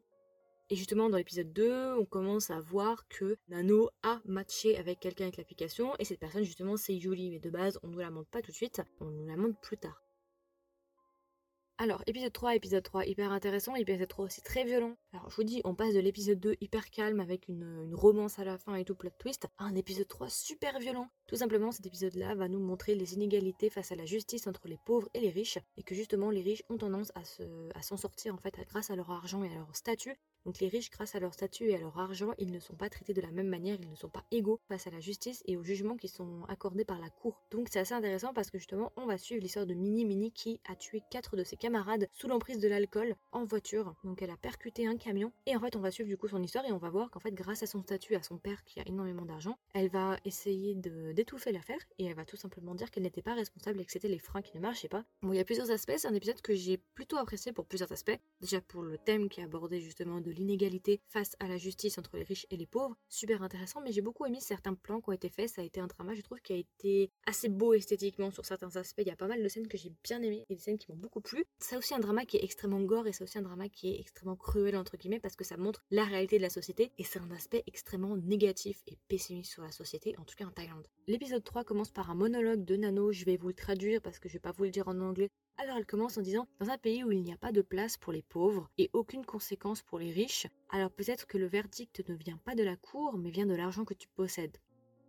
Et 0.71 0.77
justement, 0.77 1.11
dans 1.11 1.19
l'épisode 1.19 1.53
2, 1.53 1.95
on 1.99 2.07
commence 2.07 2.51
à 2.51 2.61
voir 2.61 3.07
que 3.09 3.37
Nano 3.49 3.91
a 4.03 4.21
matché 4.25 4.79
avec 4.79 4.99
quelqu'un 5.01 5.25
avec 5.25 5.37
l'application, 5.37 5.93
et 5.99 6.05
cette 6.05 6.21
personne, 6.21 6.45
justement, 6.45 6.77
c'est 6.77 6.95
Yuli. 6.95 7.31
Mais 7.31 7.39
de 7.39 7.51
base, 7.51 7.79
on 7.83 7.89
ne 7.89 7.93
nous 7.93 7.99
la 7.99 8.11
montre 8.11 8.31
pas 8.31 8.41
tout 8.41 8.51
de 8.51 8.57
suite, 8.57 8.81
on 9.01 9.07
nous 9.07 9.27
la 9.27 9.37
montre 9.37 9.61
plus 9.61 9.77
tard. 9.77 10.01
Alors, 11.77 12.05
épisode 12.07 12.33
3, 12.33 12.55
épisode 12.55 12.85
3, 12.85 13.05
hyper 13.07 13.33
intéressant, 13.33 13.75
épisode 13.75 14.07
3 14.07 14.27
aussi 14.27 14.41
très 14.43 14.63
violent. 14.65 14.97
Alors, 15.13 15.29
je 15.29 15.35
vous 15.35 15.43
dis, 15.43 15.61
on 15.65 15.75
passe 15.75 15.93
de 15.93 15.99
l'épisode 15.99 16.39
2 16.39 16.55
hyper 16.61 16.89
calme 16.91 17.19
avec 17.19 17.49
une, 17.49 17.93
romance 17.93 18.39
à 18.39 18.45
la 18.45 18.59
fin 18.59 18.77
et 18.77 18.85
tout 18.85 18.95
plot 18.95 19.11
twist, 19.19 19.49
à 19.59 19.65
un 19.65 19.75
épisode 19.75 20.07
3 20.07 20.31
super 20.31 20.79
violent. 20.79 21.09
Tout 21.27 21.35
simplement, 21.35 21.73
cet 21.73 21.85
épisode-là 21.85 22.37
va 22.37 22.49
nous 22.49 22.61
montrer 22.61 22.95
les 22.95 23.15
inégalités 23.15 23.71
face 23.71 23.91
à 23.91 23.97
la 23.97 24.07
justice 24.07 24.47
entre 24.47 24.69
les 24.69 24.79
pauvres 24.87 25.09
et 25.15 25.21
les 25.21 25.31
riches, 25.31 25.59
et 25.77 25.83
que 25.83 25.97
justement, 25.97 26.31
les 26.31 26.43
riches 26.43 26.63
ont 26.71 26.79
tendance 26.79 27.11
à 27.17 27.83
s'en 27.83 27.97
sortir 27.97 28.35
en 28.35 28.39
fait 28.39 28.55
grâce 28.69 28.91
à 28.91 28.97
leur 28.97 29.11
argent 29.11 29.43
et 29.43 29.51
à 29.51 29.57
leur 29.57 29.75
statut, 29.75 30.15
donc 30.45 30.61
les 30.61 30.69
riches, 30.69 30.91
grâce 30.91 31.15
à 31.15 31.21
leur 31.21 31.33
statut 31.33 31.71
et 31.71 31.75
à 31.75 31.79
leur 31.79 31.99
argent, 31.99 32.33
ils 32.39 32.51
ne 32.51 32.61
sont 32.61 32.75
pas 32.75 32.91
traités 32.91 33.15
de 33.15 33.21
la 33.21 33.31
même 33.31 33.49
manière, 33.49 33.79
ils 33.81 33.91
ne 33.91 33.97
sont 33.97 34.09
pas 34.09 34.25
égaux 34.31 34.61
face 34.69 34.87
à 34.87 34.91
la 34.91 35.01
justice 35.01 35.43
et 35.47 35.57
aux 35.57 35.65
jugements 35.65 35.97
qui 35.97 36.09
sont 36.09 36.45
accordés 36.49 36.85
par 36.85 37.01
la 37.01 37.09
cour. 37.09 37.41
Donc 37.51 37.69
c'est 37.71 37.79
assez 37.79 37.95
intéressant 37.95 38.35
parce 38.35 38.51
que 38.51 38.59
justement, 38.59 38.93
on 38.97 39.07
va 39.07 39.17
suivre 39.17 39.43
l'histoire 39.43 39.67
de 39.67 39.75
Mini 39.75 40.05
Mini 40.05 40.33
qui 40.33 40.61
a 40.69 40.77
tué 40.77 41.03
quatre 41.11 41.37
de 41.37 41.45
ses 41.45 41.57
camarades 41.57 42.09
sous 42.13 42.29
l'emprise 42.29 42.59
de 42.59 42.69
l'alcool 42.69 43.17
en 43.33 43.45
voiture. 43.45 43.95
Donc 44.05 44.21
elle 44.21 44.31
a 44.31 44.37
percuté 44.37 44.87
un 44.87 44.97
camion 44.97 45.33
et 45.47 45.57
en 45.57 45.61
fait 45.61 45.77
on 45.77 45.81
va 45.81 45.91
suivre 45.91 46.09
du 46.09 46.19
coup 46.19 46.29
son 46.29 46.43
histoire 46.43 46.67
et 46.67 46.73
on 46.73 46.79
va 46.79 46.91
voir 46.91 47.11
qu'en 47.11 47.21
fait 47.21 47.33
grâce 47.33 47.63
à 47.63 47.67
son 47.67 47.83
statut, 47.83 48.15
à 48.15 48.23
son 48.23 48.37
père 48.37 48.65
qui 48.65 48.81
a 48.81 48.87
énormément 48.87 49.25
d'argent, 49.25 49.57
elle 49.73 49.89
va 49.89 50.19
essayer 50.25 50.75
d'étouffer 50.75 51.53
l'affaire 51.53 51.81
et 51.99 52.05
elle 52.05 52.15
va 52.15 52.27
tout 52.27 52.37
simplement 52.37 52.75
dire 52.75 52.91
qu'elle 52.91 53.05
n'était 53.05 53.23
pas 53.23 53.35
responsable 53.35 53.81
et 53.81 53.85
que 53.85 53.93
c'était 53.93 54.09
les 54.09 54.19
freins 54.19 54.43
qui 54.43 54.55
ne 54.57 54.61
marchaient 54.61 54.89
pas. 54.89 55.05
Bon, 55.23 55.33
il 55.33 55.37
y 55.37 55.41
a 55.41 55.45
plusieurs 55.45 55.71
aspects, 55.71 55.95
c'est 55.97 56.09
un 56.09 56.15
épisode 56.15 56.43
que 56.43 56.55
j'ai 56.55 56.77
plutôt 56.77 57.17
apprécié 57.17 57.53
pour 57.53 57.65
plusieurs 57.65 57.93
aspects. 57.93 58.19
Déjà 58.41 58.61
pour 58.61 58.83
le 58.83 58.99
thème 58.99 59.29
qui 59.29 59.41
est 59.41 59.45
abordé 59.45 59.81
justement 59.81 60.21
de 60.21 60.34
l'inégalité 60.35 61.01
face 61.09 61.37
à 61.41 61.49
la 61.49 61.57
justice 61.57 61.99
entre 61.99 62.17
les 62.17 62.25
riches 62.25 62.47
et 62.51 62.57
les 62.57 62.67
pauvres. 62.67 62.97
Super 63.09 63.43
intéressant, 63.43 63.81
mais 63.81 63.93
j'ai 63.93 64.03
beaucoup 64.03 64.27
aimé 64.27 64.39
certains 64.41 64.75
plans 64.75 65.01
qui 65.01 65.11
ont 65.11 65.13
été 65.13 65.29
faits. 65.29 65.51
Ça 65.51 65.63
a 65.63 65.65
été 65.65 65.81
un 65.81 65.87
drama, 65.87 66.15
je 66.15 66.21
trouve, 66.21 66.41
qui 66.41 66.53
a 66.53 66.57
été 66.57 67.11
assez 67.27 67.49
beau 67.49 67.75
esthétiquement 67.75 68.31
sur 68.31 68.45
certains 68.45 68.77
aspects. 68.77 69.01
Il 69.01 69.09
y 69.09 69.11
a 69.11 69.17
pas 69.17 69.27
mal 69.27 69.43
de 69.43 69.49
scènes 69.49 69.69
que 69.69 69.79
j'ai 69.79 69.93
bien 70.03 70.21
aimées 70.23 70.45
et 70.49 70.55
des 70.55 70.61
scènes 70.61 70.79
qui 70.79 70.91
m'ont 70.91 70.99
beaucoup 70.99 71.21
plu. 71.21 71.45
C'est 71.59 71.77
aussi 71.77 71.95
un 71.95 72.01
drama 72.01 72.25
qui 72.25 72.37
est 72.37 72.45
extrêmement 72.45 72.81
gore 72.81 73.07
et 73.07 73.13
c'est 73.13 73.25
aussi 73.25 73.39
un 73.39 73.43
drama 73.43 73.69
qui 73.69 73.95
est 73.95 74.01
extrêmement 74.01 74.37
cruel 74.37 74.77
entre 74.77 74.97
guillemets 74.97 75.21
parce 75.21 75.37
que 75.37 75.45
ça 75.45 75.57
montre 75.57 75.85
la 75.91 76.05
réalité 76.05 76.37
de 76.37 76.43
la 76.43 76.51
société 76.51 76.93
et 76.99 77.05
c'est 77.05 77.19
un 77.19 77.31
aspect 77.31 77.63
extrêmement 77.67 78.17
négatif 78.17 78.83
et 78.87 78.99
pessimiste 79.09 79.53
sur 79.53 79.63
la 79.63 79.73
société, 79.73 80.17
en 80.19 80.25
tout 80.25 80.35
cas 80.37 80.47
en 80.47 80.51
Thaïlande. 80.51 80.87
L'épisode 81.07 81.45
3 81.45 81.65
commence 81.65 81.91
par 81.91 82.11
un 82.11 82.15
monologue 82.15 82.65
de 82.65 82.77
Nano, 82.77 83.13
je 83.13 83.25
vais 83.25 83.37
vous 83.37 83.49
le 83.49 83.55
traduire 83.55 84.01
parce 84.01 84.19
que 84.19 84.29
je 84.29 84.35
vais 84.35 84.41
pas 84.41 84.53
vous 84.53 84.65
le 84.65 84.71
dire 84.71 84.89
en 84.89 84.99
anglais. 85.01 85.31
Alors 85.57 85.77
elle 85.77 85.87
commence 85.87 86.19
en 86.19 86.23
disant 86.23 86.49
Dans 86.59 86.71
un 86.71 86.79
pays 86.79 87.05
où 87.05 87.13
il 87.13 87.23
n'y 87.23 87.33
a 87.33 87.37
pas 87.37 87.53
de 87.53 87.63
place 87.63 87.97
pour 87.97 88.13
les 88.13 88.23
pauvres 88.23 88.69
et 88.77 88.91
aucune 88.93 89.25
conséquence 89.25 89.83
pour 89.83 89.99
les 89.99 90.11
riches, 90.11 90.47
alors 90.71 90.91
peut-être 90.91 91.27
que 91.27 91.39
le 91.39 91.47
verdict 91.47 92.07
ne 92.09 92.15
vient 92.15 92.39
pas 92.39 92.55
de 92.55 92.65
la 92.65 92.77
cour 92.77 93.17
mais 93.17 93.31
vient 93.31 93.47
de 93.47 93.55
l'argent 93.55 93.85
que 93.85 93.95
tu 93.95 94.09
possèdes 94.09 94.59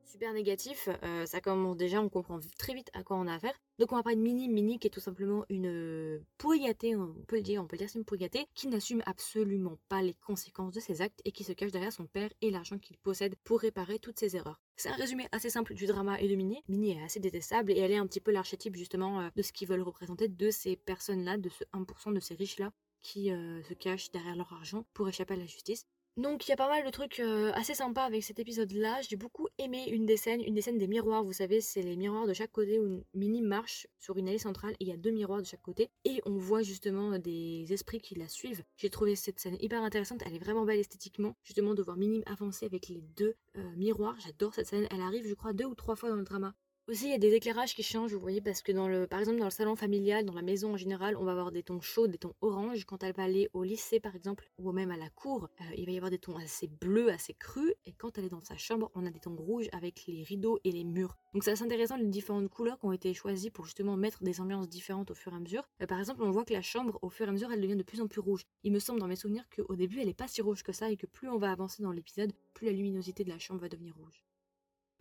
super 0.05 0.33
négatif, 0.33 0.89
euh, 1.03 1.25
ça 1.25 1.41
commence 1.41 1.77
déjà, 1.77 2.01
on 2.01 2.09
comprend 2.09 2.39
très 2.57 2.74
vite 2.74 2.89
à 2.93 3.03
quoi 3.03 3.17
on 3.17 3.27
a 3.27 3.33
affaire. 3.33 3.53
Donc 3.79 3.91
on 3.91 3.95
va 3.95 4.03
parler 4.03 4.17
de 4.17 4.21
Mini, 4.21 4.47
Mini 4.47 4.79
qui 4.79 4.88
est 4.88 4.91
tout 4.91 5.00
simplement 5.00 5.45
une 5.50 5.67
euh, 5.67 6.19
pourrigatée, 6.38 6.95
on 6.95 7.13
peut 7.27 7.38
le 7.38 7.41
dire, 7.41 7.62
on 7.62 7.67
peut 7.67 7.77
c'est 7.77 7.95
une 7.95 8.05
pourrigatée, 8.05 8.47
qui 8.53 8.67
n'assume 8.67 9.03
absolument 9.05 9.77
pas 9.89 10.01
les 10.01 10.13
conséquences 10.13 10.74
de 10.74 10.79
ses 10.79 11.01
actes 11.01 11.21
et 11.25 11.31
qui 11.31 11.43
se 11.43 11.51
cache 11.51 11.71
derrière 11.71 11.91
son 11.91 12.05
père 12.05 12.29
et 12.41 12.51
l'argent 12.51 12.77
qu'il 12.77 12.97
possède 12.97 13.35
pour 13.43 13.59
réparer 13.59 14.00
toutes 14.00 14.19
ses 14.19 14.35
erreurs. 14.35 14.62
C'est 14.77 14.89
un 14.89 14.95
résumé 14.95 15.27
assez 15.31 15.50
simple 15.50 15.74
du 15.74 15.85
drama 15.85 16.19
et 16.19 16.27
de 16.27 16.35
Mini. 16.35 16.63
Mini 16.67 16.91
est 16.91 17.03
assez 17.03 17.19
détestable 17.19 17.71
et 17.71 17.79
elle 17.79 17.91
est 17.91 17.97
un 17.97 18.07
petit 18.07 18.21
peu 18.21 18.31
l'archétype 18.31 18.75
justement 18.75 19.21
euh, 19.21 19.29
de 19.35 19.41
ce 19.41 19.51
qu'ils 19.51 19.67
veulent 19.67 19.81
représenter 19.81 20.27
de 20.27 20.50
ces 20.51 20.75
personnes-là, 20.75 21.38
de 21.38 21.50
ce 21.50 21.63
1% 21.74 22.13
de 22.13 22.19
ces 22.19 22.35
riches-là 22.35 22.71
qui 23.01 23.27
se 23.27 23.74
cachent 23.75 24.09
derrière 24.09 24.35
leur 24.35 24.51
argent 24.51 24.83
pour 24.95 25.07
échapper 25.07 25.35
à 25.35 25.38
la 25.38 25.45
justice. 25.45 25.85
Donc 26.17 26.48
il 26.48 26.51
y 26.51 26.53
a 26.53 26.55
pas 26.55 26.69
mal 26.69 26.86
de 26.86 26.89
trucs 26.91 27.19
euh, 27.19 27.51
assez 27.55 27.75
sympas 27.75 28.05
avec 28.05 28.24
cet 28.24 28.39
épisode-là. 28.39 29.01
J'ai 29.01 29.17
beaucoup 29.17 29.50
aimé 29.57 29.86
une 29.89 30.05
des 30.05 30.15
scènes, 30.15 30.41
une 30.41 30.53
des 30.53 30.62
scènes 30.62 30.77
des 30.77 30.88
miroirs. 30.88 31.25
Vous 31.25 31.34
savez, 31.34 31.60
c'est 31.60 31.81
les 31.81 31.98
miroirs 31.98 32.25
de 32.25 32.34
chaque 32.34 32.53
côté 32.53 32.79
où 32.79 33.03
Minnie 33.13 33.41
marche 33.41 33.86
sur 34.00 34.17
une 34.17 34.29
allée 34.29 34.38
centrale 34.38 34.75
il 34.79 34.88
y 34.88 34.93
a 34.93 34.98
deux 34.98 35.12
miroirs 35.12 35.41
de 35.41 35.45
chaque 35.45 35.62
côté. 35.62 35.89
Et 36.05 36.22
on 36.25 36.38
voit 36.38 36.62
justement 36.62 37.19
des 37.19 37.65
esprits 37.69 38.00
qui 38.00 38.15
la 38.15 38.29
suivent. 38.29 38.63
J'ai 38.77 38.89
trouvé 38.89 39.17
cette 39.17 39.41
scène 39.41 39.57
hyper 39.60 39.84
intéressante. 39.84 40.22
Elle 40.25 40.36
est 40.36 40.39
vraiment 40.39 40.63
belle 40.63 40.79
esthétiquement. 40.79 41.36
Justement 41.43 41.74
de 41.74 41.84
voir 41.84 41.98
Minnie 41.98 42.24
avancer 42.27 42.65
avec 42.65 42.88
les 42.88 43.01
deux 43.17 43.36
euh, 43.57 43.75
miroirs. 43.75 44.15
J'adore 44.22 44.53
cette 44.53 44.67
scène. 44.67 44.88
Elle 44.91 45.01
arrive, 45.01 45.27
je 45.27 45.34
crois, 45.34 45.51
deux 45.51 45.65
ou 45.65 45.75
trois 45.75 45.98
fois 45.98 46.07
dans 46.07 46.15
le 46.15 46.24
drama. 46.24 46.53
Aussi, 46.88 47.06
il 47.06 47.10
y 47.10 47.15
a 47.15 47.18
des 47.18 47.34
éclairages 47.34 47.74
qui 47.74 47.82
changent, 47.82 48.13
vous 48.13 48.20
voyez, 48.20 48.42
parce 48.42 48.62
que 48.62 48.72
dans 48.72 48.88
le, 48.88 49.08
par 49.08 49.20
exemple, 49.20 49.39
dans 49.39 49.46
le 49.46 49.50
salon 49.50 49.75
familial, 49.75 50.24
dans 50.24 50.36
la 50.36 50.44
maison 50.44 50.74
en 50.74 50.77
général, 50.77 51.18
on 51.18 51.24
va 51.24 51.32
avoir 51.32 51.51
des 51.51 51.63
tons 51.63 51.82
chauds, 51.82 52.06
des 52.06 52.20
tons 52.20 52.36
orange. 52.42 52.86
Quand 52.86 53.01
elle 53.01 53.15
va 53.15 53.24
aller 53.24 53.50
au 53.54 53.63
lycée, 53.63 54.00
par 54.00 54.15
exemple, 54.15 54.51
ou 54.60 54.72
même 54.72 54.92
à 54.92 54.96
la 54.96 55.10
cour, 55.10 55.50
euh, 55.62 55.63
il 55.75 55.88
va 55.88 55.92
y 55.94 55.98
avoir 55.98 56.12
des 56.12 56.20
tons 56.20 56.38
assez 56.38 56.68
bleus, 56.68 57.10
assez 57.12 57.34
crus. 57.34 57.74
Et 57.88 57.94
quand 57.94 58.20
elle 58.20 58.25
est 58.25 58.30
dans 58.30 58.42
sa 58.42 58.56
chambre, 58.56 58.92
on 58.94 59.04
a 59.08 59.10
des 59.10 59.20
tons 59.20 59.36
rouges 59.36 59.68
avec 59.72 60.06
les 60.06 60.22
rideaux 60.22 60.60
et 60.63 60.72
les 60.72 60.84
murs. 60.84 61.18
Donc 61.34 61.44
c'est 61.44 61.50
assez 61.50 61.63
intéressant 61.63 61.98
les 61.98 62.06
différentes 62.06 62.50
couleurs 62.50 62.80
qui 62.80 62.86
ont 62.86 62.92
été 62.92 63.15
choisies 63.15 63.50
pour 63.50 63.65
justement 63.65 63.98
mettre 63.98 64.24
des 64.24 64.39
ambiances 64.39 64.70
différentes 64.70 65.10
au 65.10 65.15
fur 65.15 65.34
et 65.34 65.38
à 65.38 65.39
mesure. 65.39 65.68
Euh, 65.82 65.88
par 65.88 65.98
exemple, 65.98 66.22
on 66.22 66.30
voit 66.30 66.46
que 66.46 66.54
la 66.54 66.62
chambre, 66.62 67.00
au 67.01 67.10
fur 67.10 67.25
et 67.25 67.30
à 67.30 67.32
mesure, 67.32 67.51
elle 67.51 67.62
devient 67.62 67.77
de 67.77 67.82
plus 67.82 68.00
en 68.00 68.08
plus 68.08 68.22
rouge. 68.22 68.46
Il 68.62 68.72
me 68.72 68.77
semble 68.77 69.00
dans 69.00 69.08
mes 69.08 69.15
souvenirs 69.15 69.46
qu'au 69.50 69.75
début, 69.75 70.01
elle 70.01 70.08
n'est 70.08 70.13
pas 70.13 70.27
si 70.27 70.44
rouge 70.44 70.62
que 70.62 70.72
ça 70.72 70.92
et 70.92 70.98
que 70.98 71.08
plus 71.08 71.30
on 71.30 71.39
va 71.39 71.51
avancer 71.51 71.82
dans 71.82 71.92
l'épisode, 71.92 72.32
plus 72.54 72.68
la 72.68 72.74
luminosité 72.74 73.24
de 73.24 73.30
la 73.30 73.39
chambre 73.39 73.62
va 73.62 73.70
devenir 73.70 73.96
rouge 73.96 74.24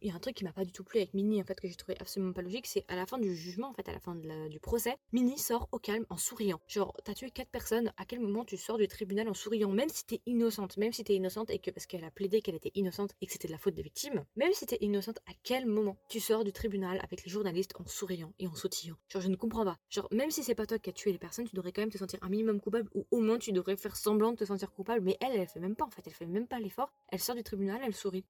il 0.04 0.10
y 0.10 0.12
a 0.12 0.16
un 0.16 0.20
truc 0.20 0.36
qui 0.36 0.44
m'a 0.44 0.52
pas 0.52 0.66
du 0.66 0.70
tout 0.70 0.84
plu 0.84 0.98
avec 0.98 1.14
Minnie 1.14 1.40
en 1.40 1.44
fait 1.44 1.58
que 1.58 1.66
j'ai 1.66 1.74
trouvé 1.74 1.96
absolument 1.98 2.34
pas 2.34 2.42
logique, 2.42 2.66
c'est 2.66 2.84
à 2.88 2.94
la 2.94 3.06
fin 3.06 3.16
du 3.16 3.34
jugement 3.34 3.70
en 3.70 3.72
fait, 3.72 3.88
à 3.88 3.92
la 3.92 4.00
fin 4.00 4.14
du 4.14 4.60
procès, 4.60 4.98
Minnie 5.12 5.38
sort 5.38 5.66
au 5.72 5.78
calme 5.78 6.04
en 6.10 6.18
souriant. 6.18 6.60
Genre 6.68 6.94
t'as 7.04 7.14
tué 7.14 7.30
quatre 7.30 7.48
personnes, 7.48 7.90
à 7.96 8.04
quel 8.04 8.20
moment 8.20 8.44
tu 8.44 8.58
sors 8.58 8.76
du 8.76 8.86
tribunal 8.86 9.28
en 9.30 9.34
souriant, 9.34 9.70
même 9.70 9.88
si 9.88 10.04
t'es 10.04 10.20
innocente, 10.26 10.76
même 10.76 10.92
si 10.92 11.04
t'es 11.04 11.14
innocente 11.14 11.48
et 11.48 11.58
que 11.58 11.70
parce 11.70 11.86
qu'elle 11.86 12.04
a 12.04 12.10
plaidé 12.10 12.42
qu'elle 12.42 12.54
était 12.54 12.70
innocente 12.74 13.14
et 13.22 13.26
que 13.26 13.32
c'était 13.32 13.48
de 13.48 13.52
la 13.52 13.58
faute 13.58 13.74
des 13.74 13.82
victimes, 13.82 14.24
même 14.36 14.52
si 14.52 14.66
t'es 14.66 14.76
innocente, 14.82 15.20
à 15.26 15.32
quel 15.42 15.64
moment 15.64 15.96
tu 16.10 16.20
sors 16.20 16.44
du 16.44 16.52
tribunal 16.52 17.00
avec 17.02 17.24
les 17.24 17.30
journalistes 17.30 17.72
en 17.80 17.86
souriant 17.86 18.34
et 18.38 18.46
en 18.46 18.54
sautillant? 18.54 18.96
Genre 19.08 19.22
je 19.22 19.28
ne 19.28 19.36
comprends 19.36 19.64
pas. 19.64 19.78
Genre 19.88 20.08
même 20.12 20.30
si 20.30 20.42
c'est 20.42 20.54
pas 20.54 20.66
toi 20.66 20.78
qui 20.78 20.90
as 20.90 20.92
tué 20.92 21.12
les 21.12 21.18
personnes, 21.18 21.48
tu 21.48 21.56
devrais 21.56 21.72
quand 21.72 21.80
même 21.82 21.90
te 21.90 21.96
sentir 21.98 22.18
un 22.22 22.28
minimum 22.28 22.60
coupable 22.60 22.90
ou 22.94 23.06
au 23.10 23.20
moins 23.20 23.38
tu 23.38 23.52
devrais 23.52 23.76
faire 23.78 23.96
semblant 23.96 24.32
de 24.32 24.36
te 24.36 24.44
sentir 24.44 24.70
coupable, 24.70 25.00
mais 25.00 25.16
elle 25.22 25.34
elle 25.34 25.48
fait 25.48 25.60
même 25.60 25.76
pas 25.76 25.86
en 25.86 25.90
fait, 25.90 26.02
elle 26.06 26.12
fait 26.12 26.26
même 26.26 26.46
pas 26.46 26.60
l'effort. 26.60 26.92
Elle 27.08 27.20
sort 27.20 27.36
du 27.36 27.42
tribunal, 27.42 27.80
elle 27.82 27.94
sourit. 27.94 28.24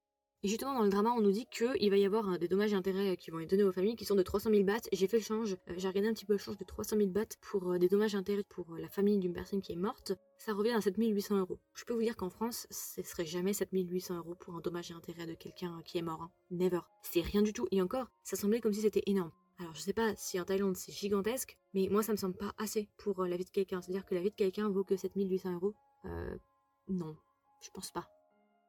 Et 0.45 0.47
justement, 0.47 0.75
dans 0.75 0.83
le 0.83 0.89
drama, 0.89 1.11
on 1.17 1.21
nous 1.21 1.31
dit 1.31 1.47
qu'il 1.47 1.89
va 1.89 1.97
y 1.97 2.05
avoir 2.05 2.29
euh, 2.29 2.37
des 2.37 2.47
dommages 2.47 2.71
et 2.71 2.75
intérêts 2.75 3.17
qui 3.17 3.31
vont 3.31 3.39
être 3.39 3.49
donnés 3.49 3.63
aux 3.63 3.71
familles 3.71 3.95
qui 3.95 4.05
sont 4.05 4.13
de 4.13 4.21
300 4.21 4.51
000 4.51 4.63
bahts. 4.63 4.87
J'ai 4.93 5.07
fait 5.07 5.17
le 5.17 5.23
change, 5.23 5.53
euh, 5.53 5.73
j'ai 5.75 5.87
regardé 5.87 6.07
un 6.07 6.13
petit 6.13 6.27
peu 6.27 6.33
le 6.33 6.37
change 6.37 6.57
de 6.57 6.63
300 6.63 6.97
000 6.97 7.09
bahts 7.09 7.35
pour 7.41 7.71
euh, 7.71 7.79
des 7.79 7.89
dommages 7.89 8.13
et 8.13 8.17
intérêts 8.17 8.43
pour 8.43 8.75
la 8.77 8.87
famille 8.87 9.17
d'une 9.17 9.33
personne 9.33 9.59
qui 9.59 9.71
est 9.71 9.75
morte. 9.75 10.11
Ça 10.37 10.53
revient 10.53 10.73
à 10.73 10.81
7800 10.81 11.39
euros. 11.39 11.57
Je 11.73 11.83
peux 11.83 11.95
vous 11.95 12.03
dire 12.03 12.15
qu'en 12.15 12.29
France, 12.29 12.67
ce 12.69 13.01
serait 13.01 13.25
jamais 13.25 13.53
7800 13.53 14.17
euros 14.17 14.35
pour 14.35 14.53
un 14.53 14.59
dommage 14.59 14.91
et 14.91 14.93
intérêt 14.93 15.25
de 15.25 15.33
quelqu'un 15.33 15.81
qui 15.83 15.97
est 15.97 16.03
mort. 16.03 16.21
Hein. 16.21 16.29
Never. 16.51 16.81
C'est 17.01 17.21
rien 17.21 17.41
du 17.41 17.51
tout. 17.51 17.65
Et 17.71 17.81
encore, 17.81 18.05
ça 18.21 18.35
semblait 18.35 18.61
comme 18.61 18.73
si 18.73 18.81
c'était 18.81 19.01
énorme. 19.07 19.31
Alors 19.57 19.73
je 19.73 19.81
sais 19.81 19.93
pas 19.93 20.15
si 20.15 20.39
en 20.39 20.45
Thaïlande 20.45 20.77
c'est 20.77 20.91
gigantesque, 20.91 21.57
mais 21.73 21.87
moi 21.89 22.03
ça 22.03 22.11
me 22.11 22.17
semble 22.17 22.35
pas 22.35 22.53
assez 22.59 22.87
pour 22.97 23.25
la 23.25 23.35
vie 23.35 23.45
de 23.45 23.49
quelqu'un. 23.49 23.81
C'est-à-dire 23.81 24.05
que 24.05 24.13
la 24.13 24.21
vie 24.21 24.29
de 24.29 24.35
quelqu'un 24.35 24.69
vaut 24.69 24.83
que 24.83 24.95
7800 24.95 25.53
euros. 25.55 25.73
Euh, 26.05 26.37
non, 26.87 27.15
je 27.61 27.71
pense 27.71 27.89
pas. 27.89 28.07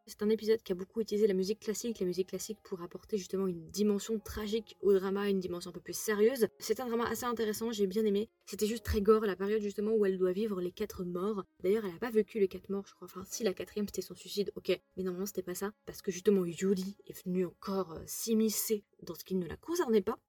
C'est 0.09 0.23
un 0.23 0.31
épisode 0.31 0.63
qui 0.63 0.71
a 0.71 0.77
beaucoup 0.77 1.01
utilisé 1.01 1.27
la 1.27 1.35
musique 1.35 1.59
classique, 1.59 1.99
la 1.99 2.07
musique 2.07 2.29
classique 2.29 2.59
pour 2.63 2.81
apporter 2.81 3.19
justement 3.19 3.49
une 3.49 3.69
dimension 3.71 4.21
tragique 4.21 4.77
au 4.81 4.93
drama, 4.93 5.29
une 5.29 5.41
dimension 5.41 5.71
un 5.71 5.73
peu 5.73 5.81
plus 5.81 5.99
sérieuse. 5.99 6.47
C'est 6.61 6.79
un 6.79 6.87
drama 6.87 7.09
assez 7.09 7.25
intéressant, 7.25 7.73
j'ai 7.73 7.89
bien 7.89 8.05
aimé. 8.05 8.29
C'était 8.47 8.69
juste 8.69 8.85
très 8.85 9.01
gore, 9.01 9.27
la 9.27 9.35
période 9.35 9.63
justement 9.63 9.91
où 9.93 10.07
elle 10.07 10.17
doit 10.17 10.31
vivre 10.31 10.61
les 10.61 10.71
quatre 10.71 11.05
morts. 11.05 11.43
D'ailleurs, 11.65 11.85
elle 11.85 11.97
a 11.97 11.99
pas 11.99 12.11
vécu 12.11 12.39
les 12.39 12.47
quatre 12.47 12.71
morts, 12.71 12.87
je 12.87 12.95
crois. 12.95 13.07
Enfin, 13.07 13.25
si 13.27 13.43
la 13.43 13.53
quatrième 13.53 13.89
c'était 13.89 14.01
son 14.01 14.15
suicide, 14.15 14.53
ok. 14.55 14.81
Mais 14.97 15.03
normalement, 15.03 15.27
c'était 15.27 15.43
pas 15.43 15.57
ça. 15.57 15.73
Parce 15.87 16.03
que 16.03 16.13
justement, 16.13 16.45
Yuri 16.45 16.97
est 17.09 17.25
venu 17.25 17.45
encore 17.45 17.95
euh, 17.95 18.03
s'immiscer 18.07 18.85
dans 19.03 19.17
ce 19.17 19.25
qui 19.25 19.35
ne 19.35 19.49
la 19.49 19.57
concernait 19.57 20.03
pas. 20.03 20.21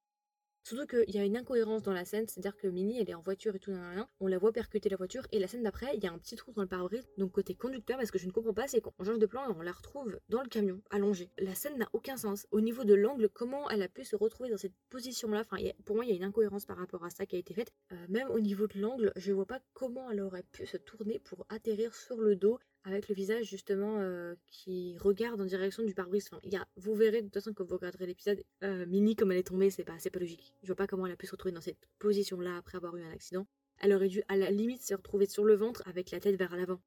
Surtout 0.62 0.86
qu'il 0.86 1.14
y 1.14 1.18
a 1.18 1.24
une 1.24 1.36
incohérence 1.36 1.82
dans 1.82 1.92
la 1.92 2.04
scène, 2.04 2.26
c'est-à-dire 2.26 2.56
que 2.56 2.66
Minnie 2.66 3.00
elle 3.00 3.10
est 3.10 3.14
en 3.14 3.22
voiture 3.22 3.54
et 3.54 3.58
tout, 3.58 3.70
rien, 3.70 4.08
on 4.20 4.26
la 4.26 4.38
voit 4.38 4.52
percuter 4.52 4.88
la 4.88 4.96
voiture 4.96 5.26
et 5.32 5.38
la 5.38 5.48
scène 5.48 5.62
d'après, 5.62 5.96
il 5.96 6.02
y 6.02 6.06
a 6.06 6.12
un 6.12 6.18
petit 6.18 6.36
trou 6.36 6.52
dans 6.52 6.62
le 6.62 6.68
pare-brise, 6.68 7.08
donc 7.16 7.32
côté 7.32 7.54
conducteur, 7.54 7.96
parce 7.96 8.10
que 8.10 8.18
je 8.18 8.26
ne 8.26 8.32
comprends 8.32 8.52
pas, 8.52 8.68
c'est 8.68 8.80
qu'on 8.80 8.92
change 9.04 9.18
de 9.18 9.26
plan 9.26 9.48
et 9.48 9.54
on 9.56 9.62
la 9.62 9.72
retrouve 9.72 10.18
dans 10.28 10.42
le 10.42 10.48
camion, 10.48 10.80
allongée. 10.90 11.30
La 11.38 11.54
scène 11.54 11.78
n'a 11.78 11.88
aucun 11.92 12.16
sens. 12.16 12.46
Au 12.50 12.60
niveau 12.60 12.84
de 12.84 12.94
l'angle, 12.94 13.28
comment 13.28 13.68
elle 13.70 13.82
a 13.82 13.88
pu 13.88 14.04
se 14.04 14.16
retrouver 14.16 14.50
dans 14.50 14.56
cette 14.56 14.74
position-là, 14.90 15.40
enfin, 15.40 15.56
pour 15.84 15.96
moi, 15.96 16.04
il 16.04 16.10
y 16.10 16.12
a 16.12 16.16
une 16.16 16.24
incohérence 16.24 16.66
par 16.66 16.76
rapport 16.76 17.04
à 17.04 17.10
ça 17.10 17.26
qui 17.26 17.36
a 17.36 17.38
été 17.38 17.54
faite. 17.54 17.72
Euh, 17.92 18.06
même 18.08 18.30
au 18.30 18.40
niveau 18.40 18.66
de 18.66 18.78
l'angle, 18.78 19.12
je 19.16 19.32
vois 19.32 19.46
pas 19.46 19.60
comment 19.72 20.10
elle 20.10 20.20
aurait 20.20 20.44
pu 20.52 20.66
se 20.66 20.76
tourner 20.76 21.18
pour 21.18 21.46
atterrir 21.48 21.94
sur 21.94 22.16
le 22.16 22.36
dos 22.36 22.58
avec 22.88 23.08
le 23.08 23.14
visage 23.14 23.46
justement 23.46 23.96
euh, 23.98 24.34
qui 24.46 24.96
regarde 24.98 25.40
en 25.40 25.44
direction 25.44 25.82
du 25.82 25.94
pare-brise. 25.94 26.28
Enfin, 26.30 26.40
y 26.44 26.56
a, 26.56 26.66
vous 26.76 26.94
verrez 26.94 27.22
de 27.22 27.26
toute 27.26 27.34
façon 27.34 27.52
quand 27.54 27.64
vous 27.64 27.76
regarderez 27.76 28.06
l'épisode, 28.06 28.42
euh, 28.64 28.86
Minnie 28.86 29.16
comme 29.16 29.32
elle 29.32 29.38
est 29.38 29.46
tombée, 29.46 29.70
c'est 29.70 29.84
pas, 29.84 29.96
pas 30.12 30.18
logique. 30.18 30.54
Je 30.62 30.68
vois 30.68 30.76
pas 30.76 30.86
comment 30.86 31.06
elle 31.06 31.12
a 31.12 31.16
pu 31.16 31.26
se 31.26 31.32
retrouver 31.32 31.52
dans 31.52 31.60
cette 31.60 31.88
position-là 31.98 32.56
après 32.56 32.76
avoir 32.76 32.96
eu 32.96 33.02
un 33.02 33.12
accident. 33.12 33.46
Elle 33.80 33.92
aurait 33.92 34.08
dû 34.08 34.22
à 34.28 34.36
la 34.36 34.50
limite 34.50 34.82
se 34.82 34.94
retrouver 34.94 35.26
sur 35.26 35.44
le 35.44 35.54
ventre 35.54 35.82
avec 35.86 36.10
la 36.10 36.20
tête 36.20 36.36
vers 36.36 36.56
l'avant. 36.56 36.80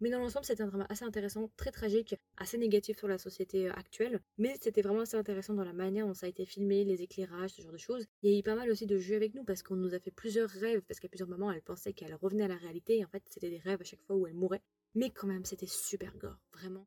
Mais 0.00 0.10
dans 0.10 0.18
l'ensemble, 0.18 0.44
c'était 0.44 0.62
un 0.62 0.66
drama 0.66 0.86
assez 0.88 1.04
intéressant, 1.04 1.50
très 1.56 1.70
tragique, 1.70 2.16
assez 2.36 2.58
négatif 2.58 2.98
sur 2.98 3.06
la 3.06 3.16
société 3.16 3.68
euh, 3.68 3.72
actuelle. 3.74 4.20
Mais 4.38 4.54
c'était 4.60 4.82
vraiment 4.82 5.00
assez 5.00 5.16
intéressant 5.16 5.54
dans 5.54 5.64
la 5.64 5.72
manière 5.72 6.06
dont 6.06 6.14
ça 6.14 6.26
a 6.26 6.28
été 6.28 6.44
filmé, 6.44 6.84
les 6.84 7.02
éclairages, 7.02 7.50
ce 7.50 7.62
genre 7.62 7.72
de 7.72 7.78
choses. 7.78 8.04
Il 8.22 8.30
y 8.30 8.34
a 8.34 8.38
eu 8.38 8.42
pas 8.42 8.56
mal 8.56 8.70
aussi 8.70 8.86
de 8.86 8.98
jeux 8.98 9.16
avec 9.16 9.34
nous 9.34 9.44
parce 9.44 9.62
qu'on 9.62 9.76
nous 9.76 9.94
a 9.94 10.00
fait 10.00 10.10
plusieurs 10.10 10.50
rêves, 10.50 10.82
parce 10.82 10.98
qu'à 10.98 11.08
plusieurs 11.08 11.28
moments, 11.28 11.50
elle 11.52 11.62
pensait 11.62 11.92
qu'elle 11.92 12.14
revenait 12.14 12.44
à 12.44 12.48
la 12.48 12.56
réalité 12.56 12.98
et 12.98 13.04
en 13.04 13.08
fait, 13.08 13.22
c'était 13.28 13.50
des 13.50 13.58
rêves 13.58 13.80
à 13.80 13.84
chaque 13.84 14.02
fois 14.02 14.16
où 14.16 14.26
elle 14.26 14.34
mourait. 14.34 14.62
Mais 14.94 15.10
quand 15.10 15.26
même, 15.26 15.44
c'était 15.44 15.66
super 15.66 16.16
gore, 16.16 16.38
vraiment. 16.52 16.86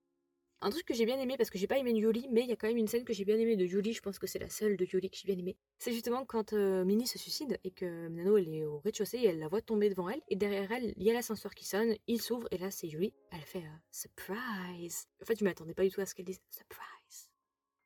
Un 0.60 0.72
truc 0.72 0.86
que 0.86 0.96
j'ai 0.96 1.06
bien 1.06 1.20
aimé, 1.20 1.38
parce 1.38 1.52
que 1.52 1.60
j'ai 1.60 1.68
pas 1.68 1.78
aimé 1.78 1.92
Yuli, 1.92 2.28
mais 2.32 2.42
il 2.42 2.48
y 2.48 2.52
a 2.52 2.56
quand 2.56 2.68
même 2.68 2.78
une 2.78 2.88
scène 2.88 3.04
que 3.04 3.14
j'ai 3.14 3.26
bien 3.26 3.38
aimé 3.38 3.56
de 3.56 3.64
Yuli, 3.64 3.94
je 3.94 4.02
pense 4.02 4.18
que 4.18 4.26
c'est 4.26 4.40
la 4.40 4.50
seule 4.50 4.76
de 4.76 4.86
Yuli 4.86 5.12
que 5.12 5.16
j'ai 5.16 5.28
bien 5.28 5.38
aimé. 5.38 5.56
C'est 5.78 5.94
justement 5.94 6.26
quand 6.26 6.54
euh, 6.54 6.84
Minnie 6.84 7.06
se 7.06 7.20
suicide 7.20 7.60
et 7.64 7.70
que 7.70 8.08
Nano 8.08 8.38
elle 8.38 8.52
est 8.52 8.66
au 8.66 8.80
rez-de-chaussée 8.80 9.20
et 9.20 9.28
elle 9.28 9.40
la 9.40 9.50
voit 9.50 9.62
tomber 9.62 9.88
devant 9.90 10.10
elle, 10.10 10.22
et 10.30 10.36
derrière 10.36 10.72
elle, 10.72 10.96
il 10.98 11.04
y 11.04 11.12
a 11.12 11.14
l'ascenseur 11.14 11.54
qui 11.54 11.66
sonne, 11.66 11.96
il 12.08 12.20
s'ouvre, 12.20 12.48
et 12.50 12.58
là 12.58 12.72
c'est 12.72 12.88
Yuli. 12.88 13.14
Elle 13.32 13.42
fait 13.42 13.60
euh, 13.60 13.78
Surprise 13.92 15.08
En 15.22 15.26
fait, 15.26 15.38
je 15.38 15.44
m'attendais 15.44 15.76
pas 15.76 15.84
du 15.84 15.92
tout 15.92 16.02
à 16.02 16.08
ce 16.08 16.16
qu'elle 16.16 16.26
dise 16.26 16.42
Surprise 16.50 16.97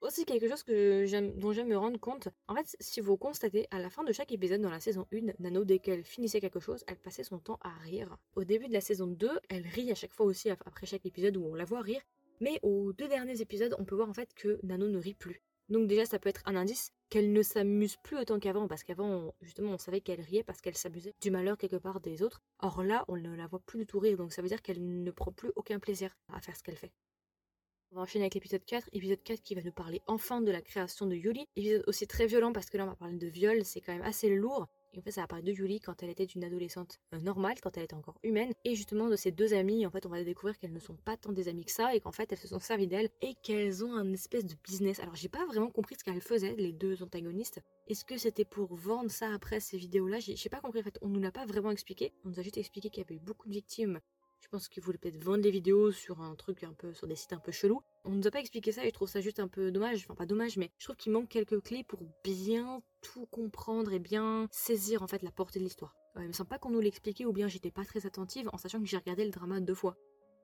aussi 0.01 0.25
quelque 0.25 0.47
chose 0.47 0.63
que 0.63 1.05
dont 1.39 1.53
j'aime 1.53 1.67
me 1.67 1.77
rendre 1.77 1.99
compte, 1.99 2.29
en 2.47 2.55
fait, 2.55 2.75
si 2.79 3.01
vous 3.01 3.17
constatez, 3.17 3.67
à 3.71 3.79
la 3.79 3.89
fin 3.89 4.03
de 4.03 4.11
chaque 4.11 4.31
épisode 4.31 4.61
dans 4.61 4.69
la 4.69 4.79
saison 4.79 5.07
1, 5.13 5.33
Nano, 5.39 5.63
dès 5.63 5.79
qu'elle 5.79 6.03
finissait 6.03 6.41
quelque 6.41 6.59
chose, 6.59 6.83
elle 6.87 6.97
passait 6.97 7.23
son 7.23 7.39
temps 7.39 7.59
à 7.61 7.69
rire. 7.83 8.17
Au 8.35 8.43
début 8.43 8.67
de 8.67 8.73
la 8.73 8.81
saison 8.81 9.07
2, 9.07 9.29
elle 9.49 9.65
rit 9.67 9.91
à 9.91 9.95
chaque 9.95 10.13
fois 10.13 10.25
aussi, 10.25 10.49
après 10.49 10.85
chaque 10.85 11.05
épisode 11.05 11.37
où 11.37 11.45
on 11.45 11.55
la 11.55 11.65
voit 11.65 11.81
rire, 11.81 12.01
mais 12.39 12.59
aux 12.63 12.91
deux 12.93 13.07
derniers 13.07 13.41
épisodes, 13.41 13.75
on 13.77 13.85
peut 13.85 13.95
voir 13.95 14.09
en 14.09 14.13
fait 14.13 14.33
que 14.33 14.59
Nano 14.63 14.87
ne 14.87 14.97
rit 14.97 15.13
plus. 15.13 15.41
Donc 15.69 15.87
déjà, 15.87 16.05
ça 16.05 16.19
peut 16.19 16.27
être 16.27 16.41
un 16.45 16.57
indice 16.57 16.91
qu'elle 17.09 17.31
ne 17.31 17.41
s'amuse 17.41 17.95
plus 18.03 18.17
autant 18.17 18.39
qu'avant, 18.39 18.67
parce 18.67 18.83
qu'avant, 18.83 19.33
justement, 19.41 19.71
on 19.71 19.77
savait 19.77 20.01
qu'elle 20.01 20.19
riait 20.19 20.43
parce 20.43 20.59
qu'elle 20.59 20.75
s'amusait 20.75 21.13
du 21.21 21.31
malheur 21.31 21.57
quelque 21.57 21.77
part 21.77 22.01
des 22.01 22.23
autres. 22.23 22.41
Or 22.59 22.83
là, 22.83 23.05
on 23.07 23.15
ne 23.15 23.35
la 23.35 23.47
voit 23.47 23.61
plus 23.65 23.79
du 23.79 23.85
tout 23.85 23.99
rire, 23.99 24.17
donc 24.17 24.33
ça 24.33 24.41
veut 24.41 24.49
dire 24.49 24.61
qu'elle 24.61 25.03
ne 25.03 25.11
prend 25.11 25.31
plus 25.31 25.51
aucun 25.55 25.79
plaisir 25.79 26.17
à 26.33 26.41
faire 26.41 26.57
ce 26.57 26.63
qu'elle 26.63 26.75
fait. 26.75 26.91
On 27.93 27.97
va 27.97 28.03
enchaîner 28.03 28.23
avec 28.23 28.35
l'épisode 28.35 28.63
4, 28.63 28.87
épisode 28.93 29.21
4 29.21 29.41
qui 29.41 29.53
va 29.53 29.61
nous 29.61 29.73
parler 29.73 30.01
enfin 30.07 30.39
de 30.39 30.49
la 30.49 30.61
création 30.61 31.07
de 31.07 31.15
Yuli. 31.15 31.45
Épisode 31.57 31.83
aussi 31.87 32.07
très 32.07 32.25
violent 32.25 32.53
parce 32.53 32.69
que 32.69 32.77
là 32.77 32.85
on 32.85 32.87
va 32.87 32.95
parler 32.95 33.17
de 33.17 33.27
viol, 33.27 33.65
c'est 33.65 33.81
quand 33.81 33.91
même 33.91 34.01
assez 34.03 34.29
lourd. 34.33 34.69
Et 34.93 34.99
en 34.99 35.01
fait, 35.01 35.11
ça 35.11 35.21
va 35.21 35.27
parler 35.27 35.43
de 35.43 35.51
Yuli 35.51 35.81
quand 35.81 36.01
elle 36.01 36.09
était 36.09 36.23
une 36.23 36.45
adolescente 36.45 36.99
euh, 37.13 37.19
normale, 37.19 37.59
quand 37.61 37.75
elle 37.75 37.83
était 37.83 37.93
encore 37.93 38.17
humaine, 38.23 38.53
et 38.63 38.75
justement 38.75 39.09
de 39.09 39.17
ses 39.17 39.31
deux 39.31 39.53
amies. 39.53 39.85
En 39.85 39.91
fait, 39.91 40.05
on 40.05 40.09
va 40.09 40.23
découvrir 40.23 40.57
qu'elles 40.57 40.73
ne 40.73 40.79
sont 40.79 40.95
pas 40.95 41.17
tant 41.17 41.33
des 41.33 41.49
amies 41.49 41.65
que 41.65 41.71
ça, 41.71 41.93
et 41.95 42.01
qu'en 42.01 42.11
fait, 42.11 42.31
elles 42.31 42.37
se 42.37 42.47
sont 42.47 42.59
servies 42.59 42.87
d'elles, 42.87 43.09
et 43.21 43.35
qu'elles 43.35 43.85
ont 43.85 43.93
un 43.93 44.11
espèce 44.11 44.45
de 44.45 44.55
business. 44.65 44.99
Alors, 44.99 45.15
j'ai 45.15 45.29
pas 45.29 45.45
vraiment 45.45 45.69
compris 45.69 45.95
ce 45.97 46.03
qu'elles 46.03 46.21
faisaient, 46.21 46.55
les 46.57 46.73
deux 46.73 47.03
antagonistes. 47.03 47.61
Est-ce 47.87 48.03
que 48.03 48.17
c'était 48.17 48.43
pour 48.43 48.75
vendre 48.75 49.11
ça 49.11 49.33
après 49.33 49.61
ces 49.61 49.77
vidéos-là? 49.77 50.19
J'ai 50.19 50.49
pas 50.49 50.59
compris. 50.59 50.81
En 50.81 50.83
fait, 50.83 50.99
on 51.01 51.07
nous 51.07 51.21
l'a 51.21 51.31
pas 51.31 51.45
vraiment 51.45 51.71
expliqué. 51.71 52.11
On 52.25 52.29
nous 52.29 52.39
a 52.39 52.43
juste 52.43 52.57
expliqué 52.57 52.89
qu'il 52.89 53.01
y 53.01 53.05
avait 53.05 53.15
eu 53.15 53.19
beaucoup 53.19 53.47
de 53.47 53.53
victimes 53.53 54.01
je 54.41 54.47
pense 54.47 54.67
qu'ils 54.67 54.83
voulaient 54.83 54.97
peut-être 54.97 55.23
vendre 55.23 55.43
des 55.43 55.51
vidéos 55.51 55.91
sur 55.91 56.21
un 56.21 56.35
truc 56.35 56.63
un 56.63 56.73
peu, 56.73 56.93
sur 56.93 57.07
des 57.07 57.15
sites 57.15 57.33
un 57.33 57.39
peu 57.39 57.51
chelous. 57.51 57.81
On 58.03 58.11
nous 58.11 58.27
a 58.27 58.31
pas 58.31 58.39
expliqué 58.39 58.71
ça 58.71 58.83
et 58.83 58.89
je 58.89 58.93
trouve 58.93 59.07
ça 59.07 59.21
juste 59.21 59.39
un 59.39 59.47
peu 59.47 59.71
dommage. 59.71 60.03
Enfin, 60.03 60.15
pas 60.15 60.25
dommage, 60.25 60.57
mais 60.57 60.71
je 60.77 60.85
trouve 60.85 60.95
qu'il 60.95 61.11
manque 61.11 61.29
quelques 61.29 61.61
clés 61.61 61.83
pour 61.83 62.01
bien 62.23 62.81
tout 63.01 63.27
comprendre 63.27 63.93
et 63.93 63.99
bien 63.99 64.47
saisir 64.51 65.03
en 65.03 65.07
fait 65.07 65.21
la 65.21 65.31
portée 65.31 65.59
de 65.59 65.63
l'histoire. 65.63 65.95
il 66.17 66.27
me 66.27 66.33
semble 66.33 66.49
pas 66.49 66.59
qu'on 66.59 66.71
nous 66.71 66.81
l'expliquait 66.81 67.25
ou 67.25 67.33
bien 67.33 67.47
j'étais 67.47 67.71
pas 67.71 67.85
très 67.85 68.05
attentive 68.05 68.49
en 68.51 68.57
sachant 68.57 68.79
que 68.79 68.85
j'ai 68.85 68.97
regardé 68.97 69.23
le 69.23 69.31
drama 69.31 69.59
deux 69.59 69.75
fois 69.75 69.95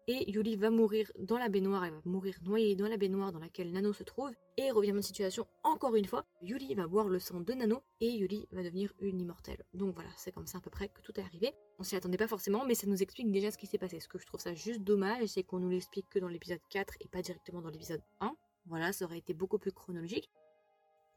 et 0.08 0.32
Yuli 0.32 0.56
va 0.56 0.70
mourir 0.70 1.12
dans 1.20 1.38
la 1.38 1.50
baignoire, 1.50 1.84
elle 1.86 1.94
va 1.94 2.02
mourir 2.06 2.36
noyée 2.44 2.76
dans 2.76 2.88
la 2.88 2.98
baignoire 2.98 3.32
dans 3.32 3.40
laquelle 3.40 3.72
Nano 3.72 3.94
se 3.94 4.04
trouve, 4.04 4.32
et 4.58 4.72
revient 4.72 4.92
dans 4.92 4.98
une 4.98 5.04
situation 5.04 5.46
encore 5.64 5.96
une 5.96 6.06
fois, 6.06 6.26
Yuli 6.42 6.74
va 6.76 6.88
boire 6.88 7.10
le 7.10 7.20
sang 7.20 7.42
de 7.42 7.54
Nano, 7.54 7.82
et 8.00 8.10
Yuli 8.10 8.48
va 8.52 8.64
devenir 8.64 8.94
une 9.00 9.20
immortelle. 9.20 9.64
Donc 9.74 9.96
voilà, 9.96 10.10
c'est 10.16 10.32
comme 10.32 10.48
ça 10.48 10.60
à 10.60 10.62
peu 10.62 10.70
près 10.70 10.90
que 10.90 11.02
tout 11.02 11.20
est 11.20 11.24
arrivé. 11.24 11.54
On 11.80 11.84
s'y 11.84 11.96
attendait 11.96 12.18
pas 12.18 12.28
forcément, 12.28 12.66
mais 12.66 12.76
ça 12.76 12.88
nous 12.88 13.02
explique 13.04 13.32
déjà 13.32 13.52
ce 13.52 13.58
qui 13.58 13.68
s'est 13.68 13.78
passé. 13.78 14.00
Ce 14.00 14.08
que 14.08 14.18
je 14.18 14.26
trouve 14.26 14.40
ça 14.40 14.54
juste 14.54 14.82
dommage, 14.82 15.28
c'est 15.28 15.44
qu'on 15.44 15.60
nous 15.60 15.70
l'explique 15.70 16.10
que 16.10 16.20
dans 16.20 16.30
l'épisode 16.30 16.62
4 16.70 16.96
et 17.02 17.08
pas 17.08 17.22
directement 17.22 17.62
dans 17.62 17.70
l'épisode 17.70 18.02
1. 18.22 18.36
Voilà, 18.66 18.94
ça 18.94 19.06
aurait 19.06 19.20
été 19.20 19.34
beaucoup 19.34 19.60
plus 19.60 19.72
chronologique. 19.72 20.30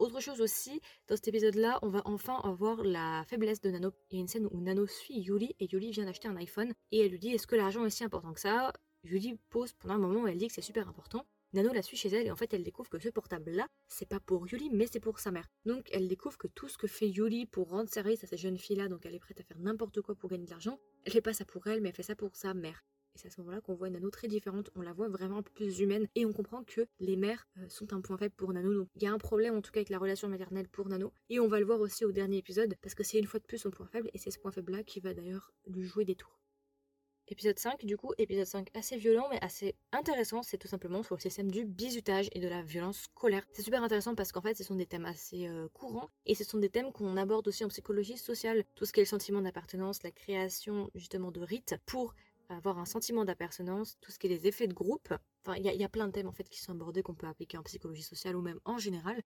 Autre 0.00 0.20
chose 0.20 0.40
aussi, 0.40 0.80
dans 1.08 1.16
cet 1.16 1.28
épisode-là, 1.28 1.78
on 1.82 1.90
va 1.90 2.00
enfin 2.06 2.40
avoir 2.42 2.82
la 2.82 3.22
faiblesse 3.28 3.60
de 3.60 3.70
Nano. 3.70 3.92
Il 4.10 4.14
y 4.14 4.18
a 4.18 4.22
une 4.22 4.28
scène 4.28 4.48
où 4.50 4.58
Nano 4.58 4.86
suit 4.86 5.20
Yuli 5.20 5.54
et 5.60 5.68
Yuli 5.70 5.90
vient 5.90 6.06
d'acheter 6.06 6.26
un 6.26 6.36
iPhone 6.36 6.72
et 6.90 7.00
elle 7.00 7.10
lui 7.10 7.18
dit 7.18 7.28
est-ce 7.34 7.46
que 7.46 7.54
l'argent 7.54 7.84
est 7.84 7.90
si 7.90 8.02
important 8.02 8.32
que 8.32 8.40
ça? 8.40 8.72
Yuli 9.04 9.38
pose 9.50 9.74
pendant 9.74 9.96
un 9.96 9.98
moment 9.98 10.22
où 10.22 10.26
elle 10.26 10.38
dit 10.38 10.46
que 10.46 10.54
c'est 10.54 10.62
super 10.62 10.88
important. 10.88 11.26
Nano 11.52 11.70
la 11.74 11.82
suit 11.82 11.98
chez 11.98 12.08
elle 12.08 12.26
et 12.26 12.30
en 12.30 12.36
fait 12.36 12.54
elle 12.54 12.62
découvre 12.62 12.88
que 12.88 12.98
ce 12.98 13.10
portable-là, 13.10 13.66
c'est 13.88 14.08
pas 14.08 14.20
pour 14.20 14.48
Yuli 14.50 14.70
mais 14.70 14.86
c'est 14.90 15.00
pour 15.00 15.18
sa 15.18 15.32
mère. 15.32 15.50
Donc 15.66 15.86
elle 15.92 16.08
découvre 16.08 16.38
que 16.38 16.48
tout 16.48 16.68
ce 16.70 16.78
que 16.78 16.86
fait 16.86 17.10
Yuli 17.10 17.44
pour 17.44 17.68
rendre 17.68 17.90
service 17.90 18.24
à 18.24 18.26
cette 18.26 18.38
jeune 18.38 18.56
fille-là, 18.56 18.88
donc 18.88 19.04
elle 19.04 19.14
est 19.14 19.20
prête 19.20 19.40
à 19.40 19.44
faire 19.44 19.58
n'importe 19.58 20.00
quoi 20.00 20.14
pour 20.14 20.30
gagner 20.30 20.46
de 20.46 20.50
l'argent, 20.50 20.78
elle 21.04 21.12
fait 21.12 21.20
pas 21.20 21.34
ça 21.34 21.44
pour 21.44 21.66
elle 21.66 21.82
mais 21.82 21.90
elle 21.90 21.94
fait 21.94 22.02
ça 22.02 22.16
pour 22.16 22.34
sa 22.36 22.54
mère. 22.54 22.82
C'est 23.20 23.28
à 23.28 23.30
ce 23.30 23.40
moment-là 23.42 23.60
qu'on 23.60 23.74
voit 23.74 23.90
Nano 23.90 24.08
très 24.08 24.28
différente, 24.28 24.70
on 24.76 24.80
la 24.80 24.94
voit 24.94 25.08
vraiment 25.08 25.42
plus 25.42 25.80
humaine 25.80 26.08
et 26.14 26.24
on 26.24 26.32
comprend 26.32 26.64
que 26.64 26.86
les 27.00 27.16
mères 27.16 27.46
euh, 27.58 27.68
sont 27.68 27.92
un 27.92 28.00
point 28.00 28.16
faible 28.16 28.34
pour 28.34 28.50
Nano. 28.50 28.72
Donc 28.72 28.88
il 28.96 29.02
y 29.02 29.06
a 29.06 29.12
un 29.12 29.18
problème 29.18 29.54
en 29.54 29.60
tout 29.60 29.70
cas 29.72 29.80
avec 29.80 29.90
la 29.90 29.98
relation 29.98 30.26
maternelle 30.26 30.68
pour 30.70 30.88
Nano 30.88 31.12
et 31.28 31.38
on 31.38 31.46
va 31.46 31.60
le 31.60 31.66
voir 31.66 31.80
aussi 31.80 32.06
au 32.06 32.12
dernier 32.12 32.38
épisode 32.38 32.76
parce 32.80 32.94
que 32.94 33.04
c'est 33.04 33.18
une 33.18 33.26
fois 33.26 33.38
de 33.38 33.44
plus 33.44 33.58
son 33.58 33.70
point 33.70 33.86
faible 33.88 34.08
et 34.14 34.18
c'est 34.18 34.30
ce 34.30 34.38
point 34.38 34.50
faible-là 34.50 34.84
qui 34.84 35.00
va 35.00 35.12
d'ailleurs 35.12 35.52
lui 35.66 35.82
jouer 35.82 36.06
des 36.06 36.14
tours. 36.14 36.40
Épisode 37.28 37.58
5, 37.58 37.84
du 37.84 37.98
coup, 37.98 38.12
épisode 38.16 38.46
5 38.46 38.68
assez 38.74 38.96
violent 38.96 39.28
mais 39.30 39.38
assez 39.44 39.76
intéressant, 39.92 40.42
c'est 40.42 40.56
tout 40.56 40.66
simplement 40.66 41.02
sur 41.02 41.14
le 41.14 41.20
système 41.20 41.50
du 41.50 41.66
bizutage 41.66 42.30
et 42.32 42.40
de 42.40 42.48
la 42.48 42.62
violence 42.62 43.02
scolaire. 43.02 43.44
C'est 43.52 43.62
super 43.62 43.82
intéressant 43.82 44.14
parce 44.14 44.32
qu'en 44.32 44.40
fait, 44.40 44.56
ce 44.56 44.64
sont 44.64 44.76
des 44.76 44.86
thèmes 44.86 45.04
assez 45.04 45.46
euh, 45.46 45.68
courants 45.74 46.08
et 46.24 46.34
ce 46.34 46.42
sont 46.42 46.58
des 46.58 46.70
thèmes 46.70 46.90
qu'on 46.90 47.18
aborde 47.18 47.46
aussi 47.46 47.64
en 47.66 47.68
psychologie 47.68 48.16
sociale. 48.16 48.64
Tout 48.74 48.86
ce 48.86 48.92
qui 48.94 49.00
est 49.00 49.04
le 49.04 49.08
sentiment 49.08 49.42
d'appartenance, 49.42 50.02
la 50.02 50.10
création 50.10 50.90
justement 50.94 51.30
de 51.30 51.40
rites 51.40 51.76
pour 51.84 52.14
avoir 52.56 52.78
un 52.78 52.84
sentiment 52.84 53.24
d'appartenance, 53.24 53.98
tout 54.00 54.10
ce 54.10 54.18
qui 54.18 54.26
est 54.26 54.30
les 54.30 54.46
effets 54.46 54.66
de 54.66 54.74
groupe. 54.74 55.12
Enfin, 55.44 55.56
il 55.56 55.64
y, 55.64 55.84
a 55.84 55.88
plein 55.88 56.06
de 56.06 56.12
thèmes 56.12 56.26
en 56.26 56.32
fait 56.32 56.48
qui 56.48 56.60
sont 56.60 56.72
abordés 56.72 57.02
qu'on 57.02 57.14
peut 57.14 57.26
appliquer 57.26 57.56
en 57.58 57.62
psychologie 57.62 58.02
sociale 58.02 58.36
ou 58.36 58.42
même 58.42 58.60
en 58.64 58.78
général. 58.78 59.22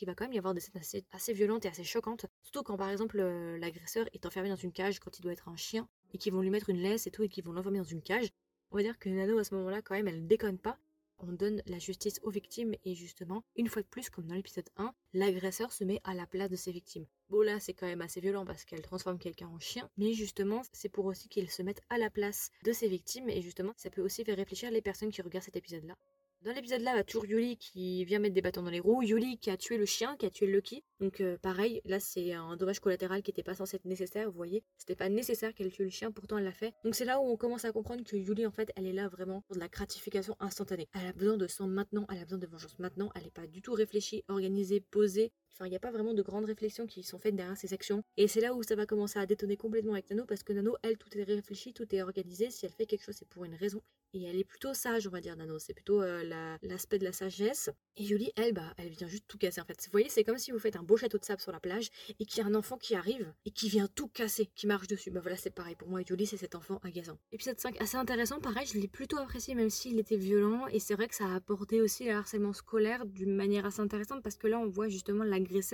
Il 0.00 0.06
va 0.06 0.14
quand 0.14 0.24
même 0.24 0.32
y 0.32 0.38
avoir 0.38 0.52
des 0.52 0.60
scènes 0.60 1.02
assez, 1.12 1.32
violentes 1.32 1.64
et 1.64 1.68
assez 1.68 1.84
choquantes. 1.84 2.26
Surtout 2.42 2.62
quand 2.62 2.76
par 2.76 2.90
exemple 2.90 3.20
euh, 3.20 3.56
l'agresseur 3.58 4.06
est 4.12 4.26
enfermé 4.26 4.48
dans 4.48 4.56
une 4.56 4.72
cage 4.72 4.98
quand 4.98 5.18
il 5.18 5.22
doit 5.22 5.32
être 5.32 5.48
un 5.48 5.56
chien 5.56 5.88
et 6.12 6.18
qu'ils 6.18 6.32
vont 6.32 6.40
lui 6.40 6.50
mettre 6.50 6.70
une 6.70 6.78
laisse 6.78 7.06
et 7.06 7.10
tout 7.10 7.22
et 7.22 7.28
qu'ils 7.28 7.44
vont 7.44 7.52
l'enfermer 7.52 7.78
dans 7.78 7.84
une 7.84 8.02
cage. 8.02 8.28
On 8.72 8.76
va 8.76 8.82
dire 8.82 8.98
que 8.98 9.08
Nano 9.08 9.38
à 9.38 9.44
ce 9.44 9.54
moment-là 9.54 9.80
quand 9.82 9.94
même 9.94 10.08
elle 10.08 10.26
déconne 10.26 10.58
pas. 10.58 10.78
On 11.24 11.32
donne 11.32 11.62
la 11.66 11.78
justice 11.78 12.18
aux 12.24 12.30
victimes 12.30 12.74
et 12.84 12.96
justement, 12.96 13.44
une 13.54 13.68
fois 13.68 13.82
de 13.82 13.86
plus, 13.86 14.10
comme 14.10 14.26
dans 14.26 14.34
l'épisode 14.34 14.68
1, 14.76 14.92
l'agresseur 15.14 15.72
se 15.72 15.84
met 15.84 16.00
à 16.02 16.14
la 16.14 16.26
place 16.26 16.50
de 16.50 16.56
ses 16.56 16.72
victimes. 16.72 17.06
Bon 17.30 17.40
là 17.40 17.60
c'est 17.60 17.74
quand 17.74 17.86
même 17.86 18.02
assez 18.02 18.20
violent 18.20 18.44
parce 18.44 18.64
qu'elle 18.64 18.82
transforme 18.82 19.18
quelqu'un 19.18 19.46
en 19.46 19.58
chien, 19.58 19.88
mais 19.96 20.12
justement 20.14 20.62
c'est 20.72 20.88
pour 20.88 21.06
aussi 21.06 21.28
qu'il 21.28 21.48
se 21.48 21.62
mette 21.62 21.80
à 21.90 21.96
la 21.96 22.10
place 22.10 22.50
de 22.64 22.72
ses 22.72 22.88
victimes 22.88 23.30
et 23.30 23.40
justement 23.40 23.72
ça 23.76 23.88
peut 23.88 24.02
aussi 24.02 24.24
faire 24.24 24.36
réfléchir 24.36 24.70
les 24.70 24.82
personnes 24.82 25.10
qui 25.10 25.22
regardent 25.22 25.44
cet 25.44 25.56
épisode-là. 25.56 25.96
Dans 26.44 26.52
l'épisode 26.52 26.80
là, 26.80 26.96
va 26.96 27.04
toujours 27.04 27.24
Yuli 27.24 27.56
qui 27.56 28.04
vient 28.04 28.18
mettre 28.18 28.34
des 28.34 28.42
bâtons 28.42 28.64
dans 28.64 28.70
les 28.70 28.80
roues. 28.80 29.00
Yuli 29.00 29.38
qui 29.38 29.48
a 29.48 29.56
tué 29.56 29.76
le 29.76 29.86
chien, 29.86 30.16
qui 30.16 30.26
a 30.26 30.30
tué 30.30 30.48
Lucky. 30.48 30.82
Donc 30.98 31.20
euh, 31.20 31.38
pareil, 31.38 31.80
là 31.84 32.00
c'est 32.00 32.32
un 32.32 32.56
dommage 32.56 32.80
collatéral 32.80 33.22
qui 33.22 33.30
n'était 33.30 33.44
pas 33.44 33.54
censé 33.54 33.76
être 33.76 33.84
nécessaire, 33.84 34.28
vous 34.28 34.36
voyez. 34.36 34.64
C'était 34.76 34.96
pas 34.96 35.08
nécessaire 35.08 35.54
qu'elle 35.54 35.70
tue 35.70 35.84
le 35.84 35.90
chien, 35.90 36.10
pourtant 36.10 36.38
elle 36.38 36.44
l'a 36.44 36.52
fait. 36.52 36.74
Donc 36.82 36.96
c'est 36.96 37.04
là 37.04 37.20
où 37.20 37.30
on 37.30 37.36
commence 37.36 37.64
à 37.64 37.70
comprendre 37.70 38.02
que 38.02 38.16
Yuli 38.16 38.44
en 38.44 38.50
fait, 38.50 38.72
elle 38.74 38.86
est 38.86 38.92
là 38.92 39.06
vraiment 39.06 39.42
pour 39.42 39.54
de 39.54 39.60
la 39.60 39.68
gratification 39.68 40.34
instantanée. 40.40 40.88
Elle 40.94 41.06
a 41.06 41.12
besoin 41.12 41.36
de 41.36 41.46
sang 41.46 41.68
maintenant, 41.68 42.06
elle 42.10 42.18
a 42.18 42.24
besoin 42.24 42.38
de 42.38 42.46
vengeance 42.48 42.76
maintenant. 42.80 43.12
Elle 43.14 43.22
n'est 43.22 43.30
pas 43.30 43.46
du 43.46 43.62
tout 43.62 43.74
réfléchie, 43.74 44.24
organisée, 44.26 44.80
posée. 44.80 45.30
Enfin, 45.54 45.66
il 45.66 45.70
n'y 45.70 45.76
a 45.76 45.80
pas 45.80 45.90
vraiment 45.90 46.14
de 46.14 46.22
grandes 46.22 46.46
réflexions 46.46 46.86
qui 46.86 47.02
sont 47.02 47.18
faites 47.18 47.36
derrière 47.36 47.56
ces 47.56 47.72
actions. 47.74 48.02
Et 48.16 48.28
c'est 48.28 48.40
là 48.40 48.54
où 48.54 48.62
ça 48.62 48.74
va 48.74 48.86
commencer 48.86 49.18
à 49.18 49.26
détonner 49.26 49.56
complètement 49.56 49.92
avec 49.92 50.08
Nano 50.10 50.24
parce 50.24 50.42
que 50.42 50.52
Nano, 50.52 50.76
elle, 50.82 50.96
tout 50.96 51.16
est 51.16 51.22
réfléchi, 51.24 51.72
tout 51.72 51.94
est 51.94 52.02
organisé. 52.02 52.50
Si 52.50 52.66
elle 52.66 52.72
fait 52.72 52.86
quelque 52.86 53.04
chose, 53.04 53.16
c'est 53.18 53.28
pour 53.28 53.44
une 53.44 53.54
raison. 53.54 53.82
Et 54.14 54.24
elle 54.24 54.36
est 54.36 54.44
plutôt 54.44 54.74
sage, 54.74 55.06
on 55.06 55.10
va 55.10 55.20
dire, 55.22 55.36
Nano. 55.36 55.58
C'est 55.58 55.72
plutôt 55.72 56.02
euh, 56.02 56.22
l'aspect 56.62 56.98
de 56.98 57.04
la 57.04 57.12
sagesse. 57.12 57.70
Et 57.96 58.04
Yuli, 58.04 58.30
elle, 58.36 58.52
bah, 58.52 58.74
elle 58.76 58.90
vient 58.90 59.06
juste 59.06 59.24
tout 59.26 59.38
casser 59.38 59.60
en 59.60 59.64
fait. 59.64 59.78
Vous 59.84 59.92
voyez, 59.92 60.10
c'est 60.10 60.24
comme 60.24 60.36
si 60.36 60.50
vous 60.50 60.58
faites 60.58 60.76
un 60.76 60.82
beau 60.82 60.96
château 60.96 61.18
de 61.18 61.24
sable 61.24 61.40
sur 61.40 61.52
la 61.52 61.60
plage 61.60 61.88
et 62.18 62.26
qu'il 62.26 62.42
y 62.42 62.44
a 62.44 62.48
un 62.48 62.54
enfant 62.54 62.76
qui 62.76 62.94
arrive 62.94 63.32
et 63.46 63.50
qui 63.50 63.70
vient 63.70 63.88
tout 63.94 64.08
casser, 64.08 64.50
qui 64.54 64.66
marche 64.66 64.86
dessus. 64.86 65.10
Bah 65.10 65.20
voilà, 65.20 65.36
c'est 65.36 65.50
pareil. 65.50 65.76
Pour 65.76 65.88
moi, 65.88 66.02
Yuli, 66.02 66.26
c'est 66.26 66.36
cet 66.36 66.54
enfant 66.54 66.78
agaçant. 66.82 67.18
Épisode 67.32 67.58
5, 67.58 67.80
assez 67.80 67.96
intéressant. 67.96 68.38
Pareil, 68.40 68.66
je 68.66 68.78
l'ai 68.78 68.88
plutôt 68.88 69.16
apprécié, 69.18 69.54
même 69.54 69.70
s'il 69.70 69.98
était 69.98 70.16
violent. 70.16 70.66
Et 70.68 70.78
c'est 70.78 70.94
vrai 70.94 71.08
que 71.08 71.14
ça 71.14 71.26
a 71.26 71.34
apporté 71.34 71.80
aussi 71.80 72.04
le 72.04 72.12
harcèlement 72.12 72.52
scolaire 72.52 73.06
d'une 73.06 73.34
manière 73.34 73.64
assez 73.64 73.80
intéressante 73.80 74.22
parce 74.22 74.36
que 74.36 74.46
là, 74.46 74.58
on 74.58 74.68
voit 74.68 74.88
justement 74.88 75.24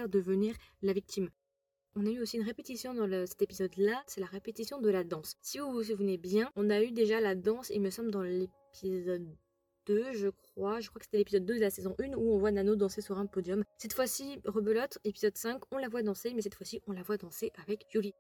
devenir 0.09 0.55
la 0.83 0.93
victime. 0.93 1.31
On 1.97 2.07
a 2.07 2.11
eu 2.11 2.21
aussi 2.21 2.37
une 2.37 2.45
répétition 2.45 2.95
dans 2.95 3.27
cet 3.27 3.43
épisode-là, 3.43 4.03
c'est 4.07 4.21
la 4.21 4.27
répétition 4.27 4.81
de 4.81 4.89
la 4.89 5.05
danse. 5.05 5.35
Si 5.43 5.59
vous 5.59 5.73
vous 5.73 5.85
souvenez 5.85 6.17
bien, 6.17 6.51
on 6.55 6.71
a 6.71 6.83
eu 6.83 6.93
déjà 6.93 7.21
la 7.21 7.35
danse, 7.35 7.71
il 7.71 7.81
me 7.81 7.91
semble, 7.91 8.11
dans 8.11 8.23
l'épisode 8.23 9.27
2, 9.87 10.13
je 10.13 10.29
crois. 10.29 10.81
Je 10.81 10.89
crois 10.89 11.01
que 11.01 11.07
c'était 11.07 11.19
l'épisode 11.19 11.45
2 11.45 11.57
de 11.57 11.61
la 11.61 11.71
saison 11.71 11.97
1 11.99 12.13
où 12.15 12.35
on 12.35 12.39
voit 12.39 12.53
Nano 12.53 12.77
danser 12.77 13.01
sur 13.01 13.19
un 13.19 13.27
podium. 13.27 13.65
Cette 13.79 13.95
fois-ci, 13.95 14.41
rebelote, 14.45 14.99
épisode 15.05 15.37
5, 15.37 15.63
on 15.73 15.79
la 15.79 15.89
voit 15.89 16.03
danser, 16.03 16.35
mais 16.35 16.43
cette 16.43 16.55
fois-ci, 16.55 16.81
on 16.87 16.93
la 16.93 17.03
voit 17.03 17.17
danser 17.17 17.51
avec 17.67 17.87
Yuli. 17.93 18.13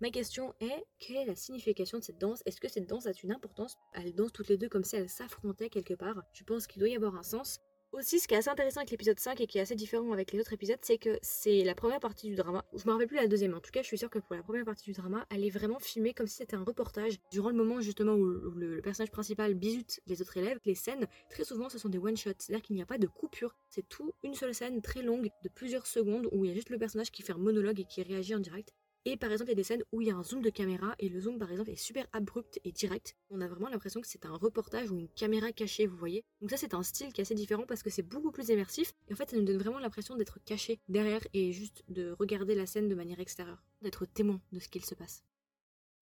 Ma 0.00 0.10
question 0.10 0.54
est, 0.60 0.84
quelle 0.98 1.16
est 1.16 1.24
la 1.24 1.34
signification 1.34 1.98
de 1.98 2.04
cette 2.04 2.18
danse? 2.18 2.42
Est-ce 2.44 2.60
que 2.60 2.68
cette 2.68 2.86
danse 2.86 3.06
a 3.06 3.12
une 3.24 3.32
importance? 3.32 3.76
Elles 3.94 4.14
dansent 4.14 4.32
toutes 4.32 4.48
les 4.48 4.58
deux 4.58 4.68
comme 4.68 4.84
si 4.84 4.94
elles 4.94 5.08
s'affrontaient 5.08 5.70
quelque 5.70 5.94
part. 5.94 6.22
Je 6.34 6.44
pense 6.44 6.66
qu'il 6.66 6.80
doit 6.80 6.90
y 6.90 6.96
avoir 6.96 7.16
un 7.16 7.22
sens. 7.22 7.60
Aussi, 7.92 8.20
ce 8.20 8.28
qui 8.28 8.34
est 8.34 8.38
assez 8.38 8.50
intéressant 8.50 8.80
avec 8.80 8.90
l'épisode 8.90 9.18
5 9.18 9.40
et 9.40 9.46
qui 9.46 9.58
est 9.58 9.60
assez 9.60 9.74
différent 9.74 10.12
avec 10.12 10.32
les 10.32 10.40
autres 10.40 10.52
épisodes, 10.52 10.78
c'est 10.82 10.98
que 10.98 11.18
c'est 11.22 11.64
la 11.64 11.74
première 11.74 12.00
partie 12.00 12.28
du 12.28 12.34
drama. 12.34 12.64
Je 12.74 12.86
me 12.86 12.92
rappelle 12.92 13.06
plus 13.06 13.16
la 13.16 13.26
deuxième, 13.26 13.54
en 13.54 13.60
tout 13.60 13.70
cas, 13.70 13.80
je 13.80 13.86
suis 13.86 13.96
sûre 13.96 14.10
que 14.10 14.18
pour 14.18 14.34
la 14.34 14.42
première 14.42 14.64
partie 14.64 14.84
du 14.84 14.92
drama, 14.92 15.24
elle 15.30 15.44
est 15.44 15.50
vraiment 15.50 15.78
filmée 15.78 16.12
comme 16.12 16.26
si 16.26 16.36
c'était 16.36 16.56
un 16.56 16.64
reportage. 16.64 17.18
Durant 17.30 17.48
le 17.48 17.56
moment 17.56 17.80
justement 17.80 18.14
où 18.14 18.24
le, 18.24 18.82
personnage 18.82 19.10
principal 19.10 19.54
bisute 19.54 20.00
les 20.06 20.20
autres 20.20 20.36
élèves, 20.36 20.58
les 20.64 20.74
scènes, 20.74 21.06
très 21.30 21.44
souvent, 21.44 21.68
ce 21.68 21.78
sont 21.78 21.88
des 21.88 21.98
one-shots, 21.98 22.32
c'est-à-dire 22.38 22.62
qu'il 22.62 22.76
n'y 22.76 22.82
a 22.82 22.86
pas 22.86 22.98
de 22.98 23.06
coupure. 23.06 23.56
C'est 23.70 23.88
tout 23.88 24.12
une 24.24 24.34
seule 24.34 24.54
scène 24.54 24.82
très 24.82 25.02
longue 25.02 25.30
de 25.42 25.48
plusieurs 25.48 25.86
secondes 25.86 26.28
où 26.32 26.44
il 26.44 26.48
y 26.48 26.52
a 26.52 26.54
juste 26.54 26.70
le 26.70 26.78
personnage 26.78 27.10
qui 27.10 27.22
fait 27.22 27.32
un 27.32 27.38
monologue 27.38 27.80
et 27.80 27.84
qui 27.84 28.02
réagit 28.02 28.34
en 28.34 28.40
direct. 28.40 28.74
Et 29.08 29.16
par 29.16 29.30
exemple, 29.30 29.50
il 29.50 29.52
y 29.52 29.54
a 29.54 29.56
des 29.56 29.62
scènes 29.62 29.84
où 29.92 30.00
il 30.00 30.08
y 30.08 30.10
a 30.10 30.16
un 30.16 30.24
zoom 30.24 30.42
de 30.42 30.50
caméra 30.50 30.96
et 30.98 31.08
le 31.08 31.20
zoom, 31.20 31.38
par 31.38 31.52
exemple, 31.52 31.70
est 31.70 31.76
super 31.76 32.08
abrupt 32.12 32.58
et 32.64 32.72
direct. 32.72 33.16
On 33.30 33.40
a 33.40 33.46
vraiment 33.46 33.68
l'impression 33.68 34.00
que 34.00 34.08
c'est 34.08 34.26
un 34.26 34.34
reportage 34.34 34.90
ou 34.90 34.98
une 34.98 35.08
caméra 35.10 35.52
cachée, 35.52 35.86
vous 35.86 35.96
voyez. 35.96 36.24
Donc 36.40 36.50
ça, 36.50 36.56
c'est 36.56 36.74
un 36.74 36.82
style 36.82 37.12
qui 37.12 37.20
est 37.20 37.22
assez 37.22 37.36
différent 37.36 37.66
parce 37.68 37.84
que 37.84 37.88
c'est 37.88 38.02
beaucoup 38.02 38.32
plus 38.32 38.48
immersif. 38.48 38.94
Et 39.08 39.12
en 39.12 39.16
fait, 39.16 39.30
ça 39.30 39.36
nous 39.36 39.44
donne 39.44 39.58
vraiment 39.58 39.78
l'impression 39.78 40.16
d'être 40.16 40.40
caché 40.44 40.80
derrière 40.88 41.20
et 41.34 41.52
juste 41.52 41.84
de 41.88 42.16
regarder 42.18 42.56
la 42.56 42.66
scène 42.66 42.88
de 42.88 42.96
manière 42.96 43.20
extérieure, 43.20 43.62
d'être 43.80 44.06
témoin 44.06 44.40
de 44.50 44.58
ce 44.58 44.68
qu'il 44.68 44.84
se 44.84 44.96
passe. 44.96 45.22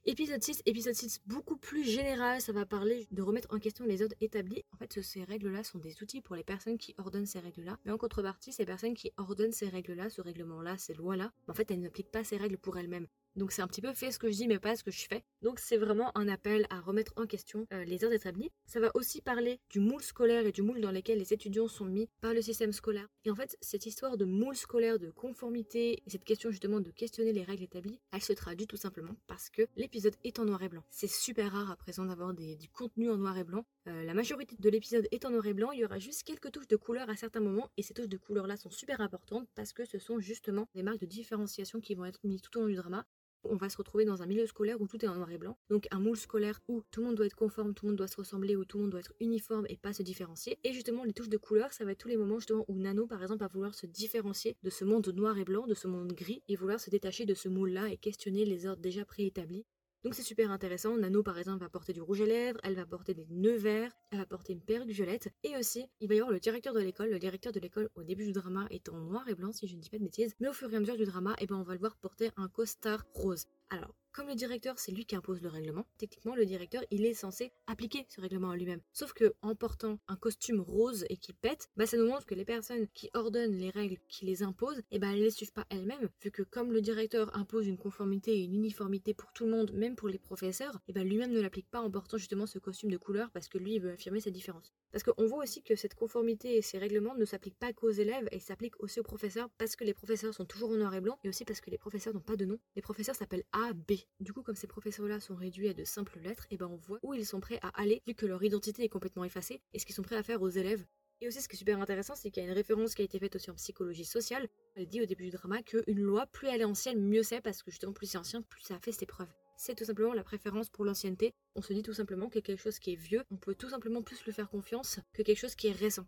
Épisode 0.06 0.42
6, 0.42 0.60
épisode 0.66 0.92
6 0.92 1.22
beaucoup 1.24 1.56
plus 1.56 1.82
général, 1.82 2.38
ça 2.42 2.52
va 2.52 2.66
parler 2.66 3.08
de 3.10 3.22
remettre 3.22 3.48
en 3.54 3.58
question 3.58 3.86
les 3.86 4.02
ordres 4.02 4.14
établis. 4.20 4.62
En 4.74 4.76
fait, 4.76 5.00
ces 5.00 5.24
règles-là 5.24 5.64
sont 5.64 5.78
des 5.78 6.02
outils 6.02 6.20
pour 6.20 6.36
les 6.36 6.44
personnes 6.44 6.76
qui 6.76 6.94
ordonnent 6.98 7.24
ces 7.24 7.38
règles-là. 7.38 7.78
Mais 7.86 7.92
en 7.92 7.96
contrepartie, 7.96 8.52
ces 8.52 8.66
personnes 8.66 8.92
qui 8.92 9.12
ordonnent 9.16 9.52
ces 9.52 9.70
règles-là, 9.70 10.10
ce 10.10 10.20
règlement-là, 10.20 10.76
ces 10.76 10.92
lois-là, 10.92 11.32
en 11.48 11.54
fait, 11.54 11.70
elles 11.70 11.80
n'appliquent 11.80 12.10
pas 12.10 12.22
ces 12.22 12.36
règles 12.36 12.58
pour 12.58 12.76
elles-mêmes. 12.76 13.06
Donc 13.36 13.50
c'est 13.50 13.62
un 13.62 13.66
petit 13.66 13.80
peu 13.80 13.92
fait 13.92 14.12
ce 14.12 14.18
que 14.18 14.30
je 14.30 14.36
dis 14.36 14.48
mais 14.48 14.58
pas 14.58 14.76
ce 14.76 14.84
que 14.84 14.90
je 14.90 15.06
fais. 15.06 15.24
Donc 15.42 15.58
c'est 15.58 15.76
vraiment 15.76 16.16
un 16.16 16.28
appel 16.28 16.66
à 16.70 16.80
remettre 16.80 17.12
en 17.16 17.26
question 17.26 17.66
euh, 17.72 17.84
les 17.84 18.04
heures 18.04 18.12
établies. 18.12 18.50
Ça 18.66 18.80
va 18.80 18.90
aussi 18.94 19.20
parler 19.20 19.60
du 19.70 19.80
moule 19.80 20.02
scolaire 20.02 20.46
et 20.46 20.52
du 20.52 20.62
moule 20.62 20.80
dans 20.80 20.92
lequel 20.92 21.18
les 21.18 21.32
étudiants 21.32 21.68
sont 21.68 21.84
mis 21.84 22.08
par 22.20 22.32
le 22.32 22.42
système 22.42 22.72
scolaire. 22.72 23.08
Et 23.24 23.30
en 23.30 23.34
fait, 23.34 23.56
cette 23.60 23.86
histoire 23.86 24.16
de 24.16 24.24
moule 24.24 24.56
scolaire, 24.56 24.98
de 24.98 25.10
conformité, 25.10 26.02
et 26.06 26.10
cette 26.10 26.24
question 26.24 26.50
justement 26.50 26.80
de 26.80 26.90
questionner 26.90 27.32
les 27.32 27.42
règles 27.42 27.64
établies, 27.64 28.00
elle 28.12 28.22
se 28.22 28.32
traduit 28.32 28.66
tout 28.66 28.76
simplement 28.76 29.16
parce 29.26 29.50
que 29.50 29.62
l'épisode 29.76 30.14
est 30.22 30.38
en 30.38 30.44
noir 30.44 30.62
et 30.62 30.68
blanc. 30.68 30.84
C'est 30.90 31.10
super 31.10 31.52
rare 31.52 31.70
à 31.70 31.76
présent 31.76 32.04
d'avoir 32.04 32.34
du 32.34 32.68
contenu 32.72 33.10
en 33.10 33.16
noir 33.16 33.36
et 33.36 33.44
blanc. 33.44 33.64
Euh, 33.88 34.04
la 34.04 34.14
majorité 34.14 34.56
de 34.58 34.70
l'épisode 34.70 35.06
est 35.10 35.24
en 35.24 35.30
noir 35.30 35.46
et 35.46 35.54
blanc, 35.54 35.72
il 35.72 35.80
y 35.80 35.84
aura 35.84 35.98
juste 35.98 36.22
quelques 36.22 36.52
touches 36.52 36.68
de 36.68 36.76
couleur 36.76 37.10
à 37.10 37.16
certains 37.16 37.40
moments 37.40 37.70
et 37.76 37.82
ces 37.82 37.94
touches 37.94 38.08
de 38.08 38.16
couleur 38.16 38.46
là 38.46 38.56
sont 38.56 38.70
super 38.70 39.00
importantes 39.00 39.48
parce 39.54 39.72
que 39.72 39.84
ce 39.84 39.98
sont 39.98 40.20
justement 40.20 40.68
des 40.74 40.82
marques 40.82 41.00
de 41.00 41.06
différenciation 41.06 41.80
qui 41.80 41.94
vont 41.94 42.04
être 42.04 42.20
mises 42.24 42.40
tout 42.40 42.56
au 42.58 42.62
long 42.62 42.68
du 42.68 42.76
drama 42.76 43.04
on 43.48 43.56
va 43.56 43.68
se 43.68 43.76
retrouver 43.76 44.04
dans 44.04 44.22
un 44.22 44.26
milieu 44.26 44.46
scolaire 44.46 44.80
où 44.80 44.86
tout 44.86 45.02
est 45.04 45.08
en 45.08 45.14
noir 45.14 45.30
et 45.30 45.38
blanc. 45.38 45.56
Donc 45.70 45.86
un 45.90 45.98
moule 45.98 46.16
scolaire 46.16 46.60
où 46.68 46.82
tout 46.90 47.00
le 47.00 47.06
monde 47.06 47.16
doit 47.16 47.26
être 47.26 47.36
conforme, 47.36 47.74
tout 47.74 47.86
le 47.86 47.90
monde 47.90 47.98
doit 47.98 48.08
se 48.08 48.16
ressembler, 48.16 48.56
où 48.56 48.64
tout 48.64 48.78
le 48.78 48.84
monde 48.84 48.90
doit 48.90 49.00
être 49.00 49.14
uniforme 49.20 49.66
et 49.68 49.76
pas 49.76 49.92
se 49.92 50.02
différencier. 50.02 50.58
Et 50.64 50.72
justement, 50.72 51.04
les 51.04 51.12
touches 51.12 51.28
de 51.28 51.36
couleur, 51.36 51.72
ça 51.72 51.84
va 51.84 51.92
être 51.92 51.98
tous 51.98 52.08
les 52.08 52.16
moments 52.16 52.38
justement 52.38 52.64
où 52.68 52.78
Nano, 52.78 53.06
par 53.06 53.22
exemple, 53.22 53.40
va 53.40 53.48
vouloir 53.48 53.74
se 53.74 53.86
différencier 53.86 54.56
de 54.62 54.70
ce 54.70 54.84
monde 54.84 55.08
noir 55.08 55.38
et 55.38 55.44
blanc, 55.44 55.66
de 55.66 55.74
ce 55.74 55.88
monde 55.88 56.12
gris, 56.12 56.42
et 56.48 56.56
vouloir 56.56 56.80
se 56.80 56.90
détacher 56.90 57.26
de 57.26 57.34
ce 57.34 57.48
moule-là 57.48 57.88
et 57.90 57.96
questionner 57.96 58.44
les 58.44 58.66
ordres 58.66 58.82
déjà 58.82 59.04
préétablis. 59.04 59.64
Donc 60.04 60.14
c'est 60.14 60.22
super 60.22 60.50
intéressant. 60.50 60.96
Nano 60.98 61.22
par 61.22 61.38
exemple 61.38 61.60
va 61.60 61.70
porter 61.70 61.94
du 61.94 62.02
rouge 62.02 62.20
à 62.20 62.26
lèvres, 62.26 62.60
elle 62.62 62.74
va 62.74 62.84
porter 62.84 63.14
des 63.14 63.26
nœuds 63.30 63.56
verts, 63.56 63.90
elle 64.10 64.18
va 64.18 64.26
porter 64.26 64.52
une 64.52 64.60
perruque 64.60 64.90
violette. 64.90 65.30
Et 65.42 65.56
aussi, 65.56 65.86
il 66.00 66.08
va 66.08 66.14
y 66.14 66.18
avoir 66.18 66.30
le 66.30 66.40
directeur 66.40 66.74
de 66.74 66.80
l'école. 66.80 67.08
Le 67.08 67.18
directeur 67.18 67.52
de 67.52 67.60
l'école 67.60 67.88
au 67.94 68.02
début 68.02 68.26
du 68.26 68.32
drama 68.32 68.66
est 68.70 68.90
en 68.90 68.98
noir 68.98 69.26
et 69.28 69.34
blanc 69.34 69.52
si 69.52 69.66
je 69.66 69.76
ne 69.76 69.80
dis 69.80 69.88
pas 69.88 69.98
de 69.98 70.04
bêtises. 70.04 70.34
Mais 70.40 70.48
au 70.48 70.52
fur 70.52 70.70
et 70.70 70.76
à 70.76 70.80
mesure 70.80 70.98
du 70.98 71.06
drama, 71.06 71.34
eh 71.40 71.46
ben, 71.46 71.56
on 71.56 71.62
va 71.62 71.72
le 71.72 71.80
voir 71.80 71.96
porter 71.96 72.30
un 72.36 72.48
costard 72.48 73.06
rose. 73.14 73.46
Alors, 73.70 73.94
comme 74.14 74.28
le 74.28 74.36
directeur, 74.36 74.78
c'est 74.78 74.92
lui 74.92 75.04
qui 75.04 75.16
impose 75.16 75.42
le 75.42 75.48
règlement, 75.48 75.86
techniquement, 75.98 76.36
le 76.36 76.46
directeur, 76.46 76.82
il 76.92 77.04
est 77.04 77.14
censé 77.14 77.52
appliquer 77.66 78.06
ce 78.08 78.20
règlement 78.20 78.50
à 78.50 78.56
lui-même. 78.56 78.80
Sauf 78.92 79.12
que 79.12 79.34
en 79.42 79.56
portant 79.56 79.98
un 80.06 80.14
costume 80.14 80.60
rose 80.60 81.04
et 81.10 81.16
qui 81.16 81.32
pète, 81.32 81.68
bah, 81.76 81.86
ça 81.86 81.96
nous 81.96 82.06
montre 82.06 82.24
que 82.24 82.36
les 82.36 82.44
personnes 82.44 82.86
qui 82.94 83.10
ordonnent 83.12 83.56
les 83.56 83.70
règles, 83.70 83.98
qui 84.08 84.24
les 84.24 84.44
imposent, 84.44 84.78
et 84.78 84.84
eh 84.92 84.98
bah, 85.00 85.08
elles 85.12 85.20
les 85.20 85.30
suivent 85.30 85.52
pas 85.52 85.66
elles-mêmes, 85.68 86.08
vu 86.22 86.30
que 86.30 86.42
comme 86.42 86.72
le 86.72 86.80
directeur 86.80 87.36
impose 87.36 87.66
une 87.66 87.76
conformité 87.76 88.38
et 88.38 88.44
une 88.44 88.54
uniformité 88.54 89.14
pour 89.14 89.32
tout 89.32 89.44
le 89.44 89.50
monde, 89.50 89.72
même 89.72 89.96
pour 89.96 90.08
les 90.08 90.18
professeurs, 90.18 90.76
et 90.76 90.90
eh 90.90 90.92
bah, 90.92 91.02
lui-même 91.02 91.32
ne 91.32 91.40
l'applique 91.40 91.68
pas 91.68 91.80
en 91.80 91.90
portant 91.90 92.16
justement 92.16 92.46
ce 92.46 92.60
costume 92.60 92.92
de 92.92 92.96
couleur 92.96 93.30
parce 93.32 93.48
que 93.48 93.58
lui, 93.58 93.74
il 93.74 93.80
veut 93.80 93.92
affirmer 93.92 94.20
sa 94.20 94.30
différence. 94.30 94.72
Parce 94.92 95.02
qu'on 95.02 95.26
voit 95.26 95.42
aussi 95.42 95.60
que 95.64 95.74
cette 95.74 95.96
conformité 95.96 96.56
et 96.56 96.62
ces 96.62 96.78
règlements 96.78 97.16
ne 97.16 97.24
s'appliquent 97.24 97.58
pas 97.58 97.72
qu'aux 97.72 97.90
élèves, 97.90 98.28
et 98.30 98.38
s'appliquent 98.38 98.80
aussi 98.80 99.00
aux 99.00 99.04
professeurs 99.04 99.50
parce 99.58 99.74
que 99.74 99.82
les 99.82 99.92
professeurs 99.92 100.32
sont 100.32 100.44
toujours 100.44 100.70
en 100.70 100.76
noir 100.76 100.94
et 100.94 101.00
blanc, 101.00 101.18
et 101.24 101.28
aussi 101.28 101.44
parce 101.44 101.60
que 101.60 101.70
les 101.70 101.78
professeurs 101.78 102.14
n'ont 102.14 102.20
pas 102.20 102.36
de 102.36 102.44
nom. 102.44 102.60
Les 102.76 102.82
professeurs 102.82 103.16
s'appellent 103.16 103.44
A, 103.50 103.72
B. 103.72 104.03
Du 104.20 104.32
coup, 104.32 104.42
comme 104.42 104.54
ces 104.54 104.66
professeurs-là 104.66 105.20
sont 105.20 105.34
réduits 105.34 105.68
à 105.68 105.74
de 105.74 105.84
simples 105.84 106.18
lettres, 106.20 106.46
et 106.50 106.56
ben 106.56 106.66
on 106.66 106.76
voit 106.76 106.98
où 107.02 107.14
ils 107.14 107.26
sont 107.26 107.40
prêts 107.40 107.58
à 107.62 107.68
aller, 107.80 108.02
vu 108.06 108.14
que 108.14 108.26
leur 108.26 108.42
identité 108.42 108.84
est 108.84 108.88
complètement 108.88 109.24
effacée, 109.24 109.60
et 109.72 109.78
ce 109.78 109.86
qu'ils 109.86 109.94
sont 109.94 110.02
prêts 110.02 110.16
à 110.16 110.22
faire 110.22 110.42
aux 110.42 110.48
élèves. 110.48 110.84
Et 111.20 111.28
aussi, 111.28 111.40
ce 111.40 111.48
qui 111.48 111.56
est 111.56 111.58
super 111.58 111.80
intéressant, 111.80 112.14
c'est 112.14 112.30
qu'il 112.30 112.42
y 112.42 112.46
a 112.46 112.48
une 112.48 112.54
référence 112.54 112.94
qui 112.94 113.02
a 113.02 113.04
été 113.04 113.18
faite 113.18 113.36
aussi 113.36 113.50
en 113.50 113.54
psychologie 113.54 114.04
sociale. 114.04 114.48
Elle 114.74 114.86
dit 114.86 115.00
au 115.00 115.06
début 115.06 115.24
du 115.24 115.30
drama 115.30 115.62
qu'une 115.62 116.02
loi, 116.02 116.26
plus 116.26 116.48
elle 116.48 116.60
est 116.60 116.64
ancienne, 116.64 117.00
mieux 117.00 117.22
c'est, 117.22 117.40
parce 117.40 117.62
que 117.62 117.70
justement, 117.70 117.92
plus 117.92 118.06
c'est 118.06 118.18
ancien, 118.18 118.42
plus 118.42 118.62
ça 118.62 118.74
a 118.74 118.78
fait 118.78 118.92
ses 118.92 119.06
preuves. 119.06 119.32
C'est 119.56 119.76
tout 119.76 119.84
simplement 119.84 120.12
la 120.12 120.24
préférence 120.24 120.68
pour 120.68 120.84
l'ancienneté. 120.84 121.32
On 121.54 121.62
se 121.62 121.72
dit 121.72 121.82
tout 121.82 121.94
simplement 121.94 122.28
que 122.28 122.40
quelque 122.40 122.60
chose 122.60 122.78
qui 122.78 122.92
est 122.92 122.96
vieux, 122.96 123.22
on 123.30 123.36
peut 123.36 123.54
tout 123.54 123.70
simplement 123.70 124.02
plus 124.02 124.26
le 124.26 124.32
faire 124.32 124.50
confiance 124.50 124.98
que 125.12 125.22
quelque 125.22 125.38
chose 125.38 125.54
qui 125.54 125.68
est 125.68 125.72
récent. 125.72 126.06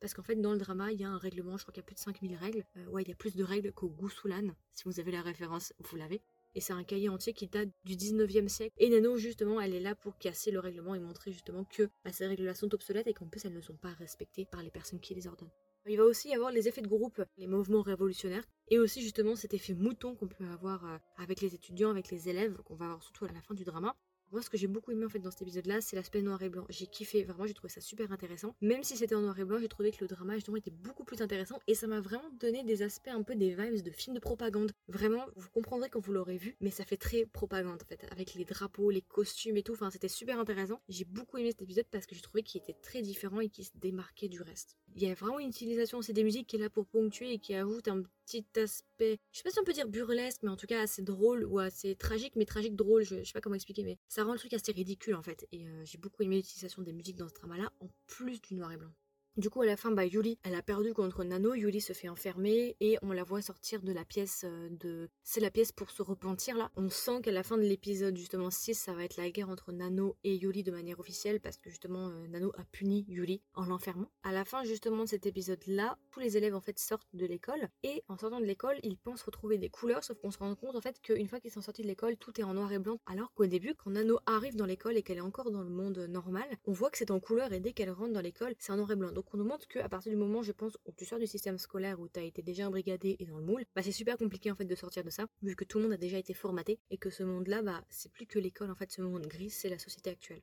Parce 0.00 0.14
qu'en 0.14 0.22
fait, 0.22 0.36
dans 0.36 0.52
le 0.52 0.58
drama, 0.58 0.92
il 0.92 1.00
y 1.00 1.04
a 1.04 1.08
un 1.08 1.18
règlement, 1.18 1.56
je 1.56 1.64
crois 1.64 1.72
qu'il 1.72 1.80
y 1.80 1.84
a 1.84 1.86
plus 1.86 1.94
de 1.94 2.00
5000 2.00 2.36
règles. 2.36 2.64
Euh, 2.76 2.86
ouais, 2.86 3.02
il 3.02 3.08
y 3.08 3.12
a 3.12 3.16
plus 3.16 3.34
de 3.34 3.42
règles 3.42 3.72
qu'au 3.72 3.88
Gousoulan. 3.88 4.54
Si 4.72 4.84
vous 4.84 5.00
avez 5.00 5.10
la 5.10 5.22
référence, 5.22 5.72
vous 5.78 5.96
l'avez 5.96 6.22
et 6.54 6.60
c'est 6.60 6.72
un 6.72 6.84
cahier 6.84 7.08
entier 7.08 7.32
qui 7.32 7.46
date 7.46 7.68
du 7.84 7.94
19e 7.94 8.48
siècle. 8.48 8.74
Et 8.78 8.88
Nano, 8.90 9.16
justement, 9.16 9.60
elle 9.60 9.74
est 9.74 9.80
là 9.80 9.94
pour 9.94 10.18
casser 10.18 10.50
le 10.50 10.60
règlement 10.60 10.94
et 10.94 11.00
montrer 11.00 11.32
justement 11.32 11.64
que 11.64 11.88
bah, 12.04 12.12
ces 12.12 12.26
règles-là 12.26 12.54
sont 12.54 12.72
obsolètes 12.74 13.06
et 13.06 13.14
qu'en 13.14 13.26
plus 13.26 13.44
elles 13.44 13.54
ne 13.54 13.60
sont 13.60 13.76
pas 13.76 13.92
respectées 13.92 14.44
par 14.44 14.62
les 14.62 14.70
personnes 14.70 15.00
qui 15.00 15.14
les 15.14 15.26
ordonnent. 15.26 15.50
Il 15.86 15.98
va 15.98 16.04
aussi 16.04 16.28
y 16.28 16.34
avoir 16.34 16.50
les 16.50 16.66
effets 16.66 16.80
de 16.80 16.88
groupe, 16.88 17.22
les 17.36 17.46
mouvements 17.46 17.82
révolutionnaires, 17.82 18.44
et 18.68 18.78
aussi 18.78 19.02
justement 19.02 19.36
cet 19.36 19.52
effet 19.52 19.74
mouton 19.74 20.14
qu'on 20.14 20.28
peut 20.28 20.46
avoir 20.46 20.86
euh, 20.86 20.96
avec 21.18 21.42
les 21.42 21.54
étudiants, 21.54 21.90
avec 21.90 22.10
les 22.10 22.30
élèves, 22.30 22.56
qu'on 22.64 22.74
va 22.74 22.86
avoir 22.86 23.02
surtout 23.02 23.26
à 23.26 23.32
la 23.32 23.42
fin 23.42 23.54
du 23.54 23.64
drama. 23.64 23.94
Moi, 24.32 24.42
ce 24.42 24.50
que 24.50 24.56
j'ai 24.56 24.66
beaucoup 24.66 24.90
aimé 24.90 25.04
en 25.04 25.08
fait 25.08 25.20
dans 25.20 25.30
cet 25.30 25.42
épisode-là, 25.42 25.80
c'est 25.80 25.96
l'aspect 25.96 26.22
noir 26.22 26.42
et 26.42 26.48
blanc. 26.48 26.66
J'ai 26.68 26.86
kiffé, 26.86 27.22
vraiment, 27.22 27.46
j'ai 27.46 27.54
trouvé 27.54 27.72
ça 27.72 27.80
super 27.80 28.10
intéressant. 28.10 28.54
Même 28.60 28.82
si 28.82 28.96
c'était 28.96 29.14
en 29.14 29.20
noir 29.20 29.38
et 29.38 29.44
blanc, 29.44 29.58
j'ai 29.60 29.68
trouvé 29.68 29.90
que 29.92 29.98
le 30.00 30.08
drama 30.08 30.34
justement 30.34 30.56
était 30.56 30.70
beaucoup 30.70 31.04
plus 31.04 31.22
intéressant 31.22 31.60
et 31.66 31.74
ça 31.74 31.86
m'a 31.86 32.00
vraiment 32.00 32.30
donné 32.40 32.64
des 32.64 32.82
aspects 32.82 33.08
un 33.08 33.22
peu 33.22 33.36
des 33.36 33.54
vibes 33.54 33.82
de 33.82 33.90
films 33.90 34.14
de 34.14 34.20
propagande. 34.20 34.72
Vraiment, 34.88 35.24
vous 35.36 35.48
comprendrez 35.50 35.88
quand 35.88 36.00
vous 36.00 36.12
l'aurez 36.12 36.36
vu, 36.36 36.56
mais 36.60 36.70
ça 36.70 36.84
fait 36.84 36.96
très 36.96 37.26
propagande 37.26 37.80
en 37.82 37.86
fait, 37.86 38.04
avec 38.10 38.34
les 38.34 38.44
drapeaux, 38.44 38.90
les 38.90 39.02
costumes 39.02 39.56
et 39.56 39.62
tout. 39.62 39.72
Enfin, 39.72 39.90
c'était 39.90 40.08
super 40.08 40.38
intéressant. 40.38 40.80
J'ai 40.88 41.04
beaucoup 41.04 41.38
aimé 41.38 41.50
cet 41.50 41.62
épisode 41.62 41.86
parce 41.90 42.06
que 42.06 42.14
j'ai 42.14 42.22
trouvé 42.22 42.42
qu'il 42.42 42.60
était 42.60 42.76
très 42.82 43.02
différent 43.02 43.40
et 43.40 43.48
qu'il 43.48 43.64
se 43.64 43.72
démarquait 43.76 44.28
du 44.28 44.42
reste. 44.42 44.76
Il 44.96 45.02
y 45.02 45.10
a 45.10 45.14
vraiment 45.14 45.38
une 45.38 45.48
utilisation 45.48 45.98
aussi 45.98 46.12
des 46.12 46.24
musiques 46.24 46.46
qui 46.46 46.56
est 46.56 46.60
là 46.60 46.70
pour 46.70 46.86
ponctuer 46.86 47.32
et 47.32 47.38
qui 47.38 47.54
ajoute 47.54 47.88
un 47.88 48.02
petit 48.24 48.44
aspect, 48.56 49.18
je 49.32 49.38
sais 49.38 49.42
pas 49.42 49.50
si 49.50 49.58
on 49.60 49.64
peut 49.64 49.72
dire 49.72 49.88
burlesque, 49.88 50.42
mais 50.42 50.50
en 50.50 50.56
tout 50.56 50.66
cas 50.66 50.80
assez 50.80 51.02
drôle 51.02 51.44
ou 51.44 51.58
assez 51.58 51.94
tragique, 51.94 52.34
mais 52.36 52.44
tragique 52.44 52.74
drôle, 52.74 53.02
je, 53.02 53.18
je 53.18 53.24
sais 53.24 53.32
pas 53.32 53.40
comment 53.40 53.54
expliquer, 53.56 53.82
mais 53.82 53.98
ça 54.14 54.22
rend 54.22 54.32
le 54.32 54.38
truc 54.38 54.52
assez 54.52 54.70
ridicule 54.70 55.16
en 55.16 55.22
fait. 55.22 55.44
Et 55.50 55.66
euh, 55.66 55.84
j'ai 55.84 55.98
beaucoup 55.98 56.22
aimé 56.22 56.36
l'utilisation 56.36 56.82
des 56.82 56.92
musiques 56.92 57.16
dans 57.16 57.28
ce 57.28 57.34
drama-là, 57.34 57.72
en 57.80 57.88
plus 58.06 58.40
du 58.40 58.54
noir 58.54 58.70
et 58.70 58.76
blanc. 58.76 58.92
Du 59.36 59.50
coup, 59.50 59.62
à 59.62 59.66
la 59.66 59.76
fin, 59.76 59.90
bah, 59.90 60.06
Yuli, 60.06 60.38
elle 60.44 60.54
a 60.54 60.62
perdu 60.62 60.94
contre 60.94 61.24
Nano. 61.24 61.54
Yuli 61.54 61.80
se 61.80 61.92
fait 61.92 62.08
enfermer 62.08 62.76
et 62.78 62.98
on 63.02 63.10
la 63.10 63.24
voit 63.24 63.42
sortir 63.42 63.82
de 63.82 63.92
la 63.92 64.04
pièce 64.04 64.44
euh, 64.44 64.68
de. 64.70 65.10
C'est 65.24 65.40
la 65.40 65.50
pièce 65.50 65.72
pour 65.72 65.90
se 65.90 66.02
repentir 66.02 66.56
là. 66.56 66.70
On 66.76 66.88
sent 66.88 67.20
qu'à 67.20 67.32
la 67.32 67.42
fin 67.42 67.56
de 67.56 67.64
l'épisode, 67.64 68.16
justement 68.16 68.52
6, 68.52 68.74
ça 68.74 68.94
va 68.94 69.02
être 69.02 69.16
la 69.16 69.28
guerre 69.30 69.48
entre 69.48 69.72
Nano 69.72 70.16
et 70.22 70.36
Yuli 70.36 70.62
de 70.62 70.70
manière 70.70 71.00
officielle 71.00 71.40
parce 71.40 71.56
que 71.56 71.68
justement 71.68 72.10
euh, 72.10 72.28
Nano 72.28 72.52
a 72.56 72.62
puni 72.70 73.06
Yuli 73.08 73.42
en 73.54 73.64
l'enfermant. 73.64 74.08
À 74.22 74.30
la 74.30 74.44
fin, 74.44 74.62
justement, 74.62 75.02
de 75.02 75.08
cet 75.08 75.26
épisode-là, 75.26 75.98
tous 76.12 76.20
les 76.20 76.36
élèves 76.36 76.54
en 76.54 76.60
fait 76.60 76.78
sortent 76.78 77.08
de 77.12 77.26
l'école 77.26 77.68
et 77.82 78.04
en 78.06 78.16
sortant 78.16 78.38
de 78.38 78.46
l'école, 78.46 78.78
ils 78.84 78.96
pensent 78.96 79.24
retrouver 79.24 79.58
des 79.58 79.68
couleurs, 79.68 80.04
sauf 80.04 80.16
qu'on 80.20 80.30
se 80.30 80.38
rend 80.38 80.54
compte 80.54 80.76
en 80.76 80.80
fait 80.80 81.00
qu'une 81.02 81.26
fois 81.26 81.40
qu'ils 81.40 81.50
sont 81.50 81.60
sortis 81.60 81.82
de 81.82 81.88
l'école, 81.88 82.16
tout 82.18 82.40
est 82.40 82.44
en 82.44 82.54
noir 82.54 82.72
et 82.72 82.78
blanc. 82.78 83.00
Alors 83.06 83.34
qu'au 83.34 83.46
début, 83.46 83.74
quand 83.74 83.90
Nano 83.90 84.20
arrive 84.26 84.54
dans 84.54 84.66
l'école 84.66 84.96
et 84.96 85.02
qu'elle 85.02 85.18
est 85.18 85.22
encore 85.22 85.50
dans 85.50 85.64
le 85.64 85.70
monde 85.70 85.98
normal, 86.08 86.46
on 86.66 86.72
voit 86.72 86.90
que 86.90 86.98
c'est 86.98 87.10
en 87.10 87.18
couleur 87.18 87.52
et 87.52 87.58
dès 87.58 87.72
qu'elle 87.72 87.90
rentre 87.90 88.12
dans 88.12 88.20
l'école, 88.20 88.54
c'est 88.60 88.70
en 88.70 88.76
noir 88.76 88.92
et 88.92 88.96
blanc. 88.96 89.10
Donc 89.10 89.23
on 89.32 89.38
nous 89.38 89.44
montre 89.44 89.66
qu'à 89.68 89.88
partir 89.88 90.10
du 90.10 90.16
moment, 90.16 90.42
je 90.42 90.52
pense, 90.52 90.76
où 90.84 90.92
tu 90.92 91.04
sors 91.04 91.18
du 91.18 91.26
système 91.26 91.58
scolaire 91.58 92.00
où 92.00 92.08
tu 92.08 92.20
as 92.20 92.24
été 92.24 92.42
déjà 92.42 92.66
embrigadé 92.66 93.16
et 93.18 93.26
dans 93.26 93.38
le 93.38 93.44
moule, 93.44 93.64
bah 93.74 93.82
c'est 93.82 93.92
super 93.92 94.16
compliqué 94.16 94.50
en 94.50 94.54
fait 94.54 94.64
de 94.64 94.74
sortir 94.74 95.04
de 95.04 95.10
ça, 95.10 95.26
vu 95.42 95.56
que 95.56 95.64
tout 95.64 95.78
le 95.78 95.84
monde 95.84 95.92
a 95.92 95.96
déjà 95.96 96.18
été 96.18 96.34
formaté 96.34 96.78
et 96.90 96.98
que 96.98 97.10
ce 97.10 97.22
monde-là, 97.22 97.62
bah 97.62 97.84
c'est 97.88 98.10
plus 98.12 98.26
que 98.26 98.38
l'école 98.38 98.70
en 98.70 98.74
fait, 98.74 98.90
ce 98.90 99.02
monde 99.02 99.26
gris, 99.26 99.50
c'est 99.50 99.68
la 99.68 99.78
société 99.78 100.10
actuelle. 100.10 100.42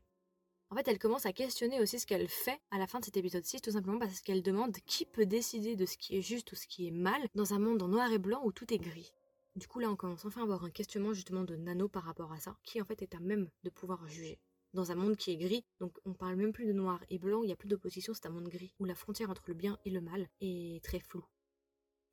En 0.69 0.75
fait, 0.75 0.87
elle 0.87 0.99
commence 0.99 1.25
à 1.25 1.33
questionner 1.33 1.81
aussi 1.81 1.99
ce 1.99 2.07
qu'elle 2.07 2.29
fait 2.29 2.57
à 2.71 2.77
la 2.77 2.87
fin 2.87 2.99
de 2.99 3.05
cet 3.05 3.17
épisode 3.17 3.43
6, 3.43 3.61
tout 3.61 3.71
simplement 3.71 3.99
parce 3.99 4.21
qu'elle 4.21 4.41
demande 4.41 4.77
qui 4.85 5.05
peut 5.05 5.25
décider 5.25 5.75
de 5.75 5.85
ce 5.85 5.97
qui 5.97 6.17
est 6.17 6.21
juste 6.21 6.53
ou 6.53 6.55
ce 6.55 6.65
qui 6.65 6.87
est 6.87 6.91
mal 6.91 7.21
dans 7.35 7.53
un 7.53 7.59
monde 7.59 7.83
en 7.83 7.89
noir 7.89 8.09
et 8.13 8.19
blanc 8.19 8.41
où 8.45 8.53
tout 8.53 8.73
est 8.73 8.77
gris. 8.77 9.11
Du 9.57 9.67
coup, 9.67 9.79
là, 9.79 9.91
on 9.91 9.97
commence 9.97 10.23
enfin 10.23 10.39
à 10.39 10.43
avoir 10.45 10.63
un 10.63 10.69
questionnement 10.69 11.13
justement 11.13 11.43
de 11.43 11.57
Nano 11.57 11.89
par 11.89 12.03
rapport 12.03 12.31
à 12.31 12.39
ça, 12.39 12.55
qui 12.63 12.81
en 12.81 12.85
fait 12.85 13.01
est 13.01 13.15
à 13.15 13.19
même 13.19 13.49
de 13.63 13.69
pouvoir 13.69 14.07
juger 14.07 14.39
dans 14.73 14.91
un 14.91 14.95
monde 14.95 15.15
qui 15.15 15.31
est 15.31 15.37
gris. 15.37 15.65
Donc 15.79 15.97
on 16.05 16.13
parle 16.13 16.35
même 16.35 16.53
plus 16.53 16.65
de 16.65 16.73
noir 16.73 17.03
et 17.09 17.19
blanc, 17.19 17.43
il 17.43 17.47
n'y 17.47 17.53
a 17.53 17.55
plus 17.55 17.67
d'opposition, 17.67 18.13
c'est 18.13 18.25
un 18.25 18.31
monde 18.31 18.49
gris, 18.49 18.73
où 18.79 18.85
la 18.85 18.95
frontière 18.95 19.29
entre 19.29 19.43
le 19.47 19.53
bien 19.53 19.77
et 19.85 19.89
le 19.89 20.01
mal 20.01 20.27
est 20.41 20.83
très 20.83 20.99
floue. 20.99 21.25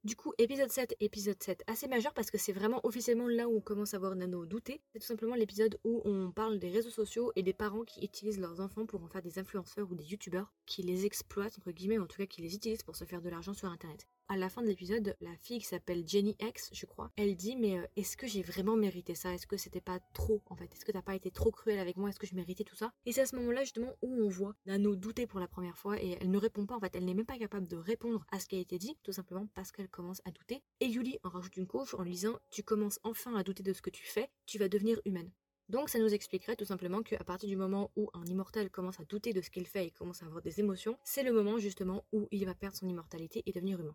Du 0.05 0.15
coup, 0.15 0.33
épisode 0.39 0.71
7, 0.71 0.95
épisode 1.01 1.43
7, 1.43 1.65
assez 1.67 1.89
majeur 1.89 2.15
parce 2.15 2.31
que 2.31 2.39
c'est 2.39 2.53
vraiment 2.53 2.81
officiellement 2.85 3.27
là 3.27 3.49
où 3.49 3.57
on 3.57 3.61
commence 3.61 3.95
à 3.95 3.99
voir 3.99 4.15
Nano 4.15 4.47
douter. 4.47 4.81
C'est 4.93 5.01
tout 5.01 5.07
simplement 5.07 5.35
l'épisode 5.35 5.79
où 5.83 6.01
on 6.05 6.31
parle 6.31 6.61
des 6.61 6.71
réseaux 6.71 6.91
sociaux 6.91 7.33
et 7.35 7.43
des 7.43 7.53
parents 7.53 7.85
qui 7.85 8.05
utilisent 8.05 8.39
leurs 8.39 8.61
enfants 8.61 8.87
pour 8.87 9.03
en 9.03 9.09
faire 9.09 9.23
des 9.23 9.41
influenceurs 9.41 9.91
ou 9.91 9.97
des 9.97 10.05
youtubeurs, 10.05 10.53
qui 10.67 10.83
les 10.83 11.05
exploitent, 11.05 11.59
entre 11.59 11.73
guillemets, 11.73 11.99
en 11.99 12.07
tout 12.07 12.17
cas 12.17 12.27
qui 12.27 12.43
les 12.43 12.55
utilisent 12.55 12.85
pour 12.85 12.95
se 12.95 13.05
faire 13.05 13.21
de 13.21 13.29
l'argent 13.29 13.55
sur 13.55 13.69
internet 13.69 14.07
à 14.29 14.37
la 14.37 14.49
fin 14.49 14.63
de 14.63 14.67
l'épisode, 14.67 15.17
la 15.21 15.35
fille 15.37 15.59
qui 15.59 15.67
s'appelle 15.67 16.07
Jenny 16.07 16.37
X, 16.41 16.71
je 16.73 16.87
crois, 16.87 17.11
elle 17.17 17.35
dit 17.35 17.57
mais 17.57 17.79
euh, 17.79 17.87
est-ce 17.97 18.17
que 18.17 18.27
j'ai 18.27 18.43
vraiment 18.43 18.77
mérité 18.77 19.15
ça? 19.15 19.33
Est-ce 19.33 19.47
que 19.47 19.57
c'était 19.57 19.81
pas 19.81 20.01
trop 20.13 20.43
en 20.47 20.57
fait? 20.57 20.73
Est-ce 20.75 20.85
que 20.85 20.93
t'as 20.93 21.03
pas 21.03 21.15
été 21.15 21.31
trop 21.31 21.51
cruel 21.51 21.79
avec 21.79 21.97
moi? 21.97 22.11
Est-ce 22.11 22.19
que 22.19 22.27
je 22.27 22.35
méritais 22.35 22.65
tout 22.65 22.77
ça? 22.77 22.93
Et 23.07 23.13
c'est 23.13 23.23
à 23.23 23.27
ce 23.27 23.37
moment-là 23.37 23.63
justement 23.63 23.95
où 24.03 24.23
on 24.23 24.29
voit 24.29 24.55
Nano 24.67 24.97
douter 24.97 25.27
pour 25.27 25.41
la 25.41 25.49
première 25.49 25.79
fois 25.79 26.01
et 26.03 26.19
elle 26.21 26.31
ne 26.31 26.39
répond 26.39 26.67
pas 26.67 26.77
en 26.77 26.81
fait, 26.81 26.95
elle 26.95 27.05
n'est 27.05 27.15
même 27.15 27.27
pas 27.27 27.39
capable 27.39 27.69
de 27.69 27.77
répondre 27.77 28.25
à 28.31 28.39
ce 28.39 28.47
qui 28.47 28.57
a 28.57 28.61
été 28.61 28.79
dit, 28.79 28.97
tout 29.03 29.13
simplement 29.13 29.49
parce 29.55 29.73
qu'elle 29.73 29.89
commence 29.89 30.21
à 30.25 30.31
douter. 30.31 30.63
Et 30.81 30.87
Yuli 30.87 31.19
en 31.25 31.31
rajoute 31.31 31.57
une 31.57 31.67
couche 31.67 31.95
en 31.95 32.03
lui 32.03 32.13
disant 32.13 32.39
tu 32.51 32.63
commences 32.63 33.01
enfin 33.05 33.35
à 33.35 33.43
douter 33.43 33.63
de 33.63 33.73
ce 33.73 33.83
que 33.83 33.91
tu 33.91 34.05
fais, 34.05 34.29
tu 34.47 34.59
vas 34.59 34.69
devenir 34.69 35.01
humaine. 35.05 35.31
Donc 35.69 35.91
ça 35.91 35.99
nous 35.99 36.15
expliquerait 36.15 36.57
tout 36.57 36.65
simplement 36.65 37.03
qu'à 37.03 37.23
partir 37.25 37.49
du 37.49 37.57
moment 37.57 37.91
où 37.95 38.09
un 38.15 38.25
immortel 38.25 38.71
commence 38.71 39.01
à 39.01 39.05
douter 39.05 39.35
de 39.35 39.43
ce 39.43 39.51
qu'il 39.51 39.67
fait 39.67 39.87
et 39.87 39.91
commence 39.91 40.23
à 40.23 40.27
avoir 40.27 40.41
des 40.41 40.61
émotions, 40.61 40.99
c'est 41.05 41.23
le 41.23 41.33
moment 41.33 41.59
justement 41.59 42.05
où 42.13 42.27
il 42.31 42.47
va 42.47 42.55
perdre 42.55 42.77
son 42.77 42.89
immortalité 42.89 43.43
et 43.45 43.53
devenir 43.53 43.79
humain 43.79 43.95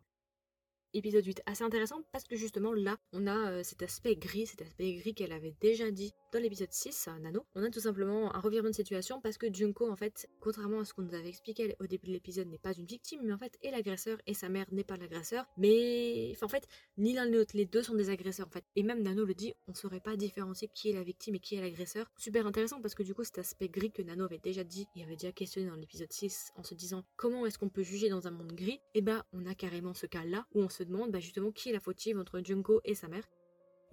épisode 0.93 1.25
8 1.25 1.41
assez 1.45 1.63
intéressant 1.63 2.01
parce 2.11 2.23
que 2.25 2.35
justement 2.35 2.73
là 2.73 2.97
on 3.11 3.27
a 3.27 3.51
euh, 3.51 3.63
cet 3.63 3.81
aspect 3.81 4.15
gris, 4.15 4.47
cet 4.47 4.61
aspect 4.61 4.93
gris 4.95 5.13
qu'elle 5.13 5.31
avait 5.31 5.55
déjà 5.61 5.91
dit 5.91 6.13
dans 6.31 6.39
l'épisode 6.39 6.71
6, 6.71 7.09
Nano. 7.21 7.45
On 7.53 7.63
a 7.63 7.69
tout 7.69 7.79
simplement 7.79 8.35
un 8.35 8.39
revirement 8.39 8.69
de 8.69 8.75
situation 8.75 9.21
parce 9.21 9.37
que 9.37 9.53
Junko 9.53 9.89
en 9.89 9.95
fait, 9.95 10.27
contrairement 10.39 10.79
à 10.79 10.85
ce 10.85 10.93
qu'on 10.93 11.03
nous 11.03 11.13
avait 11.13 11.29
expliqué 11.29 11.75
au 11.79 11.85
début 11.85 12.07
de 12.07 12.13
l'épisode, 12.13 12.47
n'est 12.47 12.57
pas 12.57 12.73
une 12.73 12.85
victime 12.85 13.21
mais 13.23 13.33
en 13.33 13.37
fait 13.37 13.57
est 13.61 13.71
l'agresseur 13.71 14.17
et 14.25 14.33
sa 14.33 14.49
mère 14.49 14.65
n'est 14.71 14.83
pas 14.83 14.97
l'agresseur. 14.97 15.45
Mais 15.57 16.33
en 16.41 16.47
fait, 16.47 16.67
ni 16.97 17.13
l'un 17.13 17.27
ni 17.27 17.33
l'autre, 17.33 17.55
les 17.55 17.65
deux 17.65 17.83
sont 17.83 17.95
des 17.95 18.09
agresseurs 18.09 18.47
en 18.47 18.51
fait. 18.51 18.65
Et 18.75 18.83
même 18.83 19.03
Nano 19.03 19.25
le 19.25 19.33
dit, 19.33 19.53
on 19.67 19.73
saurait 19.73 19.99
pas 19.99 20.15
différencier 20.15 20.69
qui 20.73 20.89
est 20.89 20.93
la 20.93 21.03
victime 21.03 21.35
et 21.35 21.39
qui 21.39 21.55
est 21.55 21.61
l'agresseur. 21.61 22.11
Super 22.17 22.47
intéressant 22.47 22.81
parce 22.81 22.95
que 22.95 23.03
du 23.03 23.13
coup 23.13 23.23
cet 23.23 23.37
aspect 23.37 23.69
gris 23.69 23.91
que 23.91 24.01
Nano 24.01 24.25
avait 24.25 24.39
déjà 24.39 24.63
dit 24.63 24.87
et 24.95 25.03
avait 25.03 25.15
déjà 25.15 25.31
questionné 25.31 25.69
dans 25.69 25.75
l'épisode 25.75 26.11
6 26.11 26.51
en 26.55 26.63
se 26.63 26.73
disant 26.73 27.03
comment 27.15 27.45
est-ce 27.45 27.57
qu'on 27.57 27.69
peut 27.69 27.83
juger 27.83 28.09
dans 28.09 28.27
un 28.27 28.31
monde 28.31 28.53
gris, 28.53 28.79
et 28.93 28.99
eh 28.99 29.01
ben, 29.01 29.23
on 29.33 29.45
a 29.45 29.55
carrément 29.55 29.93
ce 29.93 30.05
cas 30.05 30.23
là 30.25 30.45
où 30.53 30.61
on 30.61 30.69
se 30.69 30.82
demande 30.83 31.11
bah, 31.11 31.19
justement 31.19 31.51
qui 31.51 31.69
est 31.69 31.73
la 31.73 31.79
fautive 31.79 32.17
entre 32.17 32.41
Junko 32.43 32.81
et 32.83 32.95
sa 32.95 33.07
mère. 33.07 33.23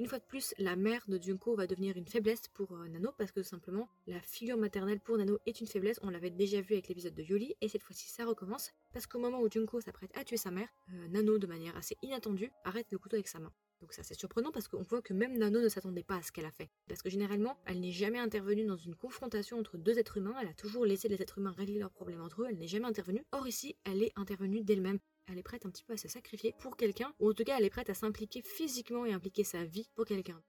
Une 0.00 0.06
fois 0.06 0.18
de 0.18 0.24
plus, 0.24 0.54
la 0.56 0.76
mère 0.76 1.04
de 1.08 1.20
Junko 1.20 1.54
va 1.54 1.66
devenir 1.66 1.94
une 1.94 2.06
faiblesse 2.06 2.48
pour 2.54 2.72
euh, 2.72 2.88
Nano 2.88 3.12
parce 3.18 3.32
que 3.32 3.42
simplement, 3.42 3.86
la 4.06 4.18
figure 4.22 4.56
maternelle 4.56 4.98
pour 4.98 5.18
Nano 5.18 5.38
est 5.44 5.60
une 5.60 5.66
faiblesse. 5.66 6.00
On 6.02 6.08
l'avait 6.08 6.30
déjà 6.30 6.62
vu 6.62 6.72
avec 6.72 6.88
l'épisode 6.88 7.14
de 7.14 7.22
Yuli 7.22 7.54
et 7.60 7.68
cette 7.68 7.82
fois-ci 7.82 8.08
ça 8.08 8.24
recommence 8.24 8.72
parce 8.94 9.06
qu'au 9.06 9.18
moment 9.18 9.40
où 9.42 9.50
Junko 9.50 9.82
s'apprête 9.82 10.10
à 10.16 10.24
tuer 10.24 10.38
sa 10.38 10.50
mère, 10.50 10.68
euh, 10.94 11.08
Nano, 11.08 11.36
de 11.36 11.46
manière 11.46 11.76
assez 11.76 11.98
inattendue, 12.00 12.50
arrête 12.64 12.86
le 12.90 12.96
couteau 12.96 13.16
avec 13.16 13.28
sa 13.28 13.40
main. 13.40 13.52
Donc 13.82 13.92
ça 13.92 14.02
c'est 14.02 14.14
surprenant 14.14 14.50
parce 14.52 14.68
qu'on 14.68 14.82
voit 14.82 15.02
que 15.02 15.12
même 15.12 15.36
Nano 15.36 15.60
ne 15.60 15.68
s'attendait 15.68 16.02
pas 16.02 16.16
à 16.16 16.22
ce 16.22 16.32
qu'elle 16.32 16.46
a 16.46 16.50
fait. 16.50 16.70
Parce 16.88 17.02
que 17.02 17.10
généralement, 17.10 17.58
elle 17.66 17.80
n'est 17.80 17.92
jamais 17.92 18.18
intervenue 18.18 18.64
dans 18.64 18.78
une 18.78 18.94
confrontation 18.94 19.58
entre 19.58 19.76
deux 19.76 19.98
êtres 19.98 20.16
humains, 20.16 20.34
elle 20.40 20.48
a 20.48 20.54
toujours 20.54 20.86
laissé 20.86 21.08
les 21.08 21.20
êtres 21.20 21.36
humains 21.36 21.54
régler 21.56 21.78
leurs 21.78 21.92
problèmes 21.92 22.22
entre 22.22 22.40
eux, 22.40 22.46
elle 22.48 22.56
n'est 22.56 22.68
jamais 22.68 22.86
intervenue. 22.86 23.24
Or 23.32 23.46
ici, 23.46 23.76
elle 23.84 24.02
est 24.02 24.12
intervenue 24.16 24.62
d'elle-même. 24.62 24.98
Elle 25.26 25.38
est 25.38 25.42
prête 25.42 25.66
un 25.66 25.70
petit 25.70 25.84
peu 25.84 25.92
à 25.92 25.96
se 25.96 26.08
sacrifier 26.08 26.54
pour 26.58 26.76
quelqu'un, 26.76 27.14
ou 27.18 27.30
en 27.30 27.34
tout 27.34 27.44
cas 27.44 27.56
elle 27.58 27.64
est 27.64 27.70
prête 27.70 27.90
à 27.90 27.94
s'impliquer 27.94 28.42
physiquement 28.42 29.04
et 29.04 29.12
impliquer 29.12 29.44
sa 29.44 29.64
vie 29.64 29.88
pour 29.94 30.04
quelqu'un. 30.04 30.42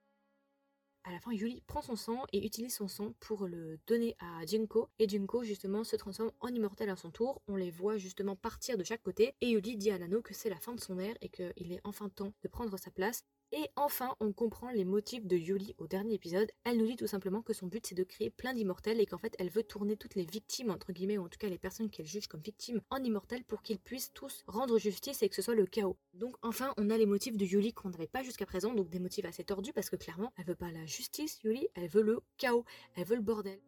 À 1.04 1.10
la 1.10 1.18
fin, 1.18 1.32
Yuli 1.32 1.62
prend 1.66 1.82
son 1.82 1.96
sang 1.96 2.26
et 2.32 2.46
utilise 2.46 2.76
son 2.76 2.86
sang 2.86 3.12
pour 3.18 3.48
le 3.48 3.76
donner 3.88 4.14
à 4.20 4.46
Junko. 4.46 4.88
Et 5.00 5.08
Junko, 5.08 5.42
justement, 5.42 5.82
se 5.82 5.96
transforme 5.96 6.30
en 6.38 6.46
immortel 6.46 6.88
à 6.90 6.96
son 6.96 7.10
tour. 7.10 7.42
On 7.48 7.56
les 7.56 7.72
voit 7.72 7.98
justement 7.98 8.36
partir 8.36 8.78
de 8.78 8.84
chaque 8.84 9.02
côté. 9.02 9.34
Et 9.40 9.50
Yuli 9.50 9.76
dit 9.76 9.90
à 9.90 9.98
Nano 9.98 10.22
que 10.22 10.32
c'est 10.32 10.48
la 10.48 10.60
fin 10.60 10.74
de 10.74 10.80
son 10.80 11.00
ère 11.00 11.16
et 11.20 11.28
qu'il 11.28 11.72
est 11.72 11.80
enfin 11.82 12.08
temps 12.08 12.32
de 12.42 12.48
prendre 12.48 12.76
sa 12.78 12.92
place. 12.92 13.24
Et 13.54 13.68
enfin, 13.76 14.16
on 14.20 14.32
comprend 14.32 14.70
les 14.70 14.86
motifs 14.86 15.26
de 15.26 15.36
Yuli 15.36 15.74
au 15.76 15.86
dernier 15.86 16.14
épisode. 16.14 16.50
Elle 16.64 16.78
nous 16.78 16.86
dit 16.86 16.96
tout 16.96 17.06
simplement 17.06 17.42
que 17.42 17.52
son 17.52 17.66
but 17.66 17.86
c'est 17.86 17.94
de 17.94 18.02
créer 18.02 18.30
plein 18.30 18.54
d'immortels 18.54 18.98
et 18.98 19.04
qu'en 19.04 19.18
fait 19.18 19.36
elle 19.38 19.50
veut 19.50 19.62
tourner 19.62 19.98
toutes 19.98 20.14
les 20.14 20.24
victimes, 20.24 20.70
entre 20.70 20.90
guillemets, 20.90 21.18
ou 21.18 21.26
en 21.26 21.28
tout 21.28 21.38
cas 21.38 21.50
les 21.50 21.58
personnes 21.58 21.90
qu'elle 21.90 22.06
juge 22.06 22.28
comme 22.28 22.40
victimes, 22.40 22.80
en 22.88 22.96
immortels 23.04 23.44
pour 23.44 23.60
qu'ils 23.60 23.78
puissent 23.78 24.10
tous 24.14 24.42
rendre 24.46 24.78
justice 24.78 25.22
et 25.22 25.28
que 25.28 25.34
ce 25.34 25.42
soit 25.42 25.54
le 25.54 25.66
chaos. 25.66 25.98
Donc 26.14 26.34
enfin, 26.40 26.72
on 26.78 26.88
a 26.88 26.96
les 26.96 27.04
motifs 27.04 27.36
de 27.36 27.44
Yuli 27.44 27.74
qu'on 27.74 27.90
n'avait 27.90 28.06
pas 28.06 28.22
jusqu'à 28.22 28.46
présent, 28.46 28.72
donc 28.72 28.88
des 28.88 29.00
motifs 29.00 29.26
assez 29.26 29.44
tordus 29.44 29.74
parce 29.74 29.90
que 29.90 29.96
clairement, 29.96 30.32
elle 30.38 30.46
veut 30.46 30.54
pas 30.54 30.70
la 30.70 30.86
justice, 30.86 31.38
Yuli, 31.44 31.68
elle 31.74 31.88
veut 31.88 32.02
le 32.02 32.22
chaos, 32.38 32.64
elle 32.96 33.04
veut 33.04 33.16
le 33.16 33.22
bordel. 33.22 33.60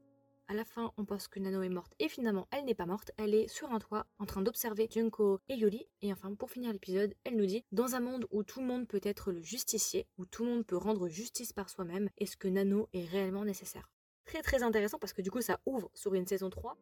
À 0.46 0.52
la 0.54 0.64
fin, 0.64 0.92
on 0.98 1.06
pense 1.06 1.26
que 1.26 1.40
Nano 1.40 1.62
est 1.62 1.70
morte 1.70 1.94
et 1.98 2.08
finalement, 2.08 2.46
elle 2.50 2.66
n'est 2.66 2.74
pas 2.74 2.84
morte. 2.84 3.12
Elle 3.16 3.34
est 3.34 3.48
sur 3.48 3.72
un 3.72 3.78
toit 3.78 4.06
en 4.18 4.26
train 4.26 4.42
d'observer 4.42 4.88
Junko 4.90 5.40
et 5.48 5.54
Yuri. 5.54 5.86
Et 6.02 6.12
enfin, 6.12 6.34
pour 6.34 6.50
finir 6.50 6.70
l'épisode, 6.72 7.14
elle 7.24 7.36
nous 7.36 7.46
dit 7.46 7.64
Dans 7.72 7.94
un 7.94 8.00
monde 8.00 8.26
où 8.30 8.42
tout 8.42 8.60
le 8.60 8.66
monde 8.66 8.86
peut 8.86 9.00
être 9.02 9.32
le 9.32 9.42
justicier, 9.42 10.06
où 10.18 10.26
tout 10.26 10.44
le 10.44 10.50
monde 10.50 10.66
peut 10.66 10.76
rendre 10.76 11.08
justice 11.08 11.54
par 11.54 11.70
soi-même, 11.70 12.10
est-ce 12.18 12.36
que 12.36 12.48
Nano 12.48 12.88
est 12.92 13.06
réellement 13.06 13.44
nécessaire? 13.46 13.90
Très 14.26 14.42
très 14.42 14.62
intéressant 14.62 14.98
parce 14.98 15.14
que 15.14 15.22
du 15.22 15.30
coup, 15.30 15.40
ça 15.40 15.60
ouvre 15.64 15.90
sur 15.94 16.12
une 16.14 16.26
saison 16.26 16.50
3 16.50 16.76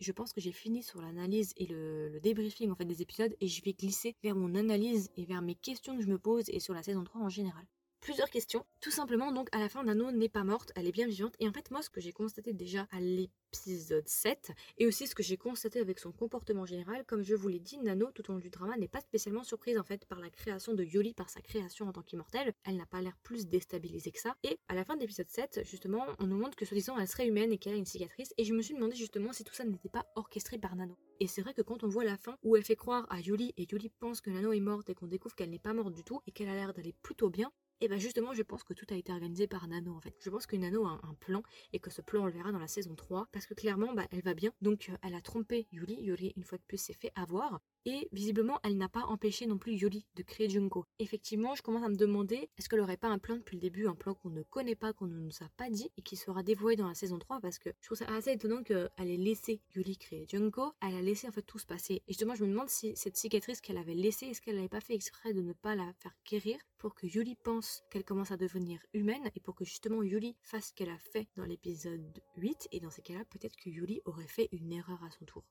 je 0.00 0.12
pense 0.12 0.32
que 0.32 0.40
j'ai 0.40 0.52
fini 0.52 0.82
sur 0.82 1.00
l'analyse 1.00 1.52
et 1.56 1.66
le, 1.66 2.20
débriefing 2.20 2.70
en 2.70 2.76
fait 2.76 2.84
des 2.84 3.02
épisodes 3.02 3.34
et 3.40 3.48
je 3.48 3.64
vais 3.64 3.72
glisser 3.72 4.14
vers 4.22 4.36
mon 4.36 4.54
analyse 4.54 5.10
et 5.16 5.24
vers 5.24 5.42
mes 5.42 5.56
questions 5.56 5.96
que 5.96 6.02
je 6.02 6.08
me 6.08 6.18
pose 6.18 6.44
et 6.50 6.60
sur 6.60 6.72
la 6.72 6.82
saison 6.84 7.02
3 7.02 7.20
en 7.20 7.28
général 7.28 7.64
plusieurs 8.00 8.30
questions. 8.30 8.64
Tout 8.80 8.90
simplement, 8.90 9.32
donc, 9.32 9.48
à 9.52 9.58
la 9.58 9.68
fin, 9.68 9.82
Nano 9.82 10.10
n'est 10.10 10.28
pas 10.28 10.44
morte, 10.44 10.72
elle 10.76 10.86
est 10.86 10.92
bien 10.92 11.06
vivante. 11.06 11.34
Et 11.40 11.48
en 11.48 11.52
fait, 11.52 11.70
moi, 11.70 11.82
ce 11.82 11.90
que 11.90 12.00
j'ai 12.00 12.12
constaté 12.12 12.52
déjà 12.52 12.86
à 12.90 13.00
l'épisode 13.00 14.06
7, 14.06 14.52
et 14.78 14.86
aussi 14.86 15.06
ce 15.06 15.14
que 15.14 15.22
j'ai 15.22 15.36
constaté 15.36 15.80
avec 15.80 15.98
son 15.98 16.12
comportement 16.12 16.66
général, 16.66 17.04
comme 17.04 17.22
je 17.22 17.34
vous 17.34 17.48
l'ai 17.48 17.58
dit, 17.58 17.78
Nano, 17.78 18.10
tout 18.12 18.28
au 18.30 18.34
long 18.34 18.38
du 18.38 18.50
drama, 18.50 18.76
n'est 18.76 18.88
pas 18.88 19.00
spécialement 19.00 19.42
surprise, 19.42 19.78
en 19.78 19.84
fait, 19.84 20.06
par 20.06 20.20
la 20.20 20.30
création 20.30 20.74
de 20.74 20.84
Yoli, 20.84 21.14
par 21.14 21.30
sa 21.30 21.40
création 21.40 21.88
en 21.88 21.92
tant 21.92 22.02
qu'immortelle. 22.02 22.54
Elle 22.64 22.76
n'a 22.76 22.86
pas 22.86 23.00
l'air 23.00 23.16
plus 23.22 23.46
déstabilisée 23.46 24.12
que 24.12 24.20
ça. 24.20 24.36
Et 24.42 24.58
à 24.68 24.74
la 24.74 24.84
fin 24.84 24.96
de 24.96 25.00
l'épisode 25.00 25.28
7, 25.28 25.62
justement, 25.64 26.06
on 26.18 26.26
nous 26.26 26.38
montre 26.38 26.56
que, 26.56 26.64
soi-disant, 26.64 26.98
elle 26.98 27.08
serait 27.08 27.28
humaine 27.28 27.52
et 27.52 27.58
qu'elle 27.58 27.74
a 27.74 27.78
une 27.78 27.86
cicatrice. 27.86 28.32
Et 28.38 28.44
je 28.44 28.54
me 28.54 28.62
suis 28.62 28.74
demandé, 28.74 28.96
justement, 28.96 29.32
si 29.32 29.44
tout 29.44 29.54
ça 29.54 29.64
n'était 29.64 29.88
pas 29.88 30.06
orchestré 30.14 30.58
par 30.58 30.76
Nano. 30.76 30.96
Et 31.20 31.26
c'est 31.26 31.42
vrai 31.42 31.52
que 31.52 31.62
quand 31.62 31.82
on 31.82 31.88
voit 31.88 32.04
la 32.04 32.16
fin 32.16 32.36
où 32.44 32.56
elle 32.56 32.64
fait 32.64 32.76
croire 32.76 33.06
à 33.10 33.20
Yoli 33.20 33.52
et 33.56 33.66
Yoli 33.70 33.88
pense 33.98 34.20
que 34.20 34.30
Nano 34.30 34.52
est 34.52 34.60
morte 34.60 34.88
et 34.88 34.94
qu'on 34.94 35.08
découvre 35.08 35.34
qu'elle 35.34 35.50
n'est 35.50 35.58
pas 35.58 35.74
morte 35.74 35.92
du 35.92 36.04
tout 36.04 36.20
et 36.26 36.30
qu'elle 36.30 36.48
a 36.48 36.54
l'air 36.54 36.72
d'aller 36.72 36.94
plutôt 37.02 37.28
bien, 37.28 37.50
et 37.80 37.88
bien 37.88 37.98
justement, 37.98 38.34
je 38.34 38.42
pense 38.42 38.64
que 38.64 38.74
tout 38.74 38.86
a 38.90 38.96
été 38.96 39.12
organisé 39.12 39.46
par 39.46 39.66
Nano 39.68 39.94
en 39.94 40.00
fait. 40.00 40.14
Je 40.20 40.30
pense 40.30 40.46
que 40.46 40.56
Nano 40.56 40.86
a 40.86 41.00
un, 41.02 41.14
plan 41.14 41.42
et 41.72 41.78
que 41.78 41.90
ce 41.90 42.00
plan 42.00 42.22
on 42.22 42.26
le 42.26 42.32
verra 42.32 42.52
dans 42.52 42.58
la 42.58 42.68
saison 42.68 42.94
3 42.94 43.28
parce 43.32 43.46
que 43.46 43.54
clairement, 43.54 43.92
bah, 43.94 44.06
elle 44.10 44.22
va 44.22 44.34
bien. 44.34 44.52
Donc 44.62 44.88
euh, 44.88 44.96
elle 45.02 45.14
a 45.14 45.20
trompé 45.20 45.68
Yuri. 45.72 45.96
Yuri, 46.00 46.32
une 46.36 46.44
fois 46.44 46.58
de 46.58 46.62
plus, 46.66 46.78
s'est 46.78 46.94
fait 46.94 47.12
avoir. 47.14 47.60
Et 47.84 48.08
visiblement, 48.12 48.60
elle 48.64 48.76
n'a 48.76 48.88
pas 48.88 49.04
empêché 49.04 49.46
non 49.46 49.56
plus 49.56 49.72
Yuri 49.72 50.06
de 50.14 50.22
créer 50.22 50.48
Junko. 50.48 50.84
Effectivement, 50.98 51.54
je 51.54 51.62
commence 51.62 51.84
à 51.84 51.88
me 51.88 51.96
demander 51.96 52.50
est-ce 52.58 52.68
qu'elle 52.68 52.80
aurait 52.80 52.96
pas 52.96 53.08
un 53.08 53.18
plan 53.18 53.36
depuis 53.36 53.56
le 53.56 53.62
début, 53.62 53.86
un 53.86 53.94
plan 53.94 54.14
qu'on 54.14 54.30
ne 54.30 54.42
connaît 54.42 54.74
pas, 54.74 54.92
qu'on 54.92 55.06
ne 55.06 55.18
nous 55.18 55.36
a 55.40 55.48
pas 55.56 55.70
dit 55.70 55.90
et 55.96 56.02
qui 56.02 56.16
sera 56.16 56.42
dévoilé 56.42 56.76
dans 56.76 56.88
la 56.88 56.94
saison 56.94 57.18
3 57.18 57.40
parce 57.40 57.58
que 57.58 57.70
je 57.80 57.86
trouve 57.86 57.98
ça 57.98 58.06
assez 58.12 58.32
étonnant 58.32 58.62
qu'elle 58.62 58.90
ait 58.98 59.16
laissé 59.16 59.62
Yuri 59.74 59.96
créer 59.96 60.26
Junko. 60.28 60.74
Elle 60.82 60.96
a 60.96 61.02
laissé 61.02 61.28
en 61.28 61.32
fait 61.32 61.42
tout 61.42 61.58
se 61.58 61.66
passer. 61.66 62.02
Et 62.06 62.12
justement, 62.12 62.34
je 62.34 62.44
me 62.44 62.50
demande 62.50 62.68
si 62.68 62.94
cette 62.96 63.16
cicatrice 63.16 63.60
qu'elle 63.60 63.78
avait 63.78 63.94
laissée, 63.94 64.26
est-ce 64.26 64.42
qu'elle 64.42 64.56
n'avait 64.56 64.68
pas 64.68 64.80
fait 64.80 64.94
exprès 64.94 65.32
de 65.32 65.40
ne 65.40 65.52
pas 65.52 65.74
la 65.74 65.92
faire 65.94 66.14
guérir? 66.28 66.58
Pour 66.78 66.94
que 66.94 67.06
Yuli 67.06 67.36
pense 67.36 67.82
qu'elle 67.90 68.04
commence 68.04 68.30
à 68.30 68.36
devenir 68.36 68.80
humaine 68.94 69.30
et 69.34 69.40
pour 69.40 69.54
que 69.54 69.64
justement 69.64 70.02
Yuli 70.02 70.36
fasse 70.42 70.68
ce 70.68 70.72
qu'elle 70.72 70.90
a 70.90 70.98
fait 70.98 71.28
dans 71.36 71.44
l'épisode 71.44 72.22
8 72.36 72.68
et 72.72 72.80
dans 72.80 72.90
ces 72.90 73.02
cas-là 73.02 73.24
peut-être 73.30 73.56
que 73.56 73.68
Yuli 73.68 74.00
aurait 74.04 74.26
fait 74.26 74.48
une 74.52 74.72
erreur 74.72 75.02
à 75.04 75.10
son 75.10 75.24
tour. 75.24 75.44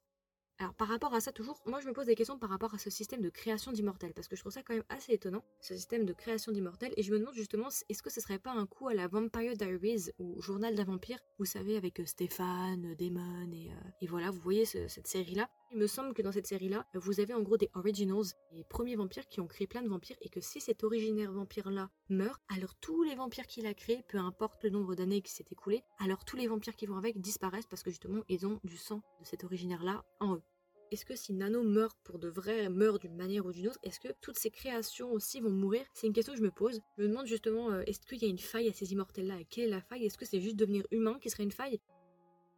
Alors 0.60 0.74
par 0.74 0.88
rapport 0.88 1.14
à 1.14 1.22
ça 1.22 1.32
toujours, 1.32 1.62
moi 1.68 1.82
je 1.82 1.88
me 1.88 1.94
pose 1.94 2.08
des 2.08 2.16
questions 2.16 2.40
par 2.40 2.50
rapport 2.50 2.74
à 2.74 2.80
ce 2.80 2.90
système 2.90 3.22
de 3.22 3.30
création 3.30 3.72
d'immortels 3.72 4.14
parce 4.14 4.28
que 4.28 4.36
je 4.36 4.42
trouve 4.42 4.54
ça 4.54 4.64
quand 4.64 4.74
même 4.74 4.84
assez 4.90 5.14
étonnant, 5.14 5.44
ce 5.62 5.76
système 5.76 6.04
de 6.04 6.14
création 6.14 6.52
d'immortels 6.52 6.94
et 6.98 7.04
je 7.04 7.12
me 7.14 7.20
demande 7.20 7.36
justement 7.36 7.68
est-ce 7.90 8.02
que 8.02 8.10
ce 8.10 8.22
serait 8.22 8.40
pas 8.40 8.54
un 8.54 8.66
coup 8.66 8.88
à 8.88 8.96
la 8.96 9.08
Vampire 9.08 9.56
Diaries 9.56 10.10
ou 10.18 10.42
Journal 10.42 10.74
d'un 10.74 10.86
vampire, 10.86 11.20
vous 11.38 11.46
savez 11.46 11.78
avec 11.78 12.00
euh, 12.00 12.06
Stéphane, 12.08 12.96
Damon 12.96 13.52
et, 13.52 13.70
euh, 13.70 13.90
et 14.02 14.08
voilà, 14.08 14.32
vous 14.32 14.40
voyez 14.40 14.66
cette 14.66 15.08
série 15.08 15.36
là. 15.36 15.48
Il 15.72 15.80
me 15.80 15.88
semble 15.88 16.14
que 16.14 16.22
dans 16.22 16.32
cette 16.32 16.48
série 16.48 16.70
là, 16.70 16.88
vous 16.94 17.20
avez 17.20 17.34
en 17.34 17.42
gros 17.42 17.58
des 17.58 17.70
originals, 17.74 18.24
les 18.54 18.64
premiers 18.64 18.96
vampires 18.96 19.28
qui 19.28 19.42
ont 19.42 19.48
créé 19.48 19.68
plein 19.68 19.82
de 19.82 19.90
vampires 19.90 20.16
et 20.22 20.30
que 20.30 20.40
si 20.40 20.62
cet 20.62 20.86
originaire 20.86 21.32
vampire 21.32 21.70
là 21.70 21.90
meurt, 22.10 22.42
alors 22.48 22.76
tous 22.76 23.04
les 23.04 23.16
vampires 23.16 23.48
qu'il 23.48 23.66
a 23.66 23.74
créés, 23.74 24.04
peu 24.08 24.18
importe 24.18 24.64
le 24.64 24.70
nombre 24.70 24.96
d'années 24.96 25.22
qui 25.22 25.34
s'est 25.34 25.46
écoulé, 25.52 25.84
alors 26.00 26.24
tous 26.24 26.38
les 26.38 26.48
vampires 26.48 26.76
qui 26.76 26.86
vont 26.86 26.98
avec 26.98 27.20
disparaissent 27.20 27.68
parce 27.68 27.84
que 27.84 27.90
justement 27.90 28.24
ils 28.30 28.48
ont 28.48 28.62
du 28.64 28.78
sang 28.78 29.02
de 29.20 29.26
cet 29.26 29.44
originaire 29.44 29.84
là 29.84 30.06
en 30.22 30.36
eux. 30.36 30.44
Est-ce 30.90 31.04
que 31.04 31.18
si 31.18 31.34
Nano 31.34 31.64
meurt 31.64 31.98
pour 32.06 32.18
de 32.18 32.30
vrai, 32.30 32.70
meurt 32.70 33.02
d'une 33.02 33.18
manière 33.18 33.46
ou 33.46 33.52
d'une 33.52 33.68
autre, 33.68 33.80
est-ce 33.84 34.00
que 34.00 34.14
toutes 34.22 34.40
ces 34.40 34.52
créations 34.52 35.12
aussi 35.12 35.42
vont 35.42 35.50
mourir? 35.50 35.86
C'est 35.94 36.08
une 36.08 36.14
question 36.14 36.32
que 36.32 36.40
je 36.40 36.46
me 36.46 36.52
pose. 36.52 36.80
Je 36.98 37.04
me 37.04 37.10
demande 37.10 37.26
justement, 37.26 37.72
euh, 37.72 37.84
est-ce 37.86 38.00
qu'il 38.00 38.24
y 38.24 38.26
a 38.26 38.30
une 38.30 38.40
faille 38.40 38.70
à 38.70 38.74
ces 38.74 38.94
immortels-là? 38.94 39.40
Quelle 39.50 39.66
est 39.66 39.72
la 39.72 39.82
faille? 39.82 40.06
Est-ce 40.06 40.18
que 40.18 40.26
c'est 40.26 40.40
juste 40.40 40.56
devenir 40.56 40.88
humain 40.92 41.20
qui 41.22 41.30
serait 41.30 41.44
une 41.44 41.52
faille? 41.52 41.82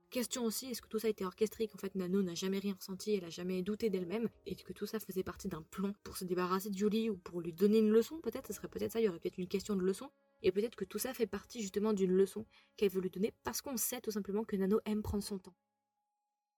Question 0.10 0.44
aussi, 0.44 0.66
est-ce 0.66 0.82
que 0.82 0.88
tout 0.88 0.98
ça 0.98 1.06
a 1.06 1.12
été 1.12 1.24
orchestré, 1.24 1.68
qu'en 1.68 1.78
fait 1.78 1.94
Nano 1.94 2.24
n'a 2.24 2.34
jamais 2.34 2.58
rien 2.58 2.74
ressenti, 2.74 3.14
elle 3.14 3.26
a 3.26 3.30
jamais 3.30 3.62
douté 3.62 3.92
d'elle-même, 3.92 4.28
et 4.48 4.56
que 4.56 4.74
tout 4.74 4.88
ça 4.88 5.00
faisait 5.00 5.22
partie 5.22 5.48
d'un 5.48 5.62
plan 5.62 5.94
pour 6.04 6.18
se 6.18 6.26
débarrasser 6.26 6.72
de 6.72 6.78
Julie 6.78 7.12
ou 7.12 7.18
pour 7.18 7.42
lui 7.42 7.54
donner 7.54 7.78
une 7.78 7.92
leçon 7.92 8.20
peut-être, 8.20 8.48
ce 8.48 8.54
serait 8.54 8.70
peut-être 8.70 8.92
ça, 8.92 9.00
il 9.00 9.06
y 9.06 9.08
aurait 9.08 9.20
peut-être 9.20 9.38
une 9.38 9.48
question 9.48 9.76
de 9.76 9.84
leçon, 9.84 10.10
et 10.42 10.52
peut-être 10.52 10.76
que 10.76 10.86
tout 10.86 10.98
ça 10.98 11.14
fait 11.14 11.28
partie 11.28 11.62
justement 11.62 11.94
d'une 11.94 12.14
leçon 12.14 12.48
qu'elle 12.76 12.90
veut 12.90 13.02
lui 13.02 13.12
donner 13.12 13.34
parce 13.44 13.62
qu'on 13.62 13.78
sait 13.78 14.02
tout 14.02 14.10
simplement 14.10 14.44
que 14.44 14.56
Nano 14.56 14.80
aime 14.86 15.04
prendre 15.04 15.24
son 15.24 15.38
temps. 15.38 15.56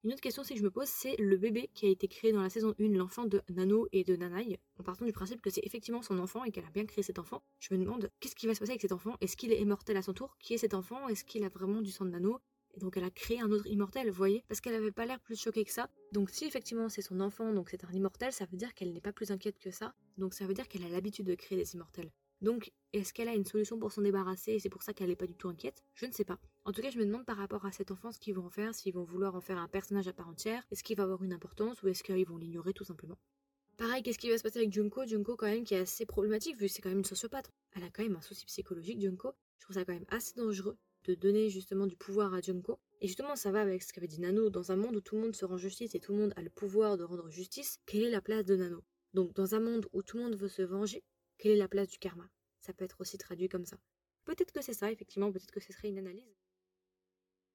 Une 0.04 0.14
autre 0.14 0.22
question 0.22 0.44
que 0.44 0.56
je 0.56 0.64
me 0.64 0.72
pose, 0.72 0.88
c'est 0.88 1.16
le 1.18 1.38
bébé 1.38 1.70
qui 1.74 1.86
a 1.86 1.90
été 1.90 2.08
créé 2.08 2.32
dans 2.32 2.42
la 2.42 2.50
saison 2.50 2.74
1, 2.80 2.88
l'enfant 2.98 3.26
de 3.26 3.42
Nano 3.50 3.88
et 3.92 4.04
de 4.04 4.16
Nanaï. 4.16 4.58
En 4.80 4.84
partant 4.84 5.06
du 5.06 5.12
principe 5.12 5.42
que 5.42 5.52
c'est 5.52 5.64
effectivement 5.64 6.02
son 6.02 6.18
enfant 6.18 6.44
et 6.44 6.52
qu'elle 6.52 6.66
a 6.66 6.72
bien 6.72 6.86
créé 6.86 7.04
cet 7.04 7.20
enfant, 7.20 7.44
je 7.60 7.72
me 7.72 7.80
demande 7.80 8.10
qu'est-ce 8.20 8.36
qui 8.36 8.48
va 8.48 8.56
se 8.56 8.60
passer 8.60 8.72
avec 8.72 8.82
cet 8.82 8.94
enfant? 8.94 9.16
Est-ce 9.22 9.38
qu'il 9.38 9.52
est 9.52 9.60
immortel 9.62 9.98
à 9.98 10.02
son 10.02 10.14
tour? 10.14 10.38
Qui 10.40 10.56
est 10.56 10.58
cet 10.58 10.74
enfant? 10.74 11.08
Est-ce 11.08 11.24
qu'il 11.24 11.44
a 11.44 11.50
vraiment 11.50 11.82
du 11.82 11.92
sang 11.92 12.06
de 12.06 12.10
Nano? 12.10 12.40
Et 12.74 12.80
donc 12.80 12.98
elle 12.98 13.04
a 13.04 13.10
créé 13.10 13.42
un 13.42 13.52
autre 13.52 13.68
immortel, 13.68 14.08
vous 14.10 14.16
voyez 14.16 14.44
Parce 14.48 14.62
qu'elle 14.62 14.76
avait 14.76 14.92
pas 14.92 15.06
l'air 15.06 15.20
plus 15.20 15.40
choquée 15.40 15.66
que 15.66 15.72
ça. 15.72 15.90
Donc 16.12 16.30
si 16.30 16.46
effectivement 16.46 16.90
c'est 16.90 17.02
son 17.02 17.20
enfant, 17.20 17.54
donc 17.54 17.70
c'est 17.70 17.84
un 17.84 17.92
immortel, 17.92 18.32
ça 18.32 18.46
veut 18.46 18.58
dire 18.58 18.74
qu'elle 18.74 18.94
n'est 18.94 19.02
pas 19.02 19.14
plus 19.14 19.32
inquiète 19.32 19.60
que 19.60 19.72
ça. 19.72 19.94
Donc 20.18 20.34
ça 20.34 20.46
veut 20.46 20.54
dire 20.54 20.68
qu'elle 20.68 20.84
a 20.84 20.90
l'habitude 20.90 21.26
de 21.26 21.36
créer 21.36 21.58
des 21.58 21.74
immortels. 21.74 22.12
Donc, 22.42 22.72
est-ce 22.94 23.14
qu'elle 23.14 23.28
a 23.28 23.36
une 23.36 23.46
solution 23.46 23.78
pour 23.78 23.92
s'en 23.92 24.02
débarrasser 24.02 24.54
et 24.54 24.60
c'est 24.60 24.70
pour 24.70 24.82
ça 24.82 24.94
qu'elle 24.94 25.10
n'est 25.10 25.16
pas 25.16 25.28
du 25.28 25.36
tout 25.36 25.48
inquiète? 25.48 25.84
Je 25.94 26.08
ne 26.08 26.12
sais 26.12 26.26
pas. 26.26 26.40
En 26.66 26.72
tout 26.72 26.82
cas, 26.82 26.90
je 26.90 26.98
me 26.98 27.06
demande 27.06 27.26
par 27.26 27.38
rapport 27.38 27.66
à 27.66 27.72
cette 27.72 27.92
enfant 27.92 28.12
ce 28.12 28.20
qu'ils 28.20 28.34
vont 28.34 28.46
en 28.46 28.50
faire, 28.50 28.74
s'ils 28.74 28.94
vont 28.94 29.04
vouloir 29.04 29.36
en 29.36 29.42
faire 29.42 29.60
un 29.60 29.68
personnage 29.68 30.08
à 30.08 30.14
part 30.14 30.28
entière, 30.28 30.66
est-ce 30.72 30.84
qu'il 30.84 30.98
va 30.98 31.04
avoir 31.04 31.24
une 31.24 31.34
importance 31.34 31.82
ou 31.84 31.88
est-ce 31.88 32.04
qu'ils 32.04 32.26
vont 32.26 32.38
l'ignorer 32.38 32.74
tout 32.74 32.84
simplement? 32.84 33.18
Pareil, 33.78 34.02
qu'est-ce 34.02 34.18
qui 34.18 34.30
va 34.30 34.38
se 34.38 34.44
passer 34.44 34.60
avec 34.60 34.74
Junko? 34.74 35.06
Junko, 35.06 35.36
quand 35.36 35.46
même, 35.46 35.64
qui 35.64 35.76
est 35.76 35.80
assez 35.80 36.06
problématique 36.06 36.58
vu 36.58 36.66
que 36.66 36.72
c'est 36.72 36.82
quand 36.82 36.90
même 36.90 37.00
une 37.00 37.06
sociopathe. 37.06 37.52
Elle 37.76 37.84
a 37.84 37.90
quand 37.90 38.04
même 38.04 38.16
un 38.16 38.22
souci 38.22 38.46
psychologique, 38.46 39.00
Junko. 39.00 39.34
Je 39.60 39.66
trouve 39.66 39.76
ça 39.76 39.86
quand 39.86 39.94
même 39.94 40.06
assez 40.10 40.34
dangereux 40.36 40.78
de 41.06 41.16
donner 41.16 41.50
justement 41.50 41.88
du 41.88 41.96
pouvoir 41.96 42.34
à 42.34 42.42
Junko. 42.42 42.80
Et 43.00 43.08
justement, 43.08 43.36
ça 43.36 43.52
va 43.52 43.62
avec 43.62 43.82
ce 43.84 43.94
qu'avait 43.94 44.08
dit 44.08 44.22
Nano. 44.22 44.50
Dans 44.50 44.72
un 44.72 44.76
monde 44.76 44.96
où 44.96 45.02
tout 45.02 45.16
le 45.16 45.22
monde 45.22 45.36
se 45.36 45.46
rend 45.46 45.58
justice 45.58 45.96
et 45.96 46.00
tout 46.00 46.14
le 46.14 46.20
monde 46.20 46.34
a 46.36 46.42
le 46.42 46.50
pouvoir 46.50 46.98
de 46.98 47.04
rendre 47.04 47.30
justice, 47.30 47.80
quelle 47.86 48.04
est 48.04 48.12
la 48.12 48.22
place 48.22 48.46
de 48.46 48.56
Nano? 48.56 48.84
Donc, 49.14 49.34
dans 49.34 49.56
un 49.56 49.60
monde 49.60 49.88
où 49.94 50.04
tout 50.04 50.18
le 50.18 50.24
monde 50.24 50.36
veut 50.36 50.48
se 50.48 50.62
venger, 50.62 51.04
quelle 51.38 51.54
est 51.54 51.58
la 51.58 51.68
place 51.68 51.90
du 51.90 51.98
karma? 51.98 52.30
Ça 52.60 52.74
peut 52.74 52.86
être 52.86 53.02
aussi 53.02 53.18
traduit 53.18 53.50
comme 53.50 53.66
ça. 53.66 53.78
Peut-être 54.26 54.52
que 54.52 54.62
c'est 54.62 54.74
ça, 54.74 54.92
effectivement, 54.92 55.32
peut-être 55.32 55.52
que 55.52 55.60
ce 55.60 55.74
serait 55.74 55.90
une 55.90 55.98
analyse. 55.98 56.41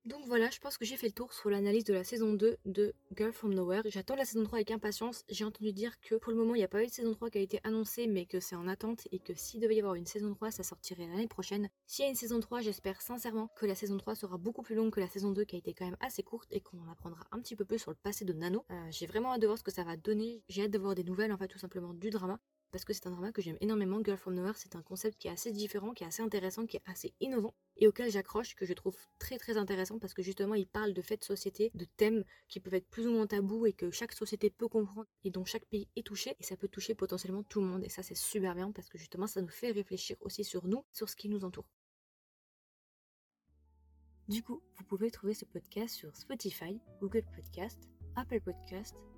Donc 0.06 0.24
voilà, 0.24 0.50
je 0.50 0.60
pense 0.60 0.78
que 0.78 0.84
j'ai 0.84 0.96
fait 0.96 1.08
le 1.08 1.12
tour 1.12 1.32
sur 1.32 1.50
l'analyse 1.50 1.82
de 1.82 1.92
la 1.92 2.04
saison 2.04 2.32
2 2.32 2.58
de 2.64 2.94
Girl 3.16 3.32
From 3.32 3.52
Nowhere. 3.52 3.82
J'attends 3.86 4.14
la 4.14 4.24
saison 4.24 4.44
3 4.44 4.58
avec 4.58 4.70
impatience. 4.70 5.24
J'ai 5.28 5.44
entendu 5.44 5.72
dire 5.72 5.98
que 6.00 6.14
pour 6.14 6.30
le 6.30 6.38
moment, 6.38 6.54
il 6.54 6.58
n'y 6.58 6.64
a 6.64 6.68
pas 6.68 6.84
eu 6.84 6.86
de 6.86 6.92
saison 6.92 7.12
3 7.12 7.28
qui 7.28 7.38
a 7.38 7.40
été 7.40 7.58
annoncée, 7.64 8.06
mais 8.06 8.24
que 8.24 8.38
c'est 8.38 8.54
en 8.54 8.68
attente 8.68 9.08
et 9.10 9.18
que 9.18 9.34
s'il 9.34 9.58
devait 9.58 9.74
y 9.74 9.80
avoir 9.80 9.96
une 9.96 10.06
saison 10.06 10.32
3, 10.32 10.52
ça 10.52 10.62
sortirait 10.62 11.08
l'année 11.08 11.26
prochaine. 11.26 11.68
S'il 11.88 12.04
y 12.04 12.06
a 12.06 12.08
une 12.08 12.14
saison 12.14 12.38
3, 12.38 12.60
j'espère 12.60 13.02
sincèrement 13.02 13.48
que 13.56 13.66
la 13.66 13.74
saison 13.74 13.96
3 13.96 14.14
sera 14.14 14.38
beaucoup 14.38 14.62
plus 14.62 14.76
longue 14.76 14.92
que 14.92 15.00
la 15.00 15.08
saison 15.08 15.32
2 15.32 15.42
qui 15.42 15.56
a 15.56 15.58
été 15.58 15.74
quand 15.74 15.86
même 15.86 15.96
assez 15.98 16.22
courte 16.22 16.46
et 16.52 16.60
qu'on 16.60 16.78
en 16.78 16.88
apprendra 16.88 17.24
un 17.32 17.40
petit 17.40 17.56
peu 17.56 17.64
plus 17.64 17.80
sur 17.80 17.90
le 17.90 17.96
passé 17.96 18.24
de 18.24 18.32
Nano. 18.32 18.64
Euh, 18.70 18.86
j'ai 18.90 19.06
vraiment 19.06 19.32
hâte 19.32 19.42
de 19.42 19.48
voir 19.48 19.58
ce 19.58 19.64
que 19.64 19.72
ça 19.72 19.82
va 19.82 19.96
donner. 19.96 20.40
J'ai 20.48 20.62
hâte 20.62 20.70
de 20.70 20.78
voir 20.78 20.94
des 20.94 21.02
nouvelles, 21.02 21.32
en 21.32 21.36
tout 21.36 21.58
simplement 21.58 21.94
du 21.94 22.10
drama. 22.10 22.38
Parce 22.70 22.84
que 22.84 22.92
c'est 22.92 23.06
un 23.06 23.10
drama 23.10 23.32
que 23.32 23.42
j'aime 23.42 23.56
énormément. 23.60 24.00
Girl 24.04 24.18
from 24.18 24.34
Nowhere, 24.34 24.56
c'est 24.56 24.76
un 24.76 24.82
concept 24.82 25.18
qui 25.18 25.28
est 25.28 25.30
assez 25.30 25.52
différent, 25.52 25.92
qui 25.92 26.04
est 26.04 26.06
assez 26.06 26.22
intéressant, 26.22 26.66
qui 26.66 26.76
est 26.76 26.82
assez 26.86 27.14
innovant 27.20 27.54
et 27.76 27.86
auquel 27.86 28.10
j'accroche, 28.10 28.54
que 28.54 28.64
je 28.64 28.72
trouve 28.72 28.96
très 29.18 29.38
très 29.38 29.56
intéressant 29.56 29.98
parce 29.98 30.14
que 30.14 30.22
justement 30.22 30.54
il 30.54 30.66
parle 30.66 30.92
de 30.92 31.02
faits 31.02 31.20
de 31.20 31.24
société, 31.24 31.70
de 31.74 31.84
thèmes 31.84 32.24
qui 32.48 32.60
peuvent 32.60 32.74
être 32.74 32.88
plus 32.88 33.06
ou 33.06 33.12
moins 33.12 33.26
tabous 33.26 33.66
et 33.66 33.72
que 33.72 33.90
chaque 33.90 34.12
société 34.12 34.50
peut 34.50 34.68
comprendre 34.68 35.06
et 35.24 35.30
dont 35.30 35.44
chaque 35.44 35.66
pays 35.66 35.88
est 35.96 36.06
touché 36.06 36.36
et 36.38 36.42
ça 36.44 36.56
peut 36.56 36.68
toucher 36.68 36.94
potentiellement 36.94 37.42
tout 37.42 37.60
le 37.60 37.66
monde 37.66 37.84
et 37.84 37.88
ça 37.88 38.02
c'est 38.02 38.16
super 38.16 38.54
bien 38.54 38.72
parce 38.72 38.88
que 38.88 38.98
justement 38.98 39.26
ça 39.26 39.42
nous 39.42 39.48
fait 39.48 39.70
réfléchir 39.70 40.16
aussi 40.20 40.44
sur 40.44 40.66
nous, 40.66 40.84
sur 40.92 41.08
ce 41.08 41.16
qui 41.16 41.28
nous 41.28 41.44
entoure. 41.44 41.66
Du 44.28 44.42
coup, 44.42 44.60
vous 44.76 44.84
pouvez 44.84 45.10
trouver 45.12 45.34
ce 45.34 45.44
podcast 45.44 45.94
sur 45.94 46.16
Spotify, 46.16 46.80
Google 47.00 47.24
Podcast, 47.32 47.88
Apple 48.16 48.40
Podcast, 48.40 48.96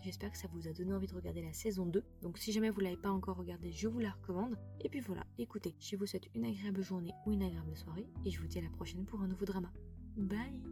J'espère 0.00 0.30
que 0.30 0.38
ça 0.38 0.48
vous 0.52 0.68
a 0.68 0.72
donné 0.72 0.92
envie 0.92 1.06
de 1.06 1.14
regarder 1.14 1.42
la 1.42 1.52
saison 1.52 1.86
2. 1.86 2.02
Donc 2.22 2.38
si 2.38 2.52
jamais 2.52 2.70
vous 2.70 2.80
l'avez 2.80 2.96
pas 2.96 3.10
encore 3.10 3.36
regardée, 3.36 3.72
je 3.72 3.88
vous 3.88 3.98
la 3.98 4.10
recommande. 4.10 4.56
Et 4.80 4.88
puis 4.88 5.00
voilà, 5.00 5.24
écoutez, 5.38 5.74
je 5.80 5.96
vous 5.96 6.06
souhaite 6.06 6.28
une 6.34 6.44
agréable 6.44 6.82
journée 6.82 7.12
ou 7.26 7.32
une 7.32 7.42
agréable 7.42 7.76
soirée 7.76 8.06
et 8.24 8.30
je 8.30 8.40
vous 8.40 8.46
dis 8.46 8.58
à 8.58 8.62
la 8.62 8.70
prochaine 8.70 9.04
pour 9.04 9.20
un 9.20 9.28
nouveau 9.28 9.44
drama. 9.44 9.72
Bye 10.16 10.62